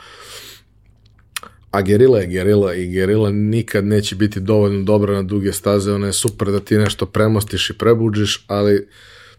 [1.72, 6.08] a gerila je gerila i gerila nikad neće biti dovoljno dobra na duge staze, ona
[6.08, 8.88] je super da ti nešto premostiš i prebuđiš, ali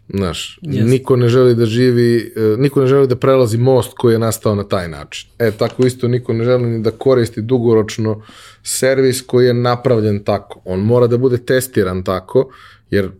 [0.09, 0.89] Znaš, yes.
[0.89, 4.55] niko ne želi da živi, e, niko ne želi da prelazi most koji je nastao
[4.55, 5.29] na taj način.
[5.39, 8.21] E, tako isto niko ne želi ni da koristi dugoročno
[8.63, 10.61] servis koji je napravljen tako.
[10.65, 12.49] On mora da bude testiran tako,
[12.89, 13.11] jer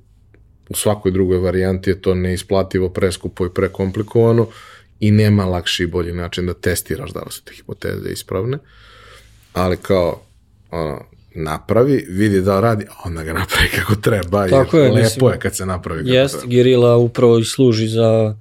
[0.70, 4.48] u svakoj drugoj varijanti je to neisplativo, preskupo i prekomplikovano
[5.00, 8.58] i nema lakši i bolji način da testiraš da li su te hipoteze ispravne.
[9.54, 10.22] Ali kao,
[10.72, 14.48] ono, napravi, vidi da radi, a onda ga napravi kako treba.
[14.48, 16.48] Tako je, lepo mislim, je kad se napravi kako jest, treba.
[16.52, 18.36] Gerila upravo i služi za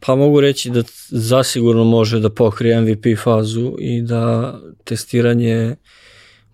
[0.00, 4.54] pa mogu reći da zasigurno može da pokrije MVP fazu i da
[4.84, 5.76] testiranje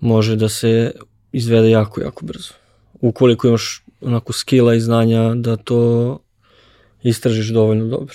[0.01, 0.91] može da se
[1.33, 2.55] izvede jako, jako brzo.
[3.01, 6.19] Ukoliko imaš onako skila i znanja da to
[7.03, 8.15] istražiš dovoljno dobro.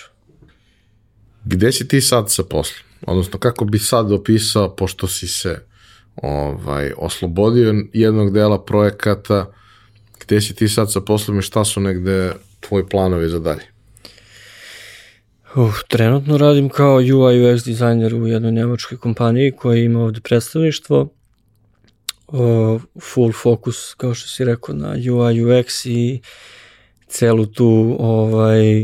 [1.46, 2.88] Gde si ti sad sa poslom?
[3.02, 5.66] Odnosno, kako bi sad opisao, pošto si se
[6.16, 9.52] ovaj, oslobodio jednog dela projekata,
[10.26, 13.64] gde si ti sad sa poslom i šta su negde tvoji planovi za dalje?
[15.56, 21.10] Uh, trenutno radim kao UI UX dizajner u jednoj nemačkoj kompaniji koja ima ovde predstavništvo.
[22.28, 22.82] Uh,
[23.14, 26.22] full fokus, kao što si rekao, na UI UX i
[27.08, 28.82] celu tu ovaj,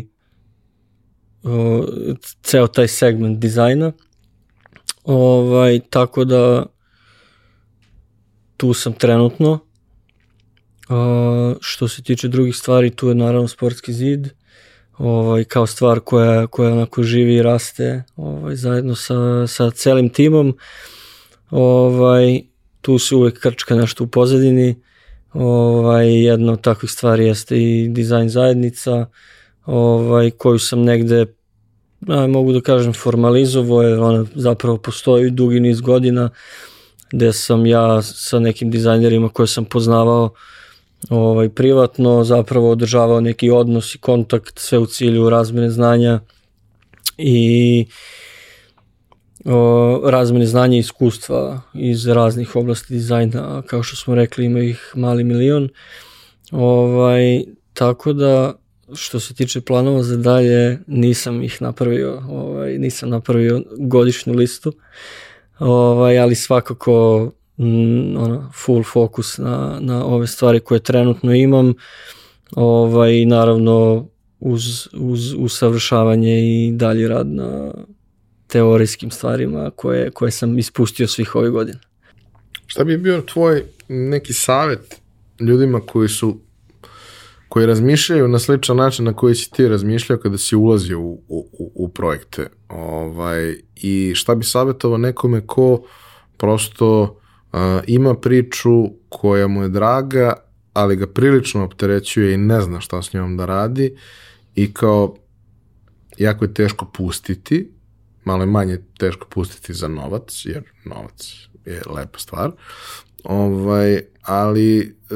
[1.44, 1.86] uh,
[2.44, 3.92] ceo taj segment dizajna.
[5.04, 6.66] Ovaj, tako da
[8.58, 9.60] tu sam trenutno.
[10.90, 14.28] Uh, što se tiče drugih stvari, tu je naravno sportski zid,
[14.98, 20.58] ovaj, kao stvar koja, koja onako živi i raste ovaj, zajedno sa, sa celim timom.
[21.50, 22.42] Ovaj,
[22.84, 24.76] tu se uvek krčka nešto u pozadini.
[25.34, 29.06] Ovaj, jedna od takvih stvari jeste i dizajn zajednica,
[29.66, 31.26] ovaj, koju sam negde
[32.08, 36.30] a, mogu da kažem formalizovo, jer ona zapravo postoji dugi niz godina,
[37.12, 40.34] gde sam ja sa nekim dizajnerima koje sam poznavao
[41.10, 46.20] ovaj, privatno zapravo održavao neki odnos i kontakt sve u cilju razmene znanja
[47.18, 48.23] i o,
[50.04, 55.24] razmene znanja i iskustva iz raznih oblasti dizajna, kao što smo rekli ima ih mali
[55.24, 55.70] milion.
[56.52, 57.44] Ovaj,
[57.74, 58.54] tako da
[58.96, 64.74] što se tiče planova za dalje nisam ih napravio, ovaj, nisam napravio godišnju listu
[65.60, 71.74] ovaj, ali svakako mm, ono, full fokus na, na ove stvari koje trenutno imam
[72.56, 74.08] ovaj, naravno
[74.40, 77.72] uz, uz usavršavanje i dalji rad na
[78.54, 81.80] teorijskim stvarima koje, koje sam ispustio svih ovih godina.
[82.68, 85.02] Šta bi bio tvoj neki savet
[85.40, 86.38] ljudima koji su
[87.50, 91.72] koji razmišljaju na sličan način na koji si ti razmišljao kada si ulazio u, u,
[91.76, 92.48] u projekte.
[92.70, 95.84] Ovaj, I šta bi savjetovao nekome ko
[96.38, 100.34] prosto uh, ima priču koja mu je draga,
[100.74, 103.96] ali ga prilično opterećuje i ne zna šta s njom da radi
[104.56, 105.16] i kao
[106.18, 107.70] jako je teško pustiti,
[108.26, 111.34] malo je manje teško pustiti za novac, jer novac
[111.66, 112.52] je lepa stvar,
[113.24, 115.16] ovaj, ali e,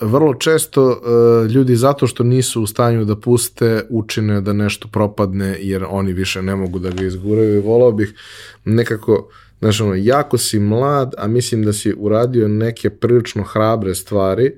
[0.00, 5.56] vrlo često e, ljudi zato što nisu u stanju da puste učine da nešto propadne
[5.60, 7.56] jer oni više ne mogu da ga izguraju.
[7.56, 8.14] I volao bih
[8.64, 9.28] nekako
[9.60, 14.52] znaš ono, jako si mlad, a mislim da si uradio neke prilično hrabre stvari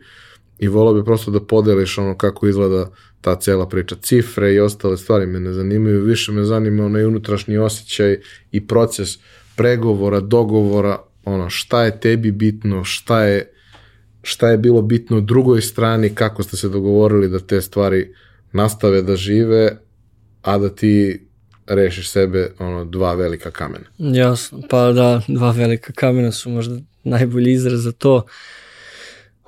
[0.59, 2.91] i volao bi prosto da podeliš ono kako izgleda
[3.25, 3.97] ta cela priča.
[4.03, 8.19] Cifre i ostale stvari me ne zanimaju, više me zanima onaj unutrašnji osjećaj
[8.53, 9.19] i proces
[9.57, 13.51] pregovora, dogovora, ono šta je tebi bitno, šta je
[14.23, 18.15] šta je bilo bitno drugoj strani, kako ste se dogovorili da te stvari
[18.53, 19.77] nastave da žive,
[20.43, 21.27] a da ti
[21.67, 23.85] rešiš sebe ono dva velika kamena.
[23.99, 28.27] Jasno, pa da, dva velika kamena su možda najbolji izraz za to.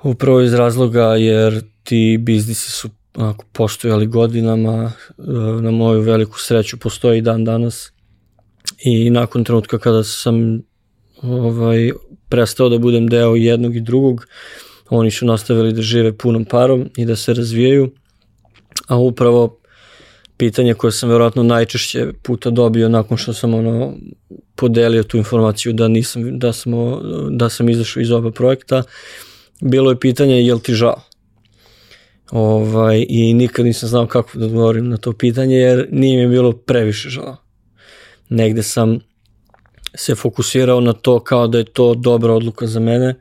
[0.03, 5.21] Upravo iz razloga jer ti biznisi su ako postojali godinama, e,
[5.61, 7.91] na moju veliku sreću postoji dan danas.
[8.79, 10.61] I nakon trenutka kada sam
[11.21, 11.91] ovaj,
[12.29, 14.27] prestao da budem deo jednog i drugog,
[14.89, 17.91] oni su nastavili da žive punom parom i da se razvijaju,
[18.87, 19.59] a upravo
[20.37, 23.93] pitanje koje sam verovatno najčešće puta dobio nakon što sam ono
[24.55, 28.83] podelio tu informaciju da nisam da smo da sam izašao iz oba projekta
[29.61, 31.01] bilo je pitanje jel ti žao
[32.31, 36.51] ovaj, i nikad nisam znao kako da odgovorim na to pitanje jer nije mi bilo
[36.51, 37.37] previše žao.
[38.29, 38.99] Negde sam
[39.95, 43.15] se fokusirao na to kao da je to dobra odluka za mene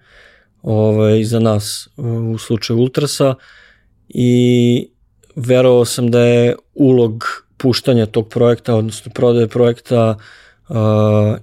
[0.62, 1.89] ovaj, za nas
[2.33, 3.35] u slučaju Ultrasa
[4.09, 4.89] i
[5.37, 7.24] verovao sam da je ulog
[7.57, 10.16] puštanja tog projekta, odnosno prodaje projekta
[10.69, 10.77] uh,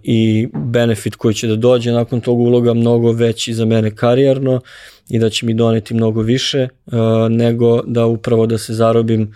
[0.04, 4.62] i benefit koji će da dođe nakon tog uloga mnogo veći za mene karijerno
[5.10, 6.94] i da će mi doneti mnogo više uh,
[7.30, 9.34] nego da upravo da se zarobim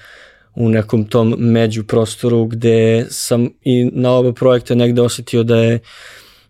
[0.55, 5.79] u nekom tom među prostoru gde sam i na oba projekta negde osetio da je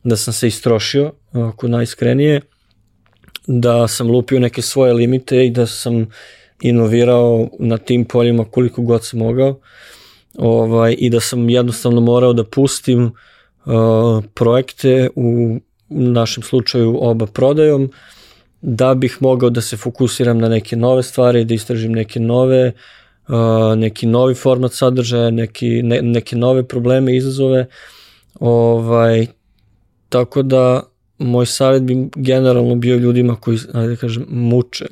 [0.03, 2.41] da sam se istrošio, ako najiskrenije,
[3.48, 6.07] da sam lupio neke svoje limite i da sam
[6.61, 9.60] inovirao na tim poljima koliko god sam mogao
[10.38, 15.57] ovaj, i da sam jednostavno morao da pustim uh, projekte u
[15.89, 17.91] našem slučaju oba prodajom
[18.69, 22.72] da bih mogao da se fokusiram na neke nove stvari, da istražim neke nove
[23.27, 27.65] uh, neki novi format sadržaja, neki, ne, neke nove probleme, izazove
[28.39, 29.27] ovaj,
[30.10, 30.84] tako da
[31.18, 34.85] moj savjet bi generalno bio ljudima koji, ajde da kažem, muče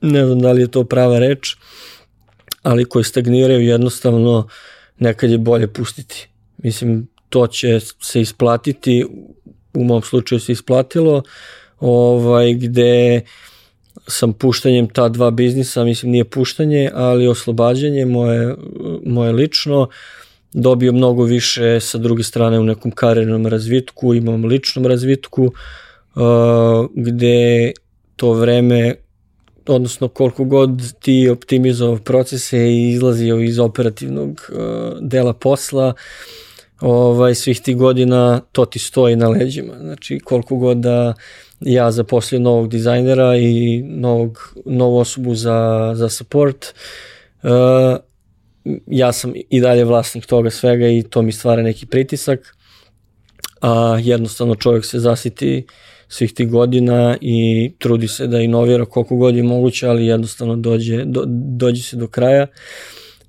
[0.00, 1.56] ne znam da li je to prava reč,
[2.62, 4.48] ali koji stagniraju jednostavno
[4.98, 6.28] nekad je bolje pustiti.
[6.58, 9.04] Mislim, to će se isplatiti,
[9.74, 11.22] u mom slučaju se isplatilo,
[11.80, 13.20] ovaj, gde
[14.06, 18.54] sam puštanjem ta dva biznisa, mislim nije puštanje, ali oslobađanje moje,
[19.06, 19.88] moje lično,
[20.52, 26.22] dobio mnogo više sa druge strane u nekom karijernom razvitku, imam ličnom razvitku, uh,
[26.94, 27.72] gde
[28.16, 28.94] to vreme
[29.66, 34.58] odnosno koliko god ti optimizovao procese i izlazio iz operativnog uh,
[35.00, 35.94] dela posla,
[36.80, 39.72] ovaj, svih ti godina to ti stoji na leđima.
[39.78, 41.14] Znači koliko god da
[41.60, 46.74] ja zaposlio novog dizajnera i novog, novu osobu za, za support,
[47.42, 47.50] uh,
[48.86, 52.56] ja sam i dalje vlasnik toga svega i to mi stvara neki pritisak,
[53.60, 55.74] a jednostavno čovjek se zasiti uh,
[56.08, 61.04] svih tih godina i trudi se da inovira koliko god je moguće, ali jednostavno dođe,
[61.04, 61.24] do,
[61.56, 62.46] dođe se do kraja.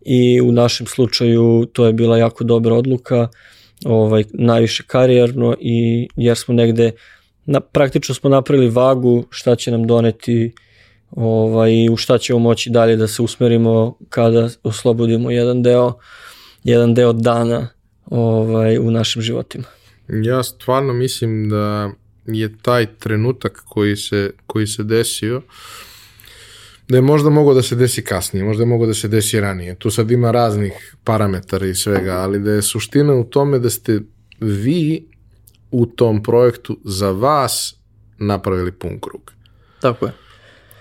[0.05, 3.27] I u našem slučaju to je bila jako dobra odluka,
[3.85, 6.91] ovaj, najviše karijerno i jer smo negde,
[7.45, 10.53] na, praktično smo napravili vagu šta će nam doneti
[11.11, 15.93] ovaj, u šta ćemo moći dalje da se usmerimo kada oslobodimo jedan deo,
[16.63, 17.67] jedan deo dana
[18.05, 19.65] ovaj, u našim životima.
[20.07, 21.91] Ja stvarno mislim da
[22.25, 25.41] je taj trenutak koji se, koji se desio,
[26.87, 29.75] da je možda mogao da se desi kasnije, možda je mogao da se desi ranije.
[29.75, 34.01] Tu sad ima raznih parametara i svega, ali da je suština u tome da ste
[34.39, 35.07] vi
[35.71, 37.75] u tom projektu za vas
[38.17, 39.31] napravili pun krug.
[39.81, 40.11] Tako je.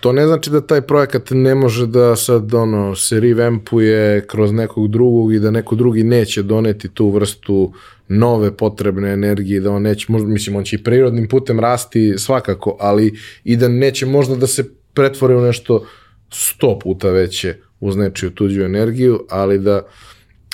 [0.00, 4.88] To ne znači da taj projekat ne može da sad ono se revampuje kroz nekog
[4.88, 7.72] drugog i da neko drugi neće doneti tu vrstu
[8.08, 12.76] nove potrebne energije, da on neće, možda, mislim, on će i prirodnim putem rasti svakako,
[12.80, 15.86] ali i da neće možda da se pretvori u nešto
[16.30, 19.82] sto puta veće uz nečiju tuđu energiju, ali da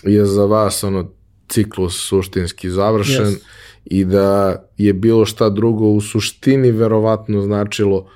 [0.02, 1.11] je za vas ono
[1.48, 3.39] ciklus suštinski završen yes.
[3.91, 8.07] I da je bilo šta drugo u suštini verovatno značilo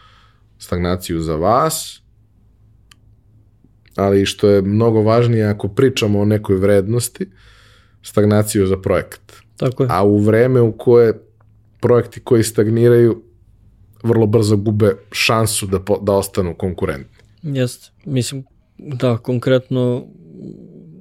[0.58, 2.00] stagnaciju za vas,
[3.96, 7.30] ali što je mnogo važnije ako pričamo o nekoj vrednosti,
[8.02, 9.32] stagnaciju za projekat.
[9.56, 9.88] Tako je.
[9.92, 11.20] A u vreme u koje
[11.80, 13.22] projekti koji stagniraju
[14.02, 17.16] vrlo brzo gube šansu da, po, da ostanu konkurentni.
[17.42, 17.90] Jeste.
[18.04, 18.44] Mislim,
[18.78, 20.06] da, konkretno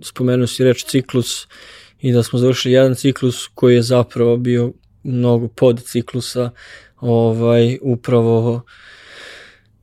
[0.02, 1.48] spomenuo si reč ciklus
[2.04, 4.74] i da smo završili jedan ciklus koji je zapravo bio
[5.04, 6.50] mnogo pod ciklusa
[7.00, 8.62] ovaj, upravo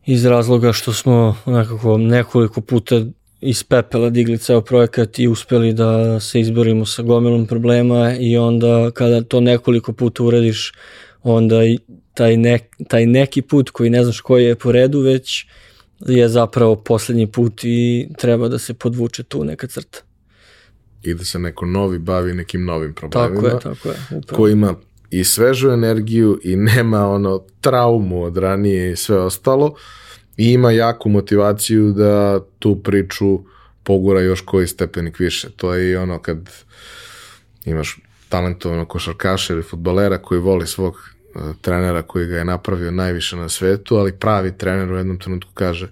[0.07, 3.03] iz razloga što smo nekako nekoliko puta
[3.41, 8.91] iz pepela digli ceo projekat i uspeli da se izborimo sa gomilom problema i onda
[8.91, 10.73] kada to nekoliko puta uradiš,
[11.23, 11.79] onda i
[12.15, 15.47] taj, ne, taj neki put koji ne znaš koji je po redu već
[16.01, 20.10] je zapravo poslednji put i treba da se podvuče tu neka crta.
[21.03, 23.43] I da se neko novi bavi nekim novim problemima.
[23.43, 23.95] Tako je, tako je.
[24.19, 24.37] Upravo.
[24.37, 24.75] Ko ima
[25.11, 29.75] i svežu energiju i nema ono traumu od ranije i sve ostalo
[30.37, 33.41] i ima jaku motivaciju da tu priču
[33.83, 35.51] pogura još koji stepenik više.
[35.57, 36.51] To je i ono kad
[37.65, 37.99] imaš
[38.29, 43.49] talentovano košarkaša ili futbolera koji voli svog uh, trenera koji ga je napravio najviše na
[43.49, 45.89] svetu, ali pravi trener u jednom trenutku kaže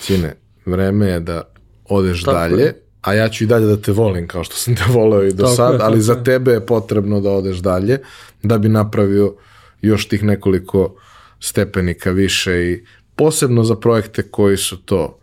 [0.00, 0.34] sine,
[0.66, 1.42] vreme je da
[1.84, 2.82] odeš Tako dalje, je.
[3.08, 5.42] A ja ću i dalje da te volim kao što sam te voleo i do
[5.42, 7.98] Tako sad, je, ali za tebe je potrebno da odeš dalje
[8.42, 9.34] da bi napravio
[9.82, 10.94] još tih nekoliko
[11.40, 12.84] stepenika više i
[13.16, 15.18] posebno za projekte koji su to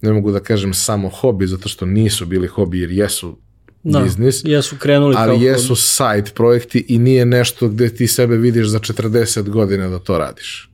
[0.00, 3.36] ne mogu da kažem samo hobi, zato što nisu bili hobi jer jesu
[3.82, 4.40] da, biznis.
[4.44, 5.80] Jesu krenuli ali kao jesu hobi.
[5.80, 10.70] side projekti i nije nešto gde ti sebe vidiš za 40 godina da to radiš.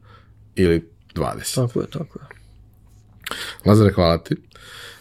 [0.57, 1.55] Ili 20.
[1.55, 2.27] Tako je, tako je.
[3.65, 4.37] Lazare, hvala ti.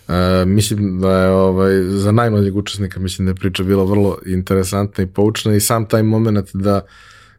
[0.07, 5.03] Uh, mislim da je ovaj, za najmlađeg učesnika mislim da je priča bila vrlo interesantna
[5.03, 6.81] i poučna i sam taj moment da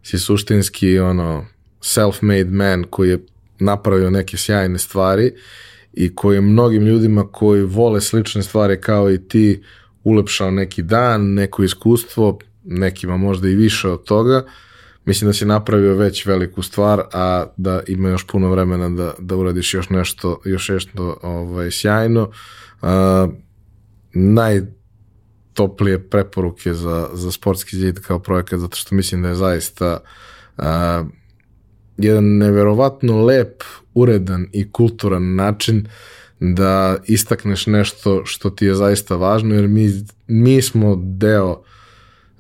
[0.03, 1.47] si suštinski ono
[1.81, 3.19] self-made man koji je
[3.59, 5.33] napravio neke sjajne stvari
[5.93, 9.63] i koji je mnogim ljudima koji vole slične stvari kao i ti
[10.05, 14.45] ulepšao neki dan, neko iskustvo, nekima možda i više od toga,
[15.05, 19.37] mislim da si napravio već veliku stvar, a da ima još puno vremena da, da
[19.37, 22.31] uradiš još nešto, još nešto ovaj, sjajno.
[22.83, 22.89] Uh,
[24.15, 29.99] najtoplije preporuke za, za sportski zid kao projekat, zato što mislim da je zaista
[30.57, 30.65] uh,
[31.97, 33.63] jedan neverovatno lep,
[33.95, 35.87] uredan i kulturan način
[36.41, 41.63] da istakneš nešto što ti je zaista važno, jer mi, mi smo deo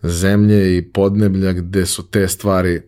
[0.04, 2.82] zemlje i podneblja gde su te stvari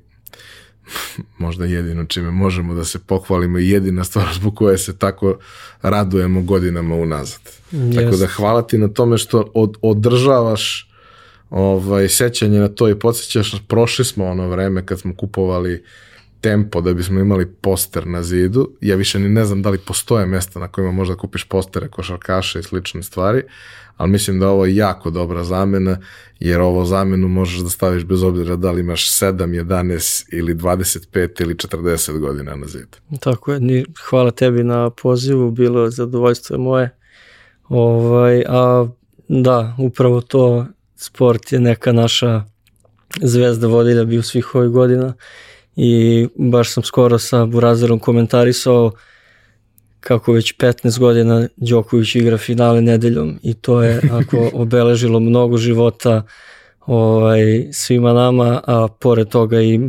[1.38, 5.38] možda jedino čime možemo da se pohvalimo i jedina stvar zbog koje se tako
[5.82, 7.40] radujemo godinama unazad.
[7.72, 7.94] Yes.
[7.94, 10.90] Tako da hvala ti na tome što od, održavaš
[11.50, 15.80] ovaj, sećanje na to i podsjećaš, prošli smo ono vreme kad smo kupovali uh,
[16.46, 18.70] tempo da bismo imali poster na zidu.
[18.80, 22.58] Ja više ni ne znam da li postoje mesta na kojima možda kupiš postere košarkaša
[22.58, 23.42] i slične stvari,
[23.96, 25.98] ali mislim da ovo je jako dobra zamena,
[26.40, 31.42] jer ovo zamenu možeš da staviš bez obzira da li imaš 7, 11 ili 25
[31.42, 33.18] ili 40 godina na zidu.
[33.20, 36.90] Tako je, hvala tebi na pozivu, bilo je zadovoljstvo moje.
[37.68, 38.86] Ovaj, a
[39.28, 40.66] da, upravo to,
[40.96, 42.44] sport je neka naša
[43.22, 45.14] zvezda vodilja bio svih ovih godina
[45.76, 48.92] i baš sam skoro sa Burazerom komentarisao
[50.00, 56.22] kako već 15 godina Đoković igra finale nedeljom i to je ako obeležilo mnogo života
[56.86, 59.80] ovaj, svima nama, a pored toga i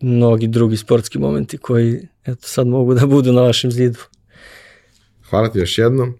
[0.00, 3.98] mnogi drugi sportski momenti koji eto, sad mogu da budu na vašem zidu.
[5.30, 6.14] Hvala ti još jednom.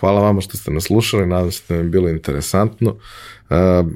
[0.00, 2.90] Hvala vama što ste nas slušali, nadam se da vam je bilo interesantno.
[2.90, 3.92] Uh,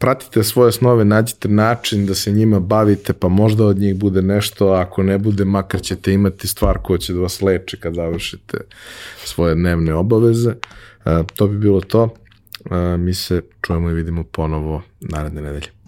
[0.00, 4.68] pratite svoje snove, nađite način da se njima bavite, pa možda od njih bude nešto,
[4.68, 8.58] a ako ne bude, makar ćete imati stvar koja će da vas leči kad završite
[9.24, 10.50] svoje dnevne obaveze.
[10.50, 12.02] Uh, to bi bilo to.
[12.02, 15.79] Uh, mi se čujemo i vidimo ponovo naredne nedelje.